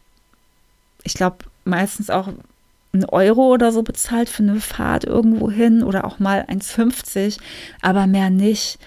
ich 1.03 1.13
glaube, 1.13 1.37
meistens 1.67 2.09
auch 2.09 2.29
ein 2.95 3.05
Euro 3.05 3.53
oder 3.53 3.73
so 3.73 3.83
bezahlt 3.83 4.31
für 4.31 4.43
eine 4.43 4.61
Fahrt 4.61 5.05
irgendwo 5.05 5.51
hin 5.51 5.83
oder 5.83 6.07
auch 6.07 6.19
mal 6.19 6.47
1,50, 6.49 7.39
aber 7.83 8.07
mehr 8.07 8.31
nicht. 8.31 8.79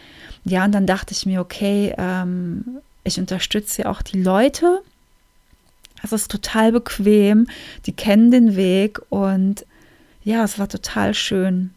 Ja, 0.45 0.65
und 0.65 0.71
dann 0.71 0.87
dachte 0.87 1.13
ich 1.13 1.27
mir, 1.27 1.41
okay, 1.41 1.93
ähm, 1.97 2.79
ich 3.03 3.19
unterstütze 3.19 3.83
ja 3.83 3.91
auch 3.91 4.01
die 4.01 4.23
Leute. 4.23 4.81
Es 6.13 6.21
ist 6.21 6.31
total 6.31 6.71
bequem, 6.71 7.47
die 7.85 7.93
kennen 7.93 8.31
den 8.31 8.55
Weg 8.55 8.99
und 9.09 9.65
ja, 10.23 10.43
es 10.43 10.59
war 10.59 10.67
total 10.67 11.13
schön. 11.13 11.71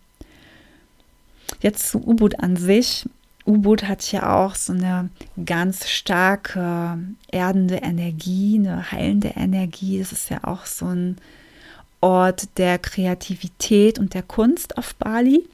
Jetzt 1.60 1.88
zu 1.88 1.98
U-Boot 1.98 2.40
an 2.40 2.56
sich. 2.56 3.08
U-Boot 3.46 3.84
hat 3.84 4.10
ja 4.12 4.36
auch 4.36 4.54
so 4.54 4.72
eine 4.72 5.10
ganz 5.44 5.88
starke 5.88 6.98
erdende 7.30 7.76
Energie, 7.76 8.58
eine 8.58 8.92
heilende 8.92 9.28
Energie. 9.36 9.98
Das 9.98 10.12
ist 10.12 10.30
ja 10.30 10.44
auch 10.44 10.66
so 10.66 10.86
ein 10.86 11.16
Ort 12.00 12.58
der 12.58 12.78
Kreativität 12.78 13.98
und 13.98 14.14
der 14.14 14.22
Kunst 14.22 14.78
auf 14.78 14.94
Bali. 14.94 15.46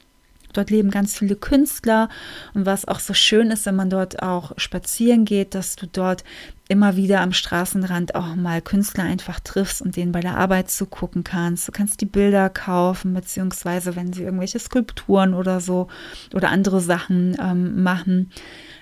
Dort 0.52 0.70
leben 0.70 0.90
ganz 0.90 1.18
viele 1.18 1.36
Künstler 1.36 2.08
und 2.54 2.64
was 2.64 2.88
auch 2.88 3.00
so 3.00 3.12
schön 3.12 3.50
ist, 3.50 3.66
wenn 3.66 3.76
man 3.76 3.90
dort 3.90 4.22
auch 4.22 4.52
spazieren 4.56 5.24
geht, 5.26 5.54
dass 5.54 5.76
du 5.76 5.86
dort 5.86 6.24
immer 6.68 6.96
wieder 6.96 7.20
am 7.20 7.32
Straßenrand 7.32 8.14
auch 8.14 8.34
mal 8.34 8.60
Künstler 8.60 9.04
einfach 9.04 9.40
triffst 9.40 9.80
und 9.80 9.96
denen 9.96 10.12
bei 10.12 10.20
der 10.20 10.36
Arbeit 10.36 10.70
zugucken 10.70 11.22
kannst. 11.24 11.68
Du 11.68 11.72
kannst 11.72 12.00
die 12.00 12.06
Bilder 12.06 12.50
kaufen, 12.50 13.14
beziehungsweise 13.14 13.94
wenn 13.96 14.12
sie 14.12 14.24
irgendwelche 14.24 14.58
Skulpturen 14.58 15.34
oder 15.34 15.60
so 15.60 15.88
oder 16.34 16.50
andere 16.50 16.80
Sachen 16.80 17.36
ähm, 17.40 17.82
machen. 17.82 18.30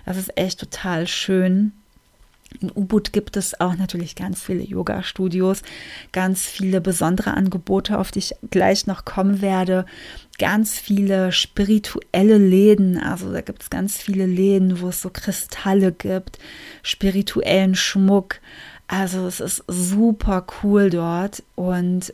Das 0.06 0.16
ist 0.16 0.36
echt 0.36 0.60
total 0.60 1.06
schön. 1.06 1.72
In 2.60 2.70
Ubud 2.70 3.12
gibt 3.12 3.36
es 3.36 3.60
auch 3.60 3.76
natürlich 3.76 4.14
ganz 4.14 4.42
viele 4.42 4.62
Yoga-Studios, 4.62 5.62
ganz 6.12 6.46
viele 6.46 6.80
besondere 6.80 7.34
Angebote, 7.34 7.98
auf 7.98 8.10
die 8.10 8.20
ich 8.20 8.34
gleich 8.50 8.86
noch 8.86 9.04
kommen 9.04 9.40
werde, 9.40 9.86
ganz 10.38 10.78
viele 10.78 11.32
spirituelle 11.32 12.38
Läden. 12.38 12.98
Also 12.98 13.32
da 13.32 13.40
gibt 13.40 13.62
es 13.62 13.70
ganz 13.70 13.98
viele 13.98 14.26
Läden, 14.26 14.80
wo 14.80 14.88
es 14.88 15.02
so 15.02 15.10
Kristalle 15.10 15.92
gibt, 15.92 16.38
spirituellen 16.82 17.74
Schmuck. 17.74 18.40
Also 18.86 19.26
es 19.26 19.40
ist 19.40 19.64
super 19.66 20.46
cool 20.62 20.90
dort 20.90 21.42
und 21.54 22.12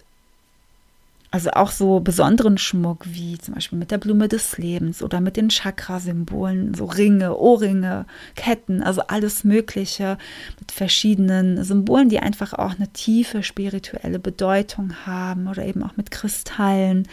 also 1.31 1.51
auch 1.51 1.71
so 1.71 2.01
besonderen 2.01 2.59
Schmuck 2.59 3.05
wie 3.07 3.39
zum 3.39 3.55
Beispiel 3.55 3.79
mit 3.79 3.91
der 3.93 3.99
Blume 3.99 4.27
des 4.27 4.59
Lebens 4.59 5.03
oder 5.03 5.21
mit 5.21 5.37
den 5.37 5.49
Chakra-Symbolen, 5.49 6.75
so 6.75 6.87
Ringe, 6.87 7.37
Ohrringe, 7.37 8.07
Ketten, 8.35 8.83
also 8.83 9.03
alles 9.03 9.45
Mögliche 9.45 10.19
mit 10.59 10.73
verschiedenen 10.73 11.63
Symbolen, 11.63 12.09
die 12.09 12.19
einfach 12.19 12.53
auch 12.53 12.75
eine 12.75 12.89
tiefe 12.89 13.45
spirituelle 13.45 14.19
Bedeutung 14.19 14.93
haben 15.07 15.47
oder 15.47 15.65
eben 15.65 15.85
auch 15.85 15.97
mit 15.97 16.11
Kristallen. 16.11 17.07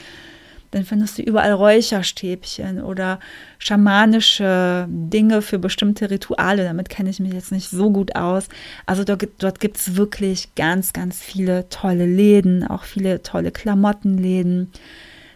Dann 0.72 0.84
findest 0.84 1.18
du 1.18 1.22
überall 1.22 1.53
Räucherstäbchen 1.53 2.82
oder 2.82 3.20
schamanische 3.59 4.86
Dinge 4.89 5.41
für 5.41 5.59
bestimmte 5.59 6.09
Rituale. 6.09 6.63
Damit 6.63 6.89
kenne 6.89 7.09
ich 7.09 7.20
mich 7.20 7.34
jetzt 7.34 7.51
nicht 7.51 7.70
so 7.70 7.89
gut 7.91 8.15
aus. 8.15 8.47
Also 8.86 9.03
dort, 9.03 9.28
dort 9.39 9.59
gibt 9.59 9.78
es 9.78 9.95
wirklich 9.95 10.55
ganz, 10.55 10.93
ganz 10.93 11.22
viele 11.22 11.70
tolle 11.70 12.05
Läden, 12.05 12.65
auch 12.68 12.84
viele 12.84 13.22
tolle 13.24 13.51
Klamottenläden 13.51 14.72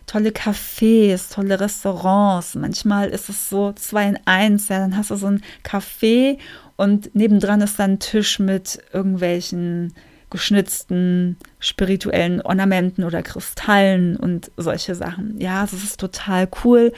tolle 0.07 0.32
Cafés, 0.32 1.34
tolle 1.34 1.59
Restaurants. 1.59 2.55
Manchmal 2.55 3.09
ist 3.09 3.29
es 3.29 3.49
so 3.49 3.71
zwei 3.71 4.09
in 4.09 4.19
eins. 4.25 4.67
Ja, 4.67 4.79
dann 4.79 4.97
hast 4.97 5.09
du 5.09 5.15
so 5.15 5.27
ein 5.27 5.41
Café 5.63 6.38
und 6.75 7.15
nebendran 7.15 7.61
ist 7.61 7.79
dann 7.79 7.91
ein 7.91 7.99
Tisch 7.99 8.39
mit 8.39 8.79
irgendwelchen 8.91 9.93
geschnitzten 10.32 11.38
spirituellen 11.59 12.41
Ornamenten 12.41 13.03
oder 13.03 13.21
Kristallen 13.21 14.15
und 14.15 14.49
solche 14.57 14.95
Sachen. 14.95 15.39
Ja, 15.39 15.61
das 15.61 15.73
ist 15.73 15.99
total 15.99 16.47
cool. 16.63 16.91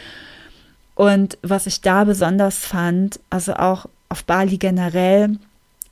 Und 0.95 1.37
was 1.41 1.65
ich 1.65 1.81
da 1.81 2.05
besonders 2.05 2.59
fand, 2.59 3.19
also 3.29 3.55
auch 3.55 3.87
auf 4.09 4.23
Bali 4.23 4.57
generell, 4.57 5.37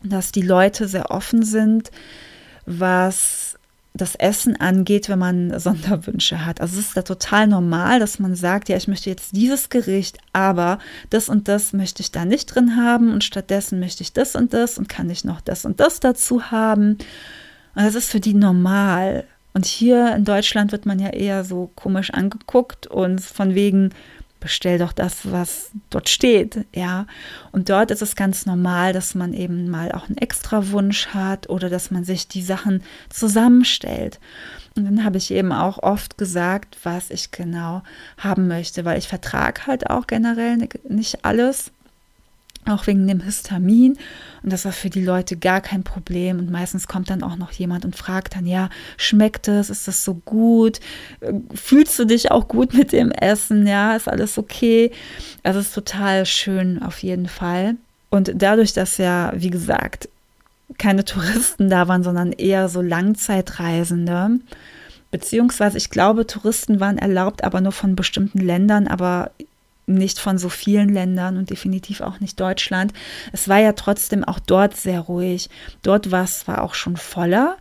dass 0.04 0.32
die 0.32 0.44
Leute 0.44 0.88
sehr 0.88 1.12
offen 1.12 1.44
sind, 1.44 1.92
was 2.66 3.58
das 3.94 4.16
Essen 4.16 4.56
angeht, 4.56 5.10
wenn 5.10 5.20
man 5.20 5.60
Sonderwünsche 5.60 6.46
hat. 6.46 6.62
Also 6.62 6.80
es 6.80 6.88
ist 6.88 6.98
da 6.98 7.02
total 7.02 7.48
normal, 7.48 8.00
dass 8.00 8.20
man 8.20 8.36
sagt, 8.36 8.70
ja, 8.70 8.78
ich 8.78 8.88
möchte 8.88 9.10
jetzt 9.10 9.36
dieses 9.36 9.70
Gericht, 9.70 10.18
aber 10.32 10.80
das 11.10 11.28
und 11.28 11.48
das 11.48 11.74
möchte 11.74 12.02
ich 12.02 12.12
da 12.12 12.24
nicht 12.24 12.48
drin 12.48 12.78
haben 12.78 13.12
und 13.12 13.24
stattdessen 13.24 13.80
möchte 13.80 14.04
ich 14.04 14.14
das 14.14 14.36
und 14.36 14.54
das 14.54 14.78
und 14.78 14.88
kann 14.88 15.10
ich 15.10 15.26
noch 15.26 15.42
das 15.42 15.66
und 15.66 15.80
das 15.80 16.00
dazu 16.00 16.52
haben. 16.52 16.98
Und 17.76 17.84
das 17.84 17.96
ist 17.96 18.10
für 18.10 18.22
die 18.22 18.34
normal. 18.34 19.26
Und 19.54 19.66
hier 19.66 20.16
in 20.16 20.24
Deutschland 20.24 20.72
wird 20.72 20.86
man 20.86 21.00
ja 21.00 21.10
eher 21.10 21.44
so 21.44 21.70
komisch 21.76 22.12
angeguckt 22.12 22.88
und 22.88 23.20
von 23.20 23.56
wegen, 23.56 23.90
bestell 24.42 24.80
doch 24.80 24.92
das, 24.92 25.32
was 25.32 25.72
dort 25.90 26.10
steht, 26.10 26.66
ja. 26.76 27.08
Und 27.54 27.70
dort 27.70 27.92
ist 27.92 28.02
es 28.02 28.18
ganz 28.18 28.46
normal, 28.46 28.92
dass 28.92 29.16
man 29.16 29.34
eben 29.34 29.70
mal 29.70 29.94
auch 29.94 30.10
einen 30.10 30.18
extra 30.18 30.72
Wunsch 30.72 31.08
hat 31.08 31.50
oder 31.50 31.70
dass 31.70 31.92
man 31.92 32.04
sich 32.04 32.28
die 32.28 32.42
Sachen 32.42 32.84
zusammenstellt. 33.10 34.20
Und 34.76 34.84
dann 34.84 35.06
habe 35.06 35.18
ich 35.18 35.32
eben 35.32 35.54
auch 35.54 35.80
oft 35.82 36.18
gesagt, 36.18 36.78
was 36.84 37.10
ich 37.10 37.32
genau 37.32 37.84
haben 38.18 38.48
möchte, 38.50 38.84
weil 38.84 38.98
ich 38.98 39.08
vertrage 39.08 39.68
halt 39.68 39.90
auch 39.90 40.08
generell 40.08 40.58
nicht 40.90 41.24
alles 41.24 41.72
auch 42.66 42.88
wegen 42.88 43.08
dem 43.08 43.22
Histamin. 43.22 43.98
Und 44.44 44.54
das 44.54 44.66
war 44.66 44.72
für 44.72 44.90
die 44.90 45.04
Leute 45.04 45.38
gar 45.38 45.62
kein 45.62 45.84
Problem. 45.84 46.40
Und 46.40 46.52
meistens 46.52 46.88
kommt 46.88 47.10
dann 47.10 47.24
auch 47.24 47.36
noch 47.36 47.52
jemand 47.52 47.86
und 47.86 47.96
fragt 47.96 48.36
dann, 48.36 48.46
ja, 48.46 48.70
schmeckt 48.98 49.48
es? 49.48 49.70
Ist 49.70 49.88
das 49.88 50.04
so 50.04 50.16
gut? 50.26 50.80
Fühlst 51.54 51.98
du 51.98 52.06
dich 52.06 52.32
auch 52.32 52.48
gut 52.48 52.74
mit 52.74 52.92
dem 52.92 53.12
Essen? 53.12 53.66
Ja, 53.68 53.96
ist 53.96 54.08
alles 54.08 54.38
okay? 54.38 54.92
Also 55.44 55.60
es 55.60 55.68
ist 55.68 55.76
total 55.76 56.26
schön 56.26 56.82
auf 56.82 57.00
jeden 57.00 57.28
Fall. 57.28 57.76
Und 58.10 58.32
dadurch, 58.36 58.74
dass 58.74 58.98
ja, 58.98 59.32
wie 59.36 59.50
gesagt, 59.50 60.10
keine 60.78 61.06
Touristen 61.06 61.70
da 61.70 61.88
waren, 61.88 62.04
sondern 62.04 62.32
eher 62.32 62.70
so 62.70 62.82
Langzeitreisende, 62.82 64.40
beziehungsweise 65.12 65.78
ich 65.78 65.90
glaube, 65.90 66.28
Touristen 66.28 66.80
waren 66.80 66.98
erlaubt, 66.98 67.44
aber 67.44 67.62
nur 67.62 67.72
von 67.72 67.96
bestimmten 67.96 68.40
Ländern, 68.40 68.88
aber 68.88 69.32
nicht 69.86 70.20
von 70.20 70.38
so 70.38 70.50
vielen 70.50 70.90
Ländern 70.90 71.38
und 71.38 71.50
definitiv 71.50 72.02
auch 72.02 72.20
nicht 72.20 72.40
Deutschland. 72.40 72.94
Es 73.32 73.48
war 73.48 73.60
ja 73.60 73.74
trotzdem 73.74 74.24
auch 74.24 74.40
dort 74.40 74.78
sehr 74.78 75.02
ruhig. 75.02 75.50
Dort 75.84 76.12
war 76.12 76.24
es 76.24 76.40
zwar 76.40 76.64
auch 76.64 76.74
schon 76.74 76.98
voller, 76.98 77.58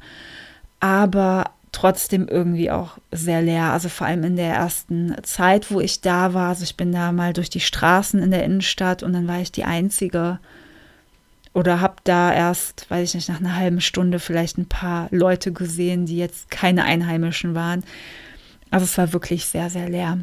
aber 0.80 1.50
trotzdem 1.72 2.26
irgendwie 2.28 2.70
auch 2.70 2.98
sehr 3.12 3.42
leer. 3.42 3.72
Also 3.72 3.88
vor 3.88 4.06
allem 4.06 4.24
in 4.24 4.36
der 4.36 4.54
ersten 4.54 5.14
Zeit, 5.22 5.70
wo 5.70 5.80
ich 5.80 6.00
da 6.00 6.34
war. 6.34 6.50
Also 6.50 6.64
ich 6.64 6.76
bin 6.76 6.92
da 6.92 7.12
mal 7.12 7.32
durch 7.32 7.50
die 7.50 7.60
Straßen 7.60 8.20
in 8.20 8.30
der 8.30 8.44
Innenstadt 8.44 9.02
und 9.02 9.12
dann 9.12 9.28
war 9.28 9.40
ich 9.40 9.52
die 9.52 9.64
Einzige. 9.64 10.38
Oder 11.52 11.80
habe 11.80 11.96
da 12.04 12.32
erst, 12.32 12.88
weiß 12.90 13.08
ich 13.08 13.14
nicht, 13.14 13.28
nach 13.28 13.40
einer 13.40 13.56
halben 13.56 13.80
Stunde 13.80 14.20
vielleicht 14.20 14.56
ein 14.58 14.68
paar 14.68 15.08
Leute 15.10 15.52
gesehen, 15.52 16.06
die 16.06 16.16
jetzt 16.16 16.50
keine 16.50 16.84
Einheimischen 16.84 17.54
waren. 17.54 17.82
Also 18.70 18.84
es 18.84 18.96
war 18.98 19.12
wirklich 19.12 19.46
sehr, 19.46 19.68
sehr 19.68 19.88
leer. 19.88 20.18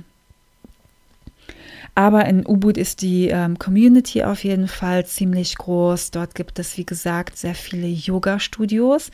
Aber 1.98 2.26
in 2.26 2.46
Ubud 2.46 2.78
ist 2.78 3.02
die 3.02 3.30
ähm, 3.30 3.58
Community 3.58 4.24
auf 4.24 4.44
jeden 4.44 4.68
Fall 4.68 5.08
ziemlich 5.08 5.58
groß. 5.58 6.12
Dort 6.12 6.36
gibt 6.36 6.60
es, 6.60 6.78
wie 6.78 6.86
gesagt, 6.86 7.36
sehr 7.40 7.56
viele 7.56 7.88
Yoga-Studios. 7.88 9.10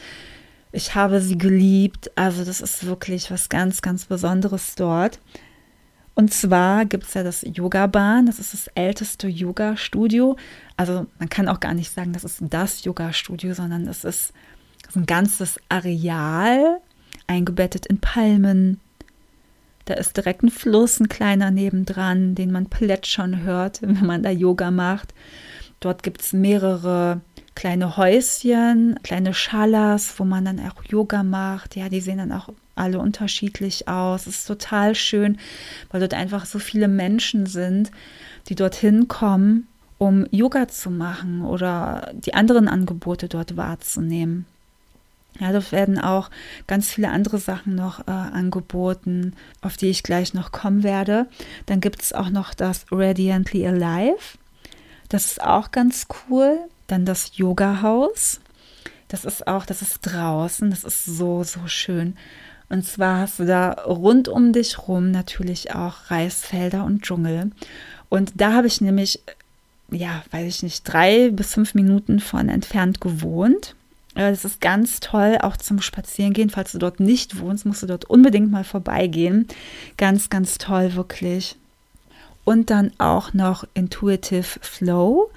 Ich 0.73 0.93
habe 0.93 1.21
sie 1.21 1.37
geliebt. 1.37 2.11
Also 2.15 2.43
das 2.43 2.59
ist 2.59 2.85
wirklich 2.85 3.31
was 3.31 3.47
ganz, 3.47 3.81
ganz 3.81 4.03
Besonderes 4.03 4.75
dort. 4.75 5.21
Und 6.13 6.33
zwar 6.33 6.83
gibt 6.83 7.05
es 7.05 7.13
ja 7.13 7.23
das 7.23 7.45
Yoga-Bahn. 7.47 8.25
Das 8.25 8.37
ist 8.37 8.53
das 8.53 8.67
älteste 8.75 9.29
Yoga-Studio. 9.29 10.35
Also 10.75 11.05
man 11.19 11.29
kann 11.29 11.47
auch 11.47 11.61
gar 11.61 11.73
nicht 11.73 11.89
sagen, 11.89 12.11
das 12.11 12.25
ist 12.25 12.41
das 12.41 12.83
Yoga-Studio, 12.83 13.53
sondern 13.53 13.87
es 13.87 14.03
ist 14.03 14.33
ein 14.93 15.05
ganzes 15.05 15.57
Areal 15.69 16.81
eingebettet 17.27 17.85
in 17.85 17.99
Palmen, 17.99 18.81
da 19.85 19.95
ist 19.95 20.17
direkt 20.17 20.43
ein 20.43 20.49
Fluss, 20.49 20.99
ein 20.99 21.09
kleiner 21.09 21.51
nebendran, 21.51 22.35
den 22.35 22.51
man 22.51 22.67
plätschern 22.67 23.43
hört, 23.43 23.81
wenn 23.81 24.05
man 24.05 24.23
da 24.23 24.29
Yoga 24.29 24.71
macht. 24.71 25.13
Dort 25.79 26.03
gibt 26.03 26.21
es 26.21 26.33
mehrere 26.33 27.21
kleine 27.55 27.97
Häuschen, 27.97 28.99
kleine 29.03 29.33
Schalas, 29.33 30.17
wo 30.17 30.23
man 30.23 30.45
dann 30.45 30.59
auch 30.59 30.83
Yoga 30.85 31.23
macht. 31.23 31.75
Ja, 31.75 31.89
die 31.89 32.01
sehen 32.01 32.17
dann 32.17 32.31
auch 32.31 32.49
alle 32.75 32.99
unterschiedlich 32.99 33.87
aus. 33.87 34.27
Es 34.27 34.39
ist 34.39 34.47
total 34.47 34.95
schön, 34.95 35.37
weil 35.91 35.99
dort 35.99 36.13
einfach 36.13 36.45
so 36.45 36.59
viele 36.59 36.87
Menschen 36.87 37.45
sind, 37.45 37.91
die 38.47 38.55
dorthin 38.55 39.07
kommen, 39.07 39.67
um 39.97 40.25
Yoga 40.31 40.67
zu 40.67 40.89
machen 40.89 41.45
oder 41.45 42.11
die 42.13 42.33
anderen 42.33 42.67
Angebote 42.67 43.27
dort 43.29 43.55
wahrzunehmen. 43.55 44.45
Ja, 45.39 45.51
dort 45.51 45.71
werden 45.71 45.99
auch 45.99 46.29
ganz 46.67 46.89
viele 46.91 47.09
andere 47.09 47.39
Sachen 47.39 47.75
noch 47.75 48.07
äh, 48.07 48.11
angeboten, 48.11 49.33
auf 49.61 49.77
die 49.77 49.89
ich 49.89 50.03
gleich 50.03 50.33
noch 50.33 50.51
kommen 50.51 50.83
werde. 50.83 51.27
Dann 51.65 51.81
gibt 51.81 52.01
es 52.01 52.13
auch 52.13 52.29
noch 52.29 52.53
das 52.53 52.85
Radiantly 52.91 53.65
Alive. 53.65 54.37
Das 55.09 55.25
ist 55.25 55.41
auch 55.41 55.71
ganz 55.71 56.07
cool. 56.29 56.59
Dann 56.87 57.05
das 57.05 57.37
Yoga-Haus. 57.37 58.41
Das 59.07 59.25
ist 59.25 59.47
auch, 59.47 59.65
das 59.65 59.81
ist 59.81 59.99
draußen. 60.01 60.69
Das 60.69 60.83
ist 60.83 61.05
so, 61.05 61.43
so 61.43 61.67
schön. 61.67 62.15
Und 62.69 62.85
zwar 62.85 63.19
hast 63.19 63.39
du 63.39 63.45
da 63.45 63.71
rund 63.71 64.27
um 64.27 64.53
dich 64.53 64.87
rum 64.87 65.11
natürlich 65.11 65.75
auch 65.75 66.09
Reisfelder 66.09 66.85
und 66.85 67.03
Dschungel. 67.03 67.51
Und 68.09 68.33
da 68.35 68.53
habe 68.53 68.67
ich 68.67 68.81
nämlich, 68.81 69.19
ja, 69.91 70.23
weiß 70.31 70.47
ich 70.47 70.63
nicht, 70.63 70.83
drei 70.83 71.29
bis 71.29 71.53
fünf 71.53 71.73
Minuten 71.73 72.19
von 72.19 72.49
entfernt 72.49 73.01
gewohnt. 73.01 73.75
Das 74.15 74.45
ist 74.45 74.61
ganz 74.61 74.99
toll, 74.99 75.39
auch 75.41 75.57
zum 75.57 75.81
Spazierengehen. 75.81 76.49
Falls 76.49 76.71
du 76.71 76.77
dort 76.77 76.99
nicht 76.99 77.39
wohnst, 77.39 77.65
musst 77.65 77.81
du 77.81 77.87
dort 77.87 78.05
unbedingt 78.05 78.51
mal 78.51 78.63
vorbeigehen. 78.63 79.47
Ganz, 79.97 80.29
ganz 80.29 80.57
toll, 80.57 80.93
wirklich. 80.93 81.55
Und 82.43 82.69
dann 82.69 82.91
auch 82.99 83.33
noch 83.33 83.65
Intuitive 83.73 84.59
Flow. 84.61 85.31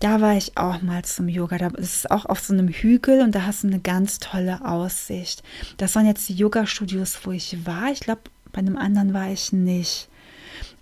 Da 0.00 0.20
war 0.20 0.36
ich 0.36 0.56
auch 0.56 0.82
mal 0.82 1.04
zum 1.04 1.28
Yoga. 1.28 1.58
Das 1.58 1.96
ist 1.96 2.10
auch 2.10 2.26
auf 2.26 2.40
so 2.40 2.52
einem 2.52 2.68
Hügel 2.68 3.22
und 3.22 3.34
da 3.34 3.46
hast 3.46 3.62
du 3.62 3.68
eine 3.68 3.80
ganz 3.80 4.18
tolle 4.18 4.64
Aussicht. 4.64 5.42
Das 5.78 5.94
waren 5.94 6.06
jetzt 6.06 6.28
die 6.28 6.34
Yoga-Studios, 6.34 7.20
wo 7.24 7.32
ich 7.32 7.66
war. 7.66 7.90
Ich 7.90 8.00
glaube, 8.00 8.22
bei 8.52 8.58
einem 8.58 8.76
anderen 8.76 9.14
war 9.14 9.30
ich 9.30 9.52
nicht. 9.52 10.08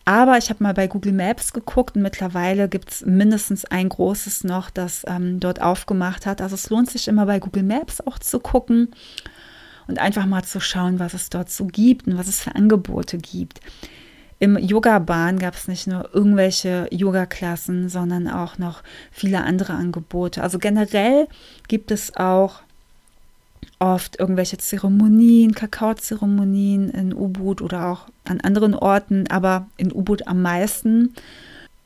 Aber 0.05 0.37
ich 0.37 0.51
habe 0.51 0.63
mal 0.63 0.75
bei 0.75 0.87
Google 0.87 1.13
Maps 1.13 1.53
geguckt 1.53 1.97
und 1.97 2.03
mittlerweile 2.03 2.69
gibt 2.69 2.91
es 2.91 3.07
mindestens 3.07 3.65
ein 3.65 3.89
großes 3.89 4.45
noch, 4.45 4.69
das 4.69 5.05
ähm, 5.07 5.41
dort 5.41 5.63
aufgemacht 5.63 6.27
hat. 6.27 6.43
Also 6.43 6.55
es 6.55 6.69
lohnt 6.69 6.91
sich 6.91 7.09
immer 7.09 7.25
bei 7.25 7.39
Google 7.39 7.63
Maps 7.63 8.03
auch 8.03 8.19
zu 8.19 8.39
gucken 8.39 8.91
und 9.87 9.99
einfach 9.99 10.27
mal 10.27 10.45
zu 10.45 10.61
schauen, 10.61 10.99
was 10.99 11.15
es 11.15 11.31
dort 11.31 11.51
so 11.51 11.67
gibt 11.67 12.07
und 12.07 12.19
was 12.19 12.29
es 12.29 12.41
für 12.41 12.55
Angebote 12.55 13.17
gibt. 13.17 13.61
Im 14.41 14.59
Yoga-Bahn 14.59 15.39
gab 15.39 15.55
es 15.55 15.69
nicht 15.69 15.87
nur 15.87 16.15
irgendwelche 16.15 16.87
Yoga-Klassen, 16.91 17.89
sondern 17.89 18.29
auch 18.29 18.59
noch 18.59 18.83
viele 19.11 19.43
andere 19.43 19.73
Angebote. 19.73 20.43
Also 20.43 20.59
generell 20.59 21.29
gibt 21.69 21.91
es 21.91 22.15
auch 22.17 22.61
oft 23.79 24.19
irgendwelche 24.19 24.59
Zeremonien, 24.59 25.55
Kakaozeremonien 25.55 26.91
in 26.91 27.15
Ubud 27.15 27.61
oder 27.61 27.89
auch 27.89 28.07
an 28.25 28.41
anderen 28.41 28.75
Orten, 28.75 29.27
aber 29.31 29.67
in 29.77 29.93
Ubud 29.93 30.27
am 30.27 30.43
meisten. 30.43 31.15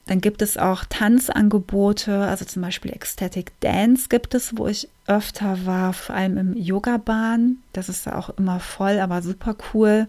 Dann 0.07 0.23
gibt 0.23 0.41
es 0.41 0.57
auch 0.57 0.85
Tanzangebote, 0.89 2.21
also 2.21 2.47
zum 2.47 2.63
Beispiel 2.63 2.93
Ecstatic 2.93 3.53
Dance 3.61 4.09
gibt 4.09 4.35
es, 4.35 4.57
wo 4.57 4.67
ich 4.67 4.89
öfter 5.07 5.67
war, 5.67 5.93
vor 5.93 6.15
allem 6.15 6.39
im 6.39 6.57
Yoga-Bahn. 6.57 7.59
Das 7.75 7.91
ist 7.91 8.09
auch 8.09 8.31
immer 8.31 8.59
voll, 8.59 9.01
aber 9.01 9.21
super 9.21 9.55
cool. 9.75 10.07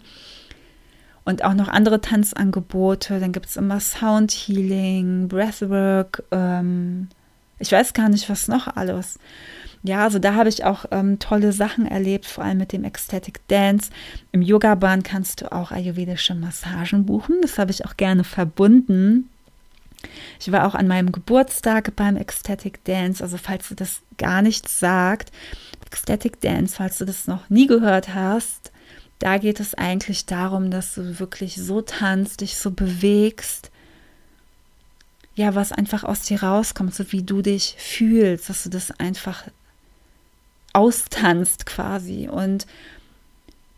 Und 1.26 1.44
auch 1.44 1.54
noch 1.54 1.68
andere 1.68 2.00
Tanzangebote. 2.00 3.20
Dann 3.20 3.34
gibt 3.34 3.48
es 3.48 3.58
immer 3.58 3.80
Sound 3.82 4.32
Healing, 4.32 5.28
Breathwork. 5.28 6.24
Ähm, 6.32 7.10
ich 7.60 7.72
weiß 7.72 7.94
gar 7.94 8.08
nicht, 8.08 8.30
was 8.30 8.48
noch 8.48 8.68
alles. 8.68 9.20
Ja, 9.82 10.04
also 10.04 10.20
da 10.20 10.36
habe 10.36 10.50
ich 10.50 10.66
auch 10.66 10.86
ähm, 10.92 11.20
tolle 11.20 11.54
Sachen 11.54 11.86
erlebt, 11.86 12.26
vor 12.26 12.44
allem 12.44 12.58
mit 12.58 12.74
dem 12.74 12.84
Ecstatic 12.84 13.40
Dance. 13.48 13.92
Im 14.32 14.42
Yoga-Bahn 14.42 15.04
kannst 15.04 15.42
du 15.42 15.52
auch 15.52 15.72
ayurvedische 15.72 16.36
Massagen 16.36 17.06
buchen. 17.06 17.38
Das 17.42 17.58
habe 17.58 17.72
ich 17.72 17.86
auch 17.86 17.96
gerne 17.96 18.26
verbunden. 18.26 19.30
Ich 20.40 20.52
war 20.52 20.68
auch 20.68 20.76
an 20.76 20.88
meinem 20.88 21.12
Geburtstag 21.12 21.96
beim 21.96 22.18
Ecstatic 22.18 22.84
Dance. 22.84 23.24
Also 23.24 23.38
falls 23.38 23.70
du 23.70 23.76
das 23.76 24.02
gar 24.18 24.42
nichts 24.42 24.80
sagt, 24.80 25.32
Ecstatic 25.86 26.42
Dance, 26.42 26.76
falls 26.76 26.98
du 26.98 27.06
das 27.06 27.28
noch 27.28 27.50
nie 27.50 27.68
gehört 27.68 28.14
hast, 28.14 28.72
da 29.20 29.38
geht 29.38 29.60
es 29.60 29.76
eigentlich 29.76 30.26
darum, 30.26 30.72
dass 30.72 30.96
du 30.96 31.20
wirklich 31.20 31.56
so 31.56 31.82
tanzt, 31.82 32.42
dich 32.42 32.58
so 32.58 32.72
bewegst, 32.72 33.72
ja, 35.36 35.56
was 35.56 35.72
einfach 35.72 36.04
aus 36.04 36.22
dir 36.24 36.44
rauskommt, 36.44 36.94
so 36.94 37.12
wie 37.12 37.24
du 37.24 37.42
dich 37.42 37.76
fühlst, 37.78 38.50
dass 38.50 38.64
du 38.64 38.70
das 38.70 38.92
einfach 39.00 39.46
austanzt 40.74 41.66
quasi. 41.66 42.28
Und 42.28 42.66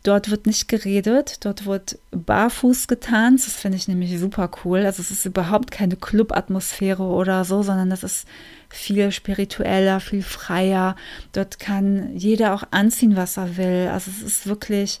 dort 0.02 0.30
wird 0.30 0.46
nicht 0.46 0.68
geredet, 0.68 1.44
dort 1.44 1.66
wird 1.66 1.98
barfuß 2.10 2.88
getanzt. 2.88 3.46
Das 3.46 3.54
finde 3.54 3.78
ich 3.78 3.88
nämlich 3.88 4.18
super 4.18 4.50
cool. 4.64 4.80
Also 4.84 5.02
es 5.02 5.10
ist 5.10 5.24
überhaupt 5.24 5.70
keine 5.70 5.96
Club-Atmosphäre 5.96 7.02
oder 7.02 7.44
so, 7.44 7.62
sondern 7.62 7.90
das 7.90 8.02
ist 8.02 8.26
viel 8.68 9.12
spiritueller, 9.12 10.00
viel 10.00 10.22
freier. 10.22 10.96
Dort 11.32 11.58
kann 11.58 12.16
jeder 12.16 12.54
auch 12.54 12.64
anziehen, 12.70 13.16
was 13.16 13.36
er 13.36 13.56
will. 13.56 13.88
Also 13.92 14.10
es 14.10 14.22
ist 14.22 14.46
wirklich 14.46 15.00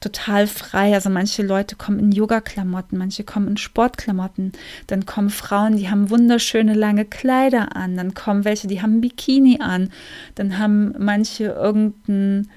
total 0.00 0.46
frei. 0.46 0.94
Also 0.94 1.10
manche 1.10 1.42
Leute 1.42 1.76
kommen 1.76 1.98
in 1.98 2.12
Yoga-Klamotten, 2.12 2.98
manche 2.98 3.24
kommen 3.24 3.48
in 3.48 3.56
Sportklamotten. 3.56 4.52
Dann 4.86 5.06
kommen 5.06 5.30
Frauen, 5.30 5.76
die 5.76 5.90
haben 5.90 6.10
wunderschöne 6.10 6.74
lange 6.74 7.04
Kleider 7.04 7.76
an. 7.76 7.96
Dann 7.96 8.14
kommen 8.14 8.44
welche, 8.44 8.68
die 8.68 8.82
haben 8.82 9.00
Bikini 9.00 9.60
an. 9.60 9.90
Dann 10.34 10.58
haben 10.58 10.94
manche 10.98 11.44
irgendein 11.44 12.48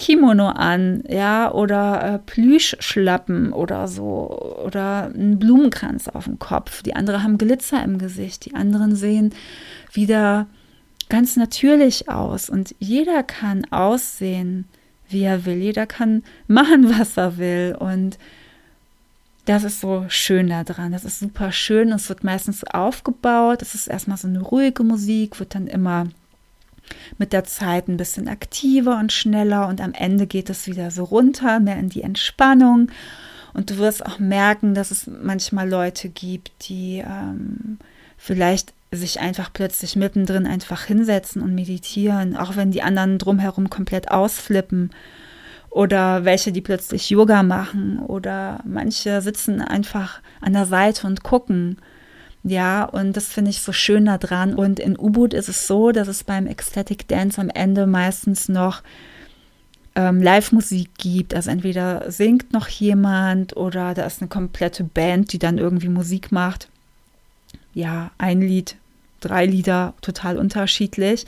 Kimono 0.00 0.48
an, 0.48 1.04
ja, 1.08 1.52
oder 1.52 2.02
äh, 2.02 2.18
Plüschschlappen 2.20 3.52
oder 3.52 3.86
so, 3.86 4.56
oder 4.64 5.10
einen 5.14 5.38
Blumenkranz 5.38 6.08
auf 6.08 6.24
dem 6.24 6.38
Kopf. 6.38 6.82
Die 6.82 6.96
anderen 6.96 7.22
haben 7.22 7.36
Glitzer 7.36 7.84
im 7.84 7.98
Gesicht, 7.98 8.46
die 8.46 8.54
anderen 8.54 8.96
sehen 8.96 9.34
wieder 9.92 10.46
ganz 11.10 11.36
natürlich 11.36 12.08
aus. 12.08 12.48
Und 12.48 12.74
jeder 12.78 13.22
kann 13.22 13.66
aussehen, 13.70 14.64
wie 15.10 15.22
er 15.22 15.44
will. 15.44 15.56
Jeder 15.56 15.86
kann 15.86 16.22
machen, 16.46 16.98
was 16.98 17.16
er 17.16 17.36
will. 17.38 17.76
Und 17.78 18.18
das 19.46 19.64
ist 19.64 19.80
so 19.80 20.04
schön 20.08 20.48
daran. 20.48 20.92
Das 20.92 21.04
ist 21.04 21.20
super 21.20 21.52
schön. 21.52 21.92
Es 21.92 22.08
wird 22.08 22.24
meistens 22.24 22.64
aufgebaut. 22.64 23.62
Es 23.62 23.74
ist 23.74 23.88
erstmal 23.88 24.16
so 24.16 24.28
eine 24.28 24.40
ruhige 24.40 24.84
Musik, 24.84 25.40
wird 25.40 25.54
dann 25.54 25.66
immer 25.66 26.08
mit 27.18 27.32
der 27.32 27.44
Zeit 27.44 27.88
ein 27.88 27.96
bisschen 27.96 28.28
aktiver 28.28 28.98
und 28.98 29.12
schneller 29.12 29.68
und 29.68 29.80
am 29.80 29.92
Ende 29.92 30.26
geht 30.26 30.50
es 30.50 30.66
wieder 30.66 30.90
so 30.90 31.04
runter, 31.04 31.60
mehr 31.60 31.78
in 31.78 31.88
die 31.88 32.02
Entspannung. 32.02 32.90
Und 33.52 33.70
du 33.70 33.78
wirst 33.78 34.04
auch 34.04 34.18
merken, 34.18 34.74
dass 34.74 34.90
es 34.90 35.06
manchmal 35.06 35.68
Leute 35.68 36.08
gibt, 36.08 36.68
die 36.68 37.02
ähm, 37.04 37.78
vielleicht 38.16 38.72
sich 38.92 39.20
einfach 39.20 39.52
plötzlich 39.52 39.94
mittendrin 39.96 40.46
einfach 40.46 40.84
hinsetzen 40.84 41.42
und 41.42 41.54
meditieren, 41.54 42.36
auch 42.36 42.56
wenn 42.56 42.72
die 42.72 42.82
anderen 42.82 43.18
drumherum 43.18 43.70
komplett 43.70 44.10
ausflippen. 44.10 44.90
Oder 45.70 46.24
welche, 46.24 46.50
die 46.50 46.60
plötzlich 46.60 47.10
Yoga 47.10 47.44
machen. 47.44 48.00
Oder 48.00 48.60
manche 48.64 49.20
sitzen 49.22 49.62
einfach 49.62 50.20
an 50.40 50.52
der 50.52 50.66
Seite 50.66 51.06
und 51.06 51.22
gucken. 51.22 51.76
Ja, 52.42 52.84
und 52.84 53.16
das 53.16 53.26
finde 53.26 53.50
ich 53.50 53.62
so 53.62 53.72
schön 53.72 54.06
daran. 54.06 54.54
Und 54.54 54.80
in 54.80 54.98
U-Boot 54.98 55.32
ist 55.32 55.48
es 55.48 55.68
so, 55.68 55.92
dass 55.92 56.08
es 56.08 56.24
beim 56.24 56.48
Ecstatic 56.48 57.06
Dance 57.06 57.40
am 57.40 57.50
Ende 57.50 57.86
meistens 57.86 58.48
noch 58.48 58.82
ähm, 59.94 60.20
Live-Musik 60.20 60.90
gibt. 60.98 61.34
Also 61.34 61.50
entweder 61.50 62.10
singt 62.10 62.52
noch 62.52 62.66
jemand 62.66 63.56
oder 63.56 63.94
da 63.94 64.04
ist 64.06 64.20
eine 64.20 64.28
komplette 64.28 64.82
Band, 64.82 65.32
die 65.32 65.38
dann 65.38 65.58
irgendwie 65.58 65.88
Musik 65.88 66.32
macht. 66.32 66.68
Ja, 67.74 68.10
ein 68.18 68.40
Lied, 68.40 68.76
drei 69.20 69.46
Lieder, 69.46 69.94
total 70.00 70.38
unterschiedlich. 70.38 71.26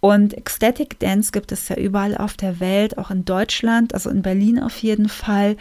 Und 0.00 0.34
Ecstatic 0.34 0.98
Dance 1.00 1.32
gibt 1.32 1.50
es 1.50 1.68
ja 1.68 1.76
überall 1.76 2.16
auf 2.16 2.34
der 2.34 2.60
Welt, 2.60 2.98
auch 2.98 3.10
in 3.10 3.24
Deutschland, 3.24 3.94
also 3.94 4.10
in 4.10 4.22
Berlin 4.22 4.60
auf 4.60 4.78
jeden 4.78 5.08
Fall. 5.08 5.56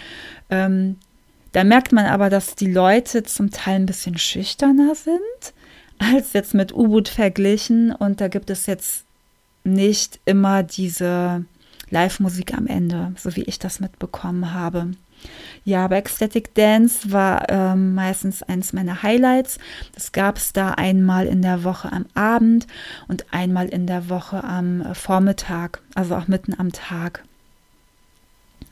Ähm, 0.49 0.97
da 1.53 1.64
merkt 1.64 1.91
man 1.91 2.05
aber, 2.05 2.30
dass 2.30 2.55
die 2.55 2.72
Leute 2.72 3.24
zum 3.24 3.49
Teil 3.49 3.78
ein 3.78 3.86
bisschen 3.88 4.18
schüchterner 4.18 4.93
sind 4.93 5.53
als 5.99 6.34
jetzt 6.34 6.53
mit 6.53 6.74
U-Boot 6.74 7.10
verglichen. 7.10 7.91
Und 7.91 8.22
da 8.22 8.28
gibt 8.28 8.49
es 8.49 8.68
jetzt 8.68 9.05
nicht 9.64 10.20
immer 10.26 10.64
diese 10.64 11.45
Live-Musik 11.89 12.53
am 12.53 12.68
Ende, 12.68 13.14
so 13.18 13.36
wie 13.36 13.43
ich 13.43 13.60
das 13.60 13.80
mitbekommen 13.80 14.53
habe. 14.53 14.91
Ja, 15.64 15.86
aber 15.86 15.98
Ecstatic 15.98 16.54
Dance 16.56 17.12
war 17.12 17.50
ähm, 17.50 17.94
meistens 17.94 18.44
eines 18.44 18.74
meiner 18.74 19.04
Highlights. 19.04 19.60
Das 19.94 20.12
gab 20.12 20.38
es 20.38 20.54
da 20.54 20.72
einmal 20.72 21.28
in 21.28 21.42
der 21.42 21.64
Woche 21.64 21.92
am 21.92 22.06
Abend 22.14 22.68
und 23.08 23.26
einmal 23.32 23.68
in 23.68 23.88
der 23.88 24.10
Woche 24.10 24.44
am 24.44 24.82
äh, 24.82 24.96
Vormittag, 24.96 25.82
also 25.96 26.16
auch 26.16 26.28
mitten 26.28 26.58
am 26.58 26.72
Tag. 26.72 27.24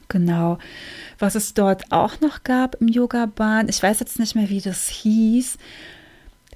Genau. 0.07 0.59
Was 1.17 1.35
es 1.35 1.53
dort 1.53 1.91
auch 1.91 2.21
noch 2.21 2.43
gab 2.43 2.75
im 2.75 2.87
Yoga-Bahn, 2.87 3.69
ich 3.69 3.81
weiß 3.81 3.99
jetzt 3.99 4.19
nicht 4.19 4.35
mehr, 4.35 4.49
wie 4.49 4.61
das 4.61 4.87
hieß. 4.87 5.57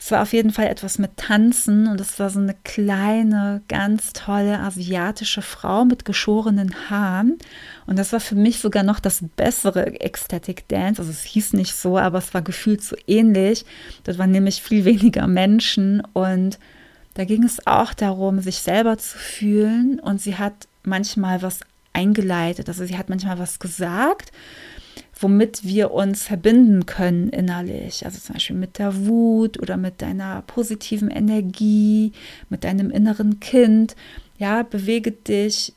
Es 0.02 0.12
war 0.12 0.22
auf 0.22 0.32
jeden 0.32 0.52
Fall 0.52 0.68
etwas 0.68 0.98
mit 0.98 1.18
Tanzen 1.18 1.86
und 1.88 2.00
es 2.00 2.20
war 2.20 2.30
so 2.30 2.40
eine 2.40 2.56
kleine, 2.64 3.62
ganz 3.68 4.14
tolle 4.14 4.60
asiatische 4.60 5.42
Frau 5.42 5.84
mit 5.84 6.06
geschorenen 6.06 6.74
Haaren. 6.90 7.38
Und 7.86 8.00
das 8.00 8.14
war 8.14 8.22
für 8.22 8.36
mich 8.36 8.60
sogar 8.60 8.84
noch 8.84 9.02
das 9.02 9.20
bessere 9.36 10.00
Ecstatic 10.00 10.70
Dance. 10.70 11.02
Also 11.02 11.12
es 11.12 11.24
hieß 11.24 11.52
nicht 11.52 11.76
so, 11.76 11.98
aber 11.98 12.18
es 12.20 12.34
war 12.34 12.42
gefühlt 12.42 12.82
so 12.82 12.96
ähnlich. 13.08 13.66
Dort 14.06 14.18
waren 14.18 14.32
nämlich 14.32 14.62
viel 14.62 14.86
weniger 14.86 15.28
Menschen 15.28 16.02
und 16.14 16.60
da 17.16 17.26
ging 17.26 17.44
es 17.44 17.68
auch 17.68 17.94
darum, 17.94 18.40
sich 18.40 18.60
selber 18.60 18.98
zu 18.98 19.18
fühlen. 19.18 20.00
Und 20.00 20.22
sie 20.22 20.38
hat 20.38 20.70
manchmal 20.84 21.42
was 21.42 21.60
eingeleitet. 21.92 22.70
Also 22.70 22.86
sie 22.86 22.98
hat 22.98 23.10
manchmal 23.10 23.38
was 23.38 23.60
gesagt, 23.60 24.32
womit 25.20 25.64
wir 25.64 25.92
uns 25.92 26.24
verbinden 26.24 26.86
können 26.86 27.30
innerlich. 27.30 28.06
Also 28.06 28.20
zum 28.20 28.34
Beispiel 28.34 28.56
mit 28.56 28.78
der 28.78 29.06
Wut 29.06 29.60
oder 29.60 29.78
mit 29.78 30.02
deiner 30.02 30.42
positiven 30.44 31.10
Energie, 31.10 32.14
mit 32.50 32.64
deinem 32.64 32.90
inneren 32.90 33.40
Kind. 33.40 33.96
Ja, 34.38 34.64
bewege 34.64 35.12
dich, 35.12 35.74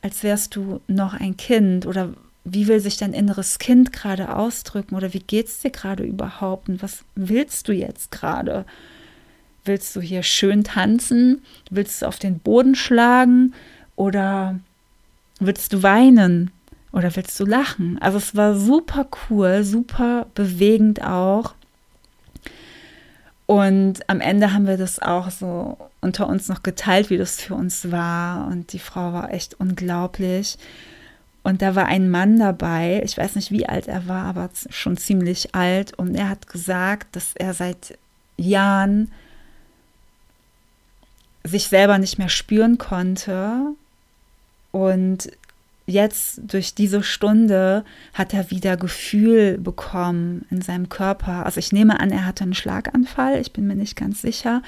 als 0.00 0.22
wärst 0.22 0.56
du 0.56 0.80
noch 0.88 1.14
ein 1.14 1.36
Kind 1.36 1.86
oder 1.86 2.14
wie 2.44 2.66
will 2.66 2.80
sich 2.80 2.96
dein 2.96 3.12
inneres 3.12 3.58
Kind 3.58 3.92
gerade 3.92 4.34
ausdrücken 4.34 4.94
oder 4.94 5.12
wie 5.12 5.20
geht 5.20 5.48
es 5.48 5.60
dir 5.60 5.70
gerade 5.70 6.04
überhaupt 6.04 6.68
und 6.68 6.82
was 6.82 7.04
willst 7.14 7.68
du 7.68 7.72
jetzt 7.72 8.10
gerade? 8.10 8.64
Willst 9.64 9.94
du 9.94 10.00
hier 10.00 10.22
schön 10.22 10.64
tanzen? 10.64 11.42
Willst 11.70 12.00
du 12.00 12.06
auf 12.06 12.18
den 12.18 12.38
Boden 12.38 12.74
schlagen 12.74 13.52
oder 13.96 14.58
Willst 15.40 15.72
du 15.72 15.82
weinen 15.82 16.50
oder 16.92 17.14
willst 17.14 17.38
du 17.38 17.44
lachen? 17.44 17.98
Also 18.00 18.18
es 18.18 18.34
war 18.34 18.54
super 18.54 19.06
cool, 19.30 19.62
super 19.64 20.26
bewegend 20.34 21.02
auch. 21.02 21.54
Und 23.46 24.00
am 24.08 24.20
Ende 24.20 24.52
haben 24.52 24.66
wir 24.66 24.76
das 24.76 25.00
auch 25.00 25.30
so 25.30 25.78
unter 26.00 26.28
uns 26.28 26.48
noch 26.48 26.62
geteilt, 26.62 27.08
wie 27.08 27.16
das 27.16 27.40
für 27.40 27.54
uns 27.54 27.90
war. 27.90 28.46
Und 28.46 28.72
die 28.72 28.78
Frau 28.78 29.12
war 29.12 29.32
echt 29.32 29.58
unglaublich. 29.58 30.58
Und 31.42 31.62
da 31.62 31.74
war 31.74 31.86
ein 31.86 32.10
Mann 32.10 32.38
dabei, 32.38 33.00
ich 33.04 33.16
weiß 33.16 33.36
nicht, 33.36 33.50
wie 33.50 33.66
alt 33.66 33.88
er 33.88 34.06
war, 34.06 34.26
aber 34.26 34.50
schon 34.68 34.98
ziemlich 34.98 35.54
alt. 35.54 35.94
Und 35.98 36.14
er 36.14 36.28
hat 36.28 36.46
gesagt, 36.46 37.16
dass 37.16 37.32
er 37.36 37.54
seit 37.54 37.96
Jahren 38.36 39.10
sich 41.42 41.68
selber 41.68 41.98
nicht 41.98 42.18
mehr 42.18 42.28
spüren 42.28 42.76
konnte 42.76 43.74
und 44.72 45.30
jetzt 45.88 46.40
durch 46.42 46.74
diese 46.74 47.02
Stunde 47.02 47.82
hat 48.12 48.34
er 48.34 48.50
wieder 48.50 48.76
Gefühl 48.76 49.56
bekommen 49.58 50.44
in 50.50 50.60
seinem 50.60 50.90
Körper. 50.90 51.46
Also 51.46 51.58
ich 51.58 51.72
nehme 51.72 51.98
an, 51.98 52.10
er 52.10 52.26
hatte 52.26 52.44
einen 52.44 52.54
Schlaganfall, 52.54 53.40
ich 53.40 53.52
bin 53.52 53.66
mir 53.66 53.74
nicht 53.74 53.96
ganz 53.96 54.20
sicher, 54.20 54.62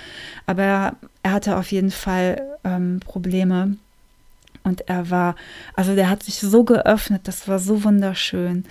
aber 0.46 0.96
er 1.22 1.32
hatte 1.32 1.58
auf 1.58 1.70
jeden 1.70 1.90
Fall 1.90 2.40
ähm, 2.64 3.00
Probleme. 3.04 3.76
Und 4.62 4.88
er 4.88 5.10
war, 5.10 5.36
also 5.74 5.94
der 5.94 6.08
hat 6.08 6.22
sich 6.22 6.40
so 6.40 6.64
geöffnet, 6.64 7.22
das 7.24 7.46
war 7.48 7.58
so 7.58 7.84
wunderschön. 7.84 8.64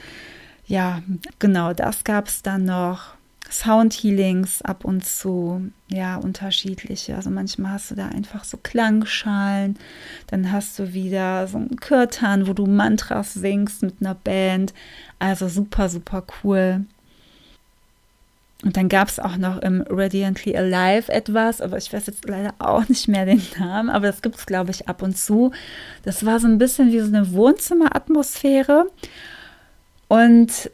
Ja, 0.66 1.02
genau, 1.38 1.74
das 1.74 2.04
gab 2.04 2.28
es 2.28 2.41
dann 2.41 2.66
noch. 2.66 3.18
Sound 3.50 3.93
Healings 3.93 4.62
ab 4.62 4.86
und 4.86 5.06
zu, 5.06 5.72
ja, 5.88 6.18
unterschiedliche. 6.18 7.16
Also 7.16 7.30
manchmal 7.30 7.74
hast 7.74 7.91
du 7.91 7.95
da 7.95 8.08
einfach 8.08 8.43
so 8.43 8.58
Klangschalen, 8.58 9.78
dann 10.28 10.52
hast 10.52 10.78
du 10.78 10.93
wieder 10.93 11.47
so 11.47 11.58
einen 11.58 11.78
Kirtan, 11.78 12.47
wo 12.47 12.54
du 12.54 12.66
Mantras 12.68 13.34
singst 13.34 13.82
mit 13.82 13.95
einer 14.02 14.16
Band. 14.16 14.74
Also 15.18 15.47
super, 15.47 15.89
super 15.89 16.24
cool. 16.43 16.86
Und 18.64 18.76
dann 18.76 18.89
gab 18.89 19.08
es 19.08 19.20
auch 19.20 19.38
noch 19.38 19.62
im 19.62 19.86
Radiantly 19.89 20.56
Alive 20.56 21.12
etwas, 21.12 21.62
aber 21.62 21.78
ich 21.78 21.93
weiß 21.93 22.08
jetzt 22.08 22.28
leider 22.28 22.54
auch 22.60 22.88
nicht 22.89 23.08
mehr 23.08 23.26
den 23.26 23.41
Namen, 23.58 23.89
aber 23.89 24.08
das 24.08 24.22
gibt 24.22 24.36
es, 24.36 24.45
glaube 24.45 24.72
ich, 24.72 24.89
ab 24.89 25.02
und 25.02 25.18
zu. 25.18 25.52
Das 26.04 26.26
war 26.26 26.39
so 26.39 26.47
ein 26.47 26.58
bisschen 26.58 26.91
wie 26.91 27.00
so 27.00 27.08
eine 27.08 27.32
Wohnzimmeratmosphäre. 27.32 28.88
Und 30.10 30.72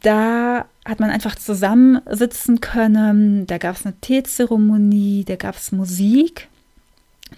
da 0.00 0.64
hat 0.84 1.00
man 1.00 1.10
einfach 1.10 1.34
zusammensitzen 1.34 2.60
können. 2.60 3.46
Da 3.46 3.58
gab 3.58 3.76
es 3.76 3.84
eine 3.84 3.94
Teezeremonie, 4.00 5.24
da 5.24 5.36
gab 5.36 5.56
es 5.56 5.72
Musik. 5.72 6.48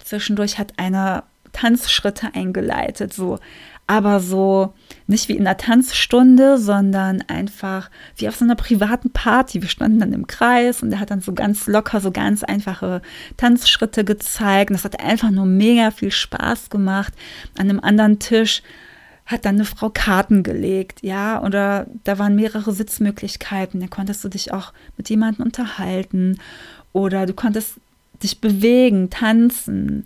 Zwischendurch 0.03 0.57
hat 0.57 0.73
einer 0.77 1.23
Tanzschritte 1.51 2.33
eingeleitet, 2.33 3.13
so 3.13 3.39
aber 3.87 4.19
so 4.19 4.73
nicht 5.07 5.29
wie 5.29 5.37
in 5.37 5.45
der 5.45 5.55
Tanzstunde, 5.55 6.57
sondern 6.57 7.23
einfach 7.29 7.89
wie 8.17 8.27
auf 8.27 8.35
so 8.35 8.43
einer 8.43 8.55
privaten 8.55 9.11
Party. 9.11 9.61
Wir 9.61 9.69
standen 9.69 9.99
dann 9.99 10.11
im 10.11 10.27
Kreis 10.27 10.83
und 10.83 10.91
er 10.91 10.99
hat 10.99 11.09
dann 11.09 11.21
so 11.21 11.33
ganz 11.33 11.67
locker, 11.67 12.01
so 12.01 12.11
ganz 12.11 12.43
einfache 12.43 13.01
Tanzschritte 13.37 14.03
gezeigt. 14.03 14.69
Und 14.69 14.75
das 14.75 14.83
hat 14.83 14.99
einfach 14.99 15.31
nur 15.31 15.45
mega 15.45 15.91
viel 15.91 16.11
Spaß 16.11 16.69
gemacht. 16.69 17.13
An 17.57 17.69
einem 17.69 17.79
anderen 17.79 18.19
Tisch 18.19 18.61
hat 19.27 19.43
dann 19.43 19.55
eine 19.55 19.65
Frau 19.65 19.89
Karten 19.89 20.41
gelegt, 20.41 20.99
ja, 21.03 21.43
oder 21.43 21.85
da 22.05 22.17
waren 22.17 22.35
mehrere 22.35 22.71
Sitzmöglichkeiten. 22.71 23.81
Da 23.81 23.87
konntest 23.87 24.23
du 24.23 24.29
dich 24.29 24.53
auch 24.53 24.71
mit 24.95 25.09
jemandem 25.09 25.45
unterhalten 25.45 26.39
oder 26.93 27.25
du 27.25 27.33
konntest 27.33 27.75
dich 28.23 28.39
bewegen, 28.39 29.09
tanzen. 29.09 30.05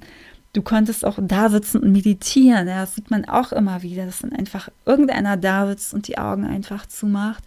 Du 0.53 0.63
konntest 0.63 1.05
auch 1.05 1.19
da 1.21 1.49
sitzen 1.49 1.77
und 1.77 1.91
meditieren. 1.91 2.67
Ja, 2.67 2.81
das 2.81 2.95
sieht 2.95 3.11
man 3.11 3.25
auch 3.25 3.51
immer 3.51 3.83
wieder, 3.83 4.05
dass 4.05 4.19
dann 4.19 4.33
einfach 4.33 4.69
irgendeiner 4.85 5.37
da 5.37 5.67
sitzt 5.67 5.93
und 5.93 6.07
die 6.07 6.17
Augen 6.17 6.45
einfach 6.45 6.87
zumacht. 6.87 7.43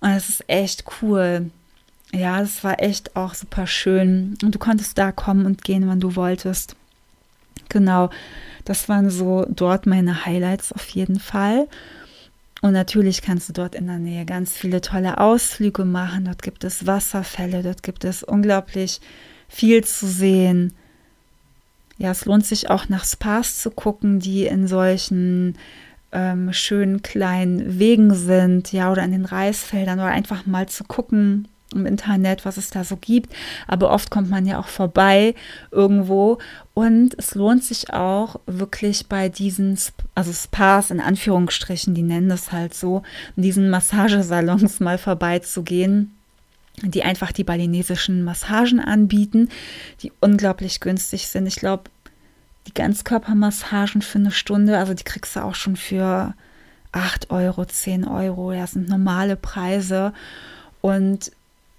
Und 0.00 0.08
das 0.08 0.30
ist 0.30 0.48
echt 0.48 0.84
cool. 1.02 1.50
Ja, 2.12 2.40
das 2.40 2.64
war 2.64 2.82
echt 2.82 3.14
auch 3.16 3.34
super 3.34 3.66
schön. 3.66 4.38
Und 4.42 4.54
du 4.54 4.58
konntest 4.58 4.96
da 4.96 5.12
kommen 5.12 5.44
und 5.44 5.62
gehen, 5.62 5.86
wann 5.86 6.00
du 6.00 6.16
wolltest. 6.16 6.74
Genau, 7.68 8.10
das 8.64 8.88
waren 8.88 9.10
so 9.10 9.46
dort 9.48 9.86
meine 9.86 10.24
Highlights 10.24 10.72
auf 10.72 10.88
jeden 10.88 11.20
Fall. 11.20 11.68
Und 12.62 12.72
natürlich 12.72 13.22
kannst 13.22 13.48
du 13.48 13.52
dort 13.52 13.74
in 13.74 13.86
der 13.86 13.98
Nähe 13.98 14.24
ganz 14.24 14.52
viele 14.52 14.80
tolle 14.80 15.18
Ausflüge 15.18 15.84
machen. 15.84 16.24
Dort 16.24 16.42
gibt 16.42 16.64
es 16.64 16.86
Wasserfälle, 16.86 17.62
dort 17.62 17.82
gibt 17.82 18.04
es 18.04 18.22
unglaublich 18.22 19.00
viel 19.48 19.84
zu 19.84 20.06
sehen 20.06 20.72
ja, 21.98 22.10
es 22.10 22.24
lohnt 22.26 22.44
sich 22.44 22.68
auch 22.70 22.88
nach 22.88 23.04
Spas 23.04 23.60
zu 23.60 23.70
gucken, 23.70 24.20
die 24.20 24.46
in 24.46 24.66
solchen 24.68 25.56
ähm, 26.12 26.52
schönen 26.52 27.02
kleinen 27.02 27.78
Wegen 27.78 28.14
sind, 28.14 28.72
ja, 28.72 28.92
oder 28.92 29.02
in 29.02 29.12
den 29.12 29.24
Reisfeldern 29.24 29.98
oder 29.98 30.08
einfach 30.08 30.46
mal 30.46 30.68
zu 30.68 30.84
gucken 30.84 31.48
im 31.76 31.86
Internet, 31.86 32.44
was 32.44 32.56
es 32.56 32.70
da 32.70 32.84
so 32.84 32.96
gibt. 32.96 33.34
Aber 33.66 33.90
oft 33.90 34.10
kommt 34.10 34.30
man 34.30 34.46
ja 34.46 34.58
auch 34.58 34.68
vorbei 34.68 35.34
irgendwo 35.70 36.38
und 36.74 37.14
es 37.18 37.34
lohnt 37.34 37.64
sich 37.64 37.92
auch 37.92 38.40
wirklich 38.46 39.06
bei 39.06 39.28
diesen, 39.28 39.78
also 40.14 40.32
Spas 40.32 40.90
in 40.90 41.00
Anführungsstrichen, 41.00 41.94
die 41.94 42.02
nennen 42.02 42.28
das 42.28 42.52
halt 42.52 42.74
so, 42.74 43.02
in 43.36 43.42
diesen 43.42 43.70
Massagesalons 43.70 44.80
mal 44.80 44.98
vorbeizugehen 44.98 46.12
die 46.82 47.04
einfach 47.04 47.32
die 47.32 47.44
balinesischen 47.44 48.22
Massagen 48.22 48.80
anbieten, 48.80 49.48
die 50.02 50.12
unglaublich 50.20 50.80
günstig 50.80 51.26
sind. 51.28 51.46
Ich 51.46 51.56
glaube, 51.56 51.84
die 52.66 52.74
Ganzkörpermassagen 52.74 54.02
für 54.02 54.18
eine 54.18 54.30
Stunde, 54.30 54.78
also 54.78 54.92
die 54.92 55.04
kriegst 55.04 55.36
du 55.36 55.40
auch 55.44 55.54
schon 55.54 55.76
für 55.76 56.34
8 56.92 57.30
Euro, 57.30 57.64
10 57.64 58.06
Euro. 58.06 58.52
Das 58.52 58.72
sind 58.72 58.88
normale 58.88 59.36
Preise. 59.36 60.12
Und 60.80 61.32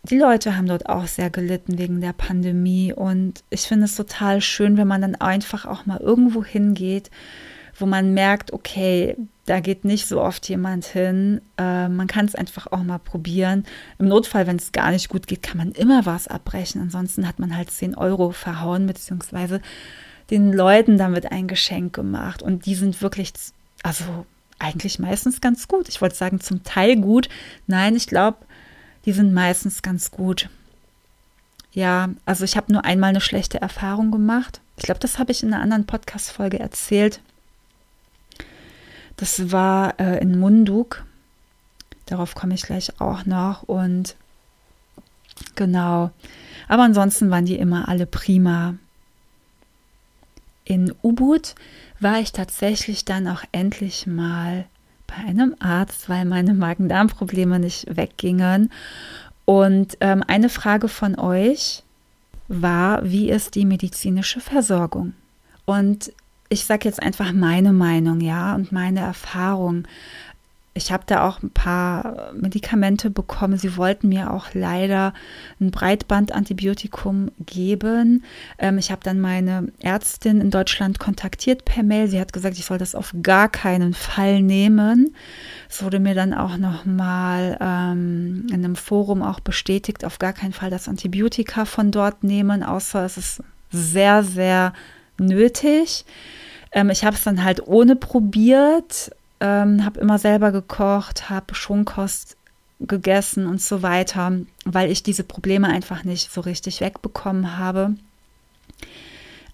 die 0.10 0.18
Leute 0.18 0.56
haben 0.56 0.68
dort 0.68 0.88
auch 0.88 1.08
sehr 1.08 1.30
gelitten 1.30 1.78
wegen 1.78 2.02
der 2.02 2.14
Pandemie. 2.14 2.94
Und 2.94 3.44
ich 3.50 3.62
finde 3.62 3.86
es 3.86 3.96
total 3.96 4.42
schön, 4.42 4.78
wenn 4.78 4.88
man 4.88 5.02
dann 5.02 5.16
einfach 5.16 5.66
auch 5.66 5.86
mal 5.86 6.00
irgendwo 6.00 6.44
hingeht, 6.44 7.12
wo 7.78 7.86
man 7.86 8.14
merkt, 8.14 8.54
okay, 8.54 9.16
da 9.46 9.60
geht 9.60 9.86
nicht 9.86 10.08
so 10.08 10.22
oft 10.22 10.48
jemand 10.50 10.86
hin. 10.86 11.42
Äh, 11.58 11.90
man 11.90 12.08
kann 12.08 12.26
es 12.26 12.36
einfach 12.36 12.68
auch 12.72 12.84
mal 12.84 13.00
probieren. 13.00 13.66
Im 14.00 14.08
Notfall, 14.08 14.48
wenn 14.48 14.58
es 14.58 14.72
gar 14.72 14.92
nicht 14.92 15.10
gut 15.10 15.28
geht, 15.28 15.44
kann 15.44 15.58
man 15.58 15.72
immer 15.72 16.06
was 16.06 16.28
abbrechen. 16.28 16.82
Ansonsten 16.82 17.28
hat 17.28 17.40
man 17.40 17.56
halt 17.56 17.72
10 17.72 17.96
Euro 17.96 18.32
verhauen, 18.32 18.88
beziehungsweise 18.88 19.62
den 20.32 20.52
Leuten 20.52 20.98
damit 20.98 21.32
ein 21.32 21.48
Geschenk 21.48 21.94
gemacht. 21.94 22.42
Und 22.42 22.66
die 22.66 22.76
sind 22.76 23.02
wirklich, 23.02 23.32
also 23.84 24.26
eigentlich 24.60 25.00
meistens 25.00 25.40
ganz 25.40 25.68
gut. 25.68 25.88
Ich 25.88 26.02
wollte 26.02 26.16
sagen, 26.16 26.40
zum 26.40 26.64
Teil 26.64 26.98
gut. 26.98 27.30
Nein, 27.68 27.96
ich 27.96 28.08
glaube, 28.08 28.38
die 29.08 29.14
sind 29.14 29.34
meistens 29.34 29.82
ganz 29.82 30.12
gut. 30.12 30.50
Ja, 31.72 32.10
also 32.26 32.44
ich 32.44 32.58
habe 32.58 32.74
nur 32.74 32.84
einmal 32.84 33.12
eine 33.12 33.22
schlechte 33.22 33.62
Erfahrung 33.62 34.12
gemacht. 34.12 34.60
Ich 34.76 34.84
glaube, 34.84 35.00
das 35.00 35.18
habe 35.18 35.32
ich 35.32 35.44
in 35.44 35.54
einer 35.54 35.64
anderen 35.64 35.86
Podcast-Folge 35.86 36.60
erzählt. 36.60 37.22
Das 39.16 39.50
war 39.50 39.98
äh, 39.98 40.20
in 40.20 40.38
Munduk. 40.38 41.06
Darauf 42.06 42.36
komme 42.36 42.54
ich 42.54 42.64
gleich 42.64 43.00
auch 43.00 43.26
noch. 43.26 43.64
Und 43.64 44.18
genau. 45.56 46.12
Aber 46.68 46.84
ansonsten 46.84 47.32
waren 47.32 47.46
die 47.46 47.58
immer 47.58 47.88
alle 47.88 48.08
prima. 48.08 48.76
In 50.66 50.94
Ubud 51.02 51.56
war 52.02 52.20
ich 52.20 52.34
tatsächlich 52.34 53.06
dann 53.06 53.30
auch 53.30 53.44
endlich 53.54 54.06
mal 54.06 54.66
bei 55.08 55.16
einem 55.16 55.56
Arzt, 55.60 56.10
weil 56.10 56.26
meine 56.26 56.54
Magen-Darm-Probleme 56.54 57.60
nicht 57.60 57.96
weggingen. 57.96 58.72
Und 59.46 59.98
ähm, 60.02 60.24
eine 60.28 60.50
Frage 60.50 60.90
von 60.90 61.18
euch 61.18 61.84
war, 62.48 63.04
wie 63.04 63.30
ist 63.30 63.56
die 63.56 63.66
medizinische 63.66 64.40
Versorgung? 64.40 65.14
Und 65.66 66.12
ich 66.50 66.66
sage 66.66 66.88
jetzt 66.88 67.02
einfach 67.02 67.34
meine 67.34 67.74
Meinung, 67.74 68.22
ja, 68.22 68.56
und 68.56 68.72
meine 68.72 69.02
Erfahrung. 69.02 69.84
Ich 70.78 70.92
habe 70.92 71.04
da 71.06 71.28
auch 71.28 71.42
ein 71.42 71.50
paar 71.50 72.32
Medikamente 72.34 73.10
bekommen. 73.10 73.58
Sie 73.58 73.76
wollten 73.76 74.10
mir 74.10 74.32
auch 74.32 74.54
leider 74.54 75.14
ein 75.60 75.72
Breitbandantibiotikum 75.72 77.32
geben. 77.46 78.24
Ähm, 78.58 78.78
ich 78.78 78.92
habe 78.92 79.02
dann 79.04 79.20
meine 79.20 79.72
Ärztin 79.82 80.40
in 80.40 80.52
Deutschland 80.52 81.00
kontaktiert 81.00 81.66
per 81.66 81.84
Mail. 81.84 82.08
Sie 82.08 82.20
hat 82.20 82.32
gesagt, 82.32 82.58
ich 82.58 82.66
soll 82.66 82.78
das 82.78 82.96
auf 82.96 83.14
gar 83.22 83.50
keinen 83.50 83.94
Fall 83.94 84.42
nehmen. 84.42 85.16
Es 85.70 85.84
wurde 85.84 86.00
mir 86.00 86.16
dann 86.16 86.34
auch 86.34 86.58
noch 86.58 86.86
mal 86.86 87.58
ähm, 87.60 88.48
in 88.50 88.64
einem 88.64 88.76
Forum 88.76 89.24
auch 89.24 89.40
bestätigt, 89.40 90.06
auf 90.06 90.20
gar 90.20 90.34
keinen 90.34 90.54
Fall 90.54 90.70
das 90.70 90.88
Antibiotika 90.88 91.66
von 91.66 91.92
dort 91.92 92.24
nehmen, 92.24 92.64
außer 92.64 93.04
es 93.04 93.18
ist 93.18 93.44
sehr, 93.72 94.24
sehr 94.24 94.74
nötig. 95.18 96.06
Ähm, 96.72 96.90
ich 96.90 97.04
habe 97.04 97.16
es 97.16 97.24
dann 97.24 97.44
halt 97.44 97.66
ohne 97.68 97.96
probiert, 97.96 99.12
ähm, 99.40 99.86
habe 99.86 100.00
immer 100.00 100.18
selber 100.18 100.52
gekocht, 100.52 101.30
habe 101.30 101.56
Schonkost 101.56 102.38
gegessen 102.80 103.48
und 103.48 103.62
so 103.62 103.82
weiter, 103.82 104.34
weil 104.66 104.92
ich 104.92 105.04
diese 105.04 105.24
Probleme 105.24 105.68
einfach 105.68 106.04
nicht 106.04 106.32
so 106.32 106.42
richtig 106.42 106.82
wegbekommen 106.82 107.58
habe. 107.58 107.96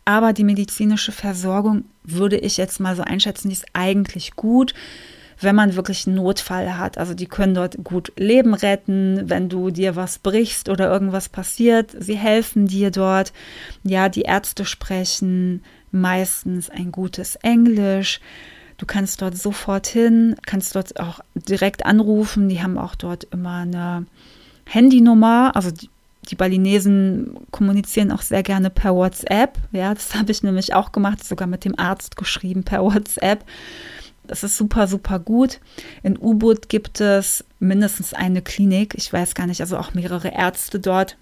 Aber 0.05 0.33
die 0.33 0.43
medizinische 0.43 1.13
Versorgung 1.13 1.85
würde 2.03 2.37
ich 2.37 2.57
jetzt 2.57 2.79
mal 2.79 2.95
so 2.95 3.03
einschätzen, 3.03 3.47
die 3.47 3.55
ist 3.55 3.65
eigentlich 3.71 4.35
gut, 4.35 4.73
wenn 5.39 5.55
man 5.55 5.75
wirklich 5.75 6.05
einen 6.05 6.17
Notfall 6.17 6.77
hat. 6.77 6.97
Also 6.97 7.13
die 7.13 7.25
können 7.25 7.53
dort 7.53 7.77
gut 7.83 8.11
Leben 8.17 8.53
retten, 8.53 9.29
wenn 9.29 9.49
du 9.49 9.71
dir 9.71 9.95
was 9.95 10.19
brichst 10.19 10.67
oder 10.69 10.91
irgendwas 10.91 11.29
passiert. 11.29 11.95
Sie 11.97 12.17
helfen 12.17 12.67
dir 12.67 12.91
dort. 12.91 13.31
Ja, 13.83 14.09
die 14.09 14.23
Ärzte 14.23 14.65
sprechen 14.65 15.63
meistens 15.91 16.69
ein 16.69 16.91
gutes 16.91 17.35
Englisch. 17.37 18.19
Du 18.83 18.87
kannst 18.87 19.21
dort 19.21 19.37
sofort 19.37 19.87
hin, 19.87 20.35
kannst 20.45 20.75
dort 20.75 20.99
auch 20.99 21.21
direkt 21.35 21.85
anrufen. 21.85 22.49
Die 22.49 22.61
haben 22.61 22.77
auch 22.77 22.95
dort 22.95 23.23
immer 23.31 23.59
eine 23.59 24.05
Handynummer. 24.65 25.55
Also 25.55 25.71
die, 25.71 25.89
die 26.29 26.35
Balinesen 26.35 27.37
kommunizieren 27.51 28.11
auch 28.11 28.21
sehr 28.21 28.43
gerne 28.43 28.69
per 28.69 28.93
WhatsApp. 28.93 29.57
Ja, 29.71 29.93
das 29.93 30.15
habe 30.15 30.33
ich 30.33 30.43
nämlich 30.43 30.73
auch 30.73 30.91
gemacht, 30.91 31.23
sogar 31.23 31.47
mit 31.47 31.63
dem 31.63 31.79
Arzt 31.79 32.17
geschrieben 32.17 32.65
per 32.65 32.83
WhatsApp. 32.83 33.45
Das 34.27 34.43
ist 34.43 34.57
super, 34.57 34.87
super 34.87 35.17
gut. 35.17 35.61
In 36.01 36.17
U-Boot 36.19 36.67
gibt 36.67 36.99
es 36.99 37.45
mindestens 37.61 38.13
eine 38.13 38.41
Klinik. 38.41 38.95
Ich 38.97 39.13
weiß 39.13 39.33
gar 39.33 39.47
nicht, 39.47 39.61
also 39.61 39.77
auch 39.77 39.93
mehrere 39.93 40.27
Ärzte 40.27 40.81
dort 40.81 41.15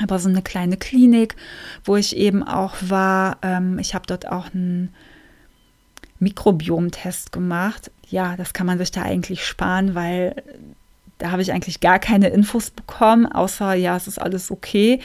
aber 0.00 0.18
so 0.18 0.30
eine 0.30 0.40
kleine 0.40 0.78
Klinik, 0.78 1.36
wo 1.84 1.96
ich 1.96 2.16
eben 2.16 2.42
auch 2.42 2.74
war. 2.80 3.36
Ähm, 3.42 3.78
ich 3.78 3.94
habe 3.94 4.06
dort 4.06 4.26
auch 4.26 4.54
einen 4.54 4.94
Mikrobiomtest 6.20 7.32
gemacht. 7.32 7.90
Ja, 8.08 8.36
das 8.36 8.52
kann 8.52 8.66
man 8.66 8.78
sich 8.78 8.90
da 8.90 9.02
eigentlich 9.02 9.44
sparen, 9.44 9.94
weil 9.94 10.42
da 11.18 11.30
habe 11.30 11.42
ich 11.42 11.52
eigentlich 11.52 11.80
gar 11.80 11.98
keine 11.98 12.28
Infos 12.28 12.70
bekommen, 12.70 13.26
außer 13.26 13.74
ja, 13.74 13.96
es 13.96 14.06
ist 14.06 14.20
alles 14.20 14.50
okay. 14.50 15.00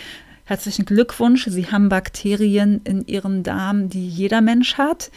Herzlichen 0.46 0.86
Glückwunsch, 0.86 1.46
Sie 1.50 1.68
haben 1.72 1.90
Bakterien 1.90 2.82
in 2.84 3.06
Ihrem 3.08 3.44
Darm, 3.44 3.90
die 3.90 4.08
jeder 4.08 4.42
Mensch 4.42 4.78
hat. 4.78 5.12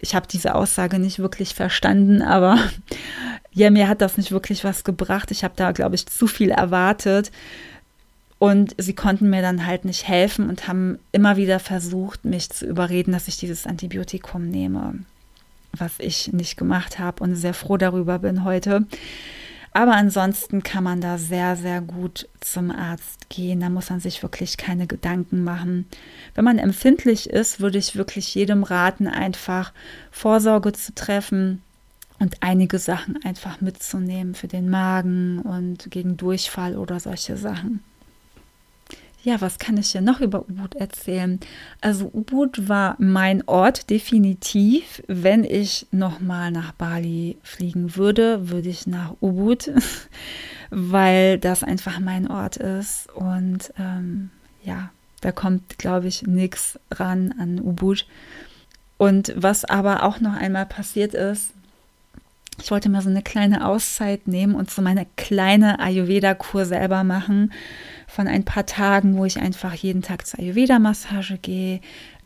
Ich 0.00 0.14
habe 0.14 0.26
diese 0.26 0.54
Aussage 0.54 0.98
nicht 0.98 1.18
wirklich 1.18 1.54
verstanden, 1.54 2.22
aber 2.22 2.58
ja, 3.52 3.70
mir 3.70 3.88
hat 3.88 4.00
das 4.00 4.16
nicht 4.16 4.32
wirklich 4.32 4.64
was 4.64 4.84
gebracht. 4.84 5.30
Ich 5.30 5.44
habe 5.44 5.54
da, 5.56 5.72
glaube 5.72 5.94
ich, 5.94 6.06
zu 6.06 6.26
viel 6.26 6.50
erwartet. 6.50 7.30
Und 8.38 8.74
sie 8.78 8.94
konnten 8.94 9.30
mir 9.30 9.42
dann 9.42 9.66
halt 9.66 9.84
nicht 9.84 10.06
helfen 10.06 10.48
und 10.48 10.68
haben 10.68 10.98
immer 11.10 11.36
wieder 11.36 11.58
versucht, 11.58 12.24
mich 12.24 12.50
zu 12.50 12.66
überreden, 12.66 13.12
dass 13.12 13.26
ich 13.26 13.36
dieses 13.36 13.66
Antibiotikum 13.66 14.48
nehme, 14.48 15.00
was 15.72 15.94
ich 15.98 16.32
nicht 16.32 16.56
gemacht 16.56 16.98
habe 17.00 17.22
und 17.22 17.34
sehr 17.34 17.54
froh 17.54 17.76
darüber 17.76 18.20
bin 18.20 18.44
heute. 18.44 18.86
Aber 19.72 19.94
ansonsten 19.94 20.62
kann 20.62 20.82
man 20.82 21.00
da 21.00 21.18
sehr, 21.18 21.56
sehr 21.56 21.80
gut 21.80 22.28
zum 22.40 22.70
Arzt 22.70 23.28
gehen. 23.28 23.60
Da 23.60 23.68
muss 23.68 23.90
man 23.90 24.00
sich 24.00 24.22
wirklich 24.22 24.56
keine 24.56 24.86
Gedanken 24.86 25.44
machen. 25.44 25.86
Wenn 26.34 26.44
man 26.44 26.58
empfindlich 26.58 27.28
ist, 27.30 27.60
würde 27.60 27.78
ich 27.78 27.96
wirklich 27.96 28.34
jedem 28.34 28.62
raten, 28.62 29.06
einfach 29.06 29.72
Vorsorge 30.10 30.72
zu 30.72 30.94
treffen 30.94 31.62
und 32.18 32.36
einige 32.40 32.78
Sachen 32.78 33.22
einfach 33.24 33.60
mitzunehmen 33.60 34.34
für 34.34 34.48
den 34.48 34.70
Magen 34.70 35.40
und 35.40 35.90
gegen 35.90 36.16
Durchfall 36.16 36.76
oder 36.76 36.98
solche 36.98 37.36
Sachen. 37.36 37.80
Ja, 39.24 39.40
was 39.40 39.58
kann 39.58 39.76
ich 39.76 39.90
hier 39.90 40.00
noch 40.00 40.20
über 40.20 40.42
Ubud 40.48 40.76
erzählen? 40.76 41.40
Also 41.80 42.08
Ubud 42.12 42.68
war 42.68 42.94
mein 42.98 43.46
Ort 43.48 43.90
definitiv. 43.90 45.02
Wenn 45.08 45.42
ich 45.42 45.86
nochmal 45.90 46.52
nach 46.52 46.72
Bali 46.72 47.36
fliegen 47.42 47.96
würde, 47.96 48.48
würde 48.50 48.68
ich 48.68 48.86
nach 48.86 49.14
Ubud, 49.20 49.72
weil 50.70 51.38
das 51.38 51.64
einfach 51.64 51.98
mein 51.98 52.30
Ort 52.30 52.58
ist. 52.58 53.08
Und 53.12 53.72
ähm, 53.76 54.30
ja, 54.62 54.90
da 55.20 55.32
kommt, 55.32 55.78
glaube 55.78 56.06
ich, 56.06 56.22
nichts 56.22 56.78
ran 56.92 57.34
an 57.40 57.60
Ubud. 57.60 58.06
Und 58.98 59.32
was 59.36 59.64
aber 59.64 60.04
auch 60.04 60.20
noch 60.20 60.34
einmal 60.34 60.66
passiert 60.66 61.14
ist, 61.14 61.50
ich 62.60 62.70
wollte 62.70 62.88
mir 62.88 63.02
so 63.02 63.10
eine 63.10 63.22
kleine 63.22 63.66
Auszeit 63.66 64.28
nehmen 64.28 64.54
und 64.54 64.70
so 64.70 64.80
meine 64.82 65.06
kleine 65.16 65.80
Ayurveda-Kur 65.80 66.64
selber 66.64 67.04
machen 67.04 67.52
von 68.18 68.26
ein 68.26 68.42
paar 68.42 68.66
Tagen, 68.66 69.16
wo 69.16 69.26
ich 69.26 69.38
einfach 69.38 69.74
jeden 69.74 70.02
Tag 70.02 70.26
zur 70.26 70.40
Ayurveda-Massage 70.40 71.38
gehe, 71.38 71.80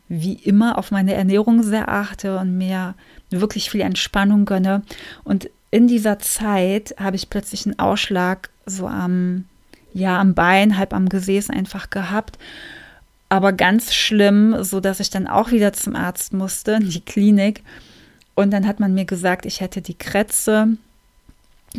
wie 0.09 0.33
immer 0.33 0.79
auf 0.79 0.89
meine 0.89 1.13
Ernährung 1.13 1.61
sehr 1.61 1.87
achte 1.87 2.39
und 2.39 2.57
mir 2.57 2.95
wirklich 3.29 3.69
viel 3.69 3.81
Entspannung 3.81 4.45
gönne. 4.45 4.81
Und 5.23 5.51
in 5.69 5.87
dieser 5.87 6.17
Zeit 6.17 6.95
habe 6.97 7.15
ich 7.15 7.29
plötzlich 7.29 7.67
einen 7.67 7.77
Ausschlag 7.77 8.49
so 8.65 8.87
am, 8.87 9.45
ja, 9.93 10.19
am 10.19 10.33
Bein, 10.33 10.79
halb 10.79 10.95
am 10.95 11.09
Gesäß 11.09 11.51
einfach 11.51 11.91
gehabt. 11.91 12.39
Aber 13.29 13.53
ganz 13.53 13.93
schlimm, 13.93 14.63
so 14.63 14.79
dass 14.79 14.99
ich 14.99 15.11
dann 15.11 15.27
auch 15.27 15.51
wieder 15.51 15.73
zum 15.73 15.95
Arzt 15.95 16.33
musste, 16.33 16.71
in 16.71 16.89
die 16.89 17.01
Klinik. 17.01 17.61
Und 18.33 18.49
dann 18.49 18.65
hat 18.65 18.79
man 18.79 18.95
mir 18.95 19.05
gesagt, 19.05 19.45
ich 19.45 19.61
hätte 19.61 19.83
die 19.83 19.97
Krätze. 19.97 20.69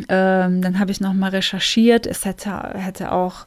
Ähm, 0.07 0.61
dann 0.61 0.79
habe 0.79 0.91
ich 0.91 1.01
nochmal 1.01 1.31
recherchiert. 1.31 2.07
Es 2.07 2.23
hätte, 2.23 2.51
hätte 2.75 3.11
auch 3.11 3.45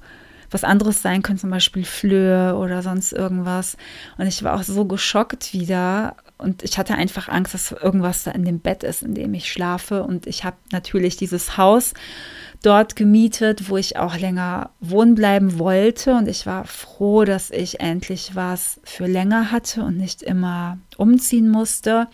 was 0.50 0.64
anderes 0.64 1.02
sein 1.02 1.22
können, 1.22 1.38
zum 1.38 1.50
Beispiel 1.50 1.84
Flöhe 1.84 2.56
oder 2.56 2.82
sonst 2.82 3.12
irgendwas. 3.12 3.76
Und 4.16 4.26
ich 4.26 4.42
war 4.42 4.54
auch 4.54 4.62
so 4.62 4.84
geschockt 4.84 5.52
wieder. 5.52 6.16
Und 6.38 6.62
ich 6.62 6.78
hatte 6.78 6.94
einfach 6.94 7.28
Angst, 7.28 7.54
dass 7.54 7.72
irgendwas 7.72 8.24
da 8.24 8.30
in 8.30 8.44
dem 8.44 8.60
Bett 8.60 8.82
ist, 8.82 9.02
in 9.02 9.14
dem 9.14 9.34
ich 9.34 9.50
schlafe. 9.50 10.02
Und 10.04 10.26
ich 10.26 10.44
habe 10.44 10.56
natürlich 10.72 11.16
dieses 11.16 11.56
Haus 11.56 11.94
dort 12.62 12.96
gemietet, 12.96 13.68
wo 13.68 13.76
ich 13.76 13.96
auch 13.96 14.16
länger 14.16 14.70
wohnen 14.80 15.14
bleiben 15.14 15.58
wollte. 15.58 16.14
Und 16.14 16.28
ich 16.28 16.46
war 16.46 16.64
froh, 16.64 17.24
dass 17.24 17.50
ich 17.50 17.80
endlich 17.80 18.34
was 18.34 18.80
für 18.84 19.06
länger 19.06 19.50
hatte 19.50 19.82
und 19.82 19.96
nicht 19.96 20.22
immer 20.22 20.78
umziehen 20.96 21.50
musste. 21.50 22.08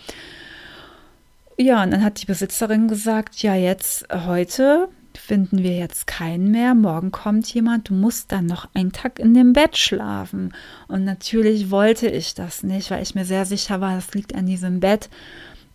Ja, 1.56 1.82
und 1.82 1.92
dann 1.92 2.02
hat 2.02 2.20
die 2.20 2.26
Besitzerin 2.26 2.88
gesagt, 2.88 3.42
ja, 3.42 3.54
jetzt 3.54 4.06
heute 4.12 4.88
finden 5.24 5.62
wir 5.62 5.76
jetzt 5.76 6.06
keinen 6.06 6.50
mehr. 6.50 6.74
Morgen 6.74 7.10
kommt 7.10 7.52
jemand, 7.52 7.88
du 7.88 7.94
musst 7.94 8.32
dann 8.32 8.46
noch 8.46 8.68
einen 8.74 8.92
Tag 8.92 9.18
in 9.18 9.34
dem 9.34 9.52
Bett 9.52 9.76
schlafen. 9.76 10.54
Und 10.88 11.04
natürlich 11.04 11.70
wollte 11.70 12.08
ich 12.08 12.34
das 12.34 12.62
nicht, 12.62 12.90
weil 12.90 13.02
ich 13.02 13.14
mir 13.14 13.24
sehr 13.24 13.44
sicher 13.44 13.80
war, 13.80 13.94
das 13.94 14.14
liegt 14.14 14.34
an 14.34 14.46
diesem 14.46 14.80
Bett. 14.80 15.08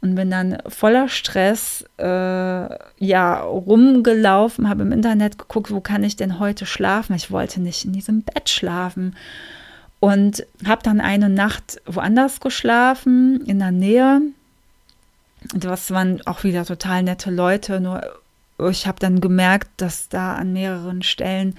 Und 0.01 0.15
bin 0.15 0.29
dann 0.29 0.59
voller 0.67 1.09
Stress 1.09 1.83
äh, 1.97 2.03
ja 2.03 3.41
rumgelaufen, 3.41 4.69
habe 4.69 4.83
im 4.83 4.93
Internet 4.93 5.37
geguckt, 5.37 5.71
wo 5.71 5.81
kann 5.81 6.05
ich 6.05 6.15
denn 6.15 6.39
heute 6.39 6.65
schlafen. 6.65 7.15
Ich 7.15 7.31
wollte 7.31 7.59
nicht 7.59 7.83
in 7.83 7.91
diesem 7.91 8.21
Bett 8.21 8.49
schlafen 8.49 9.17
und 9.99 10.45
habe 10.65 10.83
dann 10.83 11.01
eine 11.01 11.27
Nacht 11.27 11.81
woanders 11.85 12.39
geschlafen 12.39 13.43
in 13.45 13.59
der 13.59 13.71
Nähe 13.71 14.21
das 15.53 15.91
waren 15.91 16.25
auch 16.25 16.43
wieder 16.43 16.65
total 16.65 17.03
nette 17.03 17.31
Leute, 17.31 17.79
nur 17.79 18.01
ich 18.67 18.87
habe 18.87 18.99
dann 18.99 19.21
gemerkt, 19.21 19.69
dass 19.77 20.09
da 20.09 20.35
an 20.35 20.53
mehreren 20.53 21.01
Stellen 21.01 21.55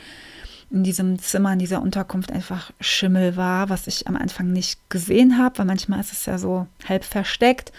in 0.70 0.84
diesem 0.84 1.18
Zimmer, 1.18 1.52
in 1.52 1.58
dieser 1.58 1.82
Unterkunft 1.82 2.30
einfach 2.30 2.70
Schimmel 2.80 3.36
war, 3.36 3.68
was 3.70 3.86
ich 3.86 4.06
am 4.06 4.16
Anfang 4.16 4.52
nicht 4.52 4.88
gesehen 4.88 5.38
habe, 5.38 5.58
weil 5.58 5.66
manchmal 5.66 6.00
ist 6.00 6.12
es 6.12 6.26
ja 6.26 6.38
so 6.38 6.66
halb 6.88 7.04
versteckt. 7.04 7.72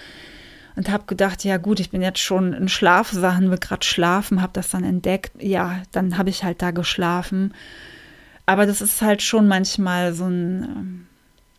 Und 0.75 0.89
habe 0.89 1.03
gedacht, 1.05 1.43
ja 1.43 1.57
gut, 1.57 1.81
ich 1.81 1.91
bin 1.91 2.01
jetzt 2.01 2.19
schon 2.19 2.53
in 2.53 2.69
Schlafsachen, 2.69 3.51
will 3.51 3.57
gerade 3.57 3.85
schlafen, 3.85 4.41
habe 4.41 4.53
das 4.53 4.69
dann 4.69 4.85
entdeckt. 4.85 5.31
Ja, 5.41 5.83
dann 5.91 6.17
habe 6.17 6.29
ich 6.29 6.45
halt 6.45 6.61
da 6.61 6.71
geschlafen. 6.71 7.53
Aber 8.45 8.65
das 8.65 8.81
ist 8.81 9.01
halt 9.01 9.21
schon 9.21 9.47
manchmal 9.47 10.13
so 10.13 10.25
ein 10.25 10.63
ähm, 10.63 11.07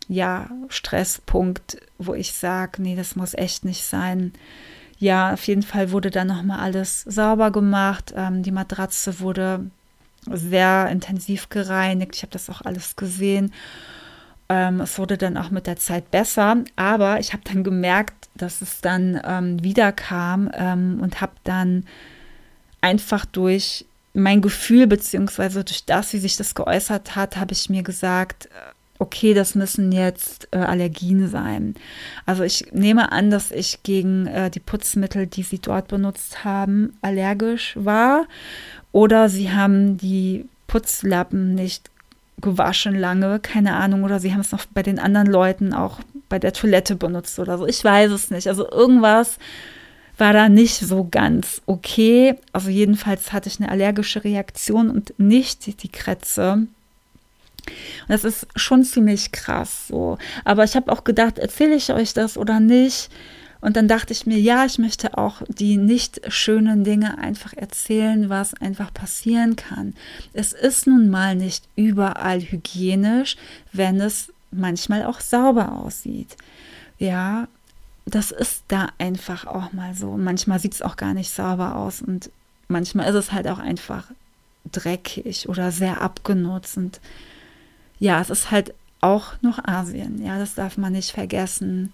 ja, 0.07 0.49
Stresspunkt, 0.69 1.77
wo 1.97 2.13
ich 2.13 2.33
sage, 2.33 2.81
nee, 2.81 2.95
das 2.95 3.15
muss 3.15 3.33
echt 3.33 3.65
nicht 3.65 3.83
sein. 3.83 4.33
Ja, 5.03 5.33
auf 5.33 5.45
jeden 5.47 5.63
Fall 5.63 5.91
wurde 5.91 6.11
dann 6.11 6.27
nochmal 6.27 6.61
alles 6.61 7.01
sauber 7.01 7.51
gemacht. 7.51 8.13
Ähm, 8.15 8.41
die 8.41 8.51
Matratze 8.51 9.19
wurde 9.19 9.69
sehr 10.31 10.87
intensiv 10.89 11.49
gereinigt. 11.49 12.15
Ich 12.15 12.21
habe 12.21 12.31
das 12.31 12.49
auch 12.49 12.61
alles 12.61 12.95
gesehen. 12.95 13.51
Ähm, 14.47 14.79
es 14.79 14.97
wurde 14.97 15.17
dann 15.17 15.35
auch 15.35 15.49
mit 15.49 15.67
der 15.67 15.75
Zeit 15.75 16.09
besser, 16.09 16.55
aber 16.77 17.19
ich 17.19 17.33
habe 17.33 17.43
dann 17.43 17.65
gemerkt, 17.65 18.29
dass 18.35 18.61
es 18.61 18.79
dann 18.79 19.19
ähm, 19.25 19.61
wieder 19.61 19.91
kam 19.91 20.49
ähm, 20.53 20.99
und 21.01 21.19
habe 21.19 21.33
dann 21.43 21.85
einfach 22.79 23.25
durch 23.25 23.85
mein 24.13 24.41
Gefühl 24.41 24.87
beziehungsweise 24.87 25.65
durch 25.65 25.83
das, 25.83 26.13
wie 26.13 26.19
sich 26.19 26.37
das 26.37 26.55
geäußert 26.55 27.17
hat, 27.17 27.35
habe 27.35 27.51
ich 27.51 27.69
mir 27.69 27.83
gesagt, 27.83 28.47
okay, 29.03 29.33
das 29.33 29.53
müssen 29.53 29.91
jetzt 29.91 30.47
äh, 30.51 30.57
Allergien 30.57 31.27
sein. 31.27 31.75
Also 32.25 32.43
ich 32.43 32.71
nehme 32.71 33.11
an, 33.11 33.29
dass 33.29 33.51
ich 33.51 33.83
gegen 33.83 34.27
äh, 34.27 34.49
die 34.49 34.61
Putzmittel, 34.61 35.27
die 35.27 35.43
sie 35.43 35.59
dort 35.59 35.89
benutzt 35.89 36.45
haben, 36.45 36.97
allergisch 37.01 37.73
war. 37.75 38.25
Oder 38.93 39.27
sie 39.27 39.51
haben 39.51 39.97
die 39.97 40.45
Putzlappen 40.67 41.53
nicht 41.53 41.91
gewaschen 42.39 42.95
lange, 42.95 43.39
keine 43.39 43.75
Ahnung, 43.75 44.03
oder 44.03 44.19
sie 44.19 44.33
haben 44.33 44.41
es 44.41 44.51
noch 44.51 44.65
bei 44.73 44.83
den 44.83 44.99
anderen 44.99 45.27
Leuten 45.27 45.73
auch 45.73 45.99
bei 46.29 46.39
der 46.39 46.53
Toilette 46.53 46.95
benutzt 46.95 47.39
oder 47.39 47.57
so. 47.57 47.67
Ich 47.67 47.83
weiß 47.83 48.11
es 48.11 48.31
nicht. 48.31 48.47
Also 48.47 48.69
irgendwas 48.69 49.37
war 50.17 50.31
da 50.31 50.47
nicht 50.47 50.79
so 50.79 51.07
ganz 51.09 51.61
okay. 51.65 52.35
Also 52.53 52.69
jedenfalls 52.69 53.33
hatte 53.33 53.49
ich 53.49 53.59
eine 53.59 53.69
allergische 53.69 54.23
Reaktion 54.23 54.89
und 54.89 55.13
nicht 55.19 55.83
die 55.83 55.89
Krätze. 55.89 56.67
Und 58.01 58.09
das 58.09 58.23
ist 58.23 58.47
schon 58.55 58.83
ziemlich 58.83 59.31
krass 59.31 59.87
so. 59.87 60.17
Aber 60.45 60.63
ich 60.63 60.75
habe 60.75 60.91
auch 60.91 61.03
gedacht, 61.03 61.39
erzähle 61.39 61.75
ich 61.75 61.91
euch 61.91 62.13
das 62.13 62.37
oder 62.37 62.59
nicht? 62.59 63.09
Und 63.61 63.77
dann 63.77 63.87
dachte 63.87 64.11
ich 64.11 64.25
mir, 64.25 64.37
ja, 64.37 64.65
ich 64.65 64.77
möchte 64.77 65.17
auch 65.17 65.41
die 65.47 65.77
nicht 65.77 66.21
schönen 66.27 66.83
Dinge 66.83 67.17
einfach 67.17 67.53
erzählen, 67.53 68.29
was 68.29 68.53
einfach 68.55 68.93
passieren 68.93 69.55
kann. 69.55 69.93
Es 70.33 70.51
ist 70.51 70.85
nun 70.85 71.09
mal 71.09 71.35
nicht 71.35 71.63
überall 71.77 72.41
hygienisch, 72.41 73.37
wenn 73.71 74.01
es 74.01 74.33
manchmal 74.51 75.05
auch 75.05 75.21
sauber 75.21 75.71
aussieht. 75.71 76.35
Ja, 76.99 77.47
das 78.05 78.31
ist 78.31 78.63
da 78.67 78.89
einfach 78.97 79.45
auch 79.45 79.71
mal 79.71 79.95
so. 79.95 80.17
Manchmal 80.17 80.59
sieht 80.59 80.73
es 80.73 80.81
auch 80.81 80.97
gar 80.97 81.13
nicht 81.13 81.29
sauber 81.29 81.77
aus 81.77 82.01
und 82.01 82.29
manchmal 82.67 83.07
ist 83.07 83.15
es 83.15 83.31
halt 83.31 83.47
auch 83.47 83.59
einfach 83.59 84.07
dreckig 84.71 85.47
oder 85.47 85.71
sehr 85.71 86.01
abgenutzt. 86.01 86.77
Und 86.77 86.99
ja, 88.03 88.19
es 88.19 88.29
ist 88.29 88.51
halt 88.51 88.73
auch 88.99 89.35
noch 89.41 89.63
Asien. 89.63 90.21
Ja, 90.25 90.37
das 90.37 90.55
darf 90.55 90.77
man 90.77 90.91
nicht 90.91 91.11
vergessen. 91.11 91.93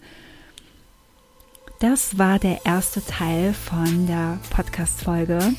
Das 1.80 2.18
war 2.18 2.40
der 2.40 2.66
erste 2.66 3.06
Teil 3.06 3.54
von 3.54 4.08
der 4.08 4.40
Podcast-Folge. 4.50 5.54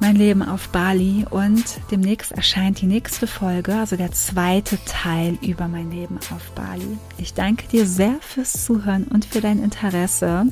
Mein 0.00 0.16
Leben 0.16 0.42
auf 0.42 0.68
Bali 0.68 1.24
und 1.30 1.64
demnächst 1.90 2.32
erscheint 2.32 2.82
die 2.82 2.86
nächste 2.86 3.26
Folge, 3.26 3.74
also 3.74 3.96
der 3.96 4.12
zweite 4.12 4.78
Teil 4.84 5.38
über 5.40 5.66
mein 5.66 5.90
Leben 5.90 6.18
auf 6.18 6.50
Bali. 6.54 6.98
Ich 7.16 7.32
danke 7.32 7.66
dir 7.68 7.86
sehr 7.86 8.16
fürs 8.20 8.66
Zuhören 8.66 9.04
und 9.04 9.24
für 9.24 9.40
dein 9.40 9.64
Interesse. 9.64 10.46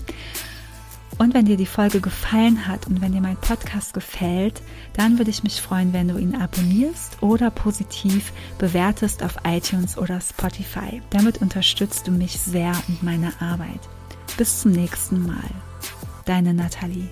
Und 1.18 1.32
wenn 1.32 1.44
dir 1.44 1.56
die 1.56 1.66
Folge 1.66 2.00
gefallen 2.00 2.66
hat 2.66 2.86
und 2.86 3.00
wenn 3.00 3.12
dir 3.12 3.20
mein 3.20 3.36
Podcast 3.36 3.94
gefällt, 3.94 4.62
dann 4.96 5.18
würde 5.18 5.30
ich 5.30 5.42
mich 5.42 5.62
freuen, 5.62 5.92
wenn 5.92 6.08
du 6.08 6.18
ihn 6.18 6.34
abonnierst 6.34 7.22
oder 7.22 7.50
positiv 7.50 8.32
bewertest 8.58 9.22
auf 9.22 9.36
iTunes 9.44 9.96
oder 9.96 10.20
Spotify. 10.20 11.02
Damit 11.10 11.40
unterstützt 11.40 12.06
du 12.06 12.10
mich 12.10 12.38
sehr 12.40 12.72
und 12.88 13.02
meine 13.02 13.32
Arbeit. 13.40 13.80
Bis 14.36 14.60
zum 14.60 14.72
nächsten 14.72 15.26
Mal. 15.26 15.50
Deine 16.24 16.52
Nathalie. 16.52 17.08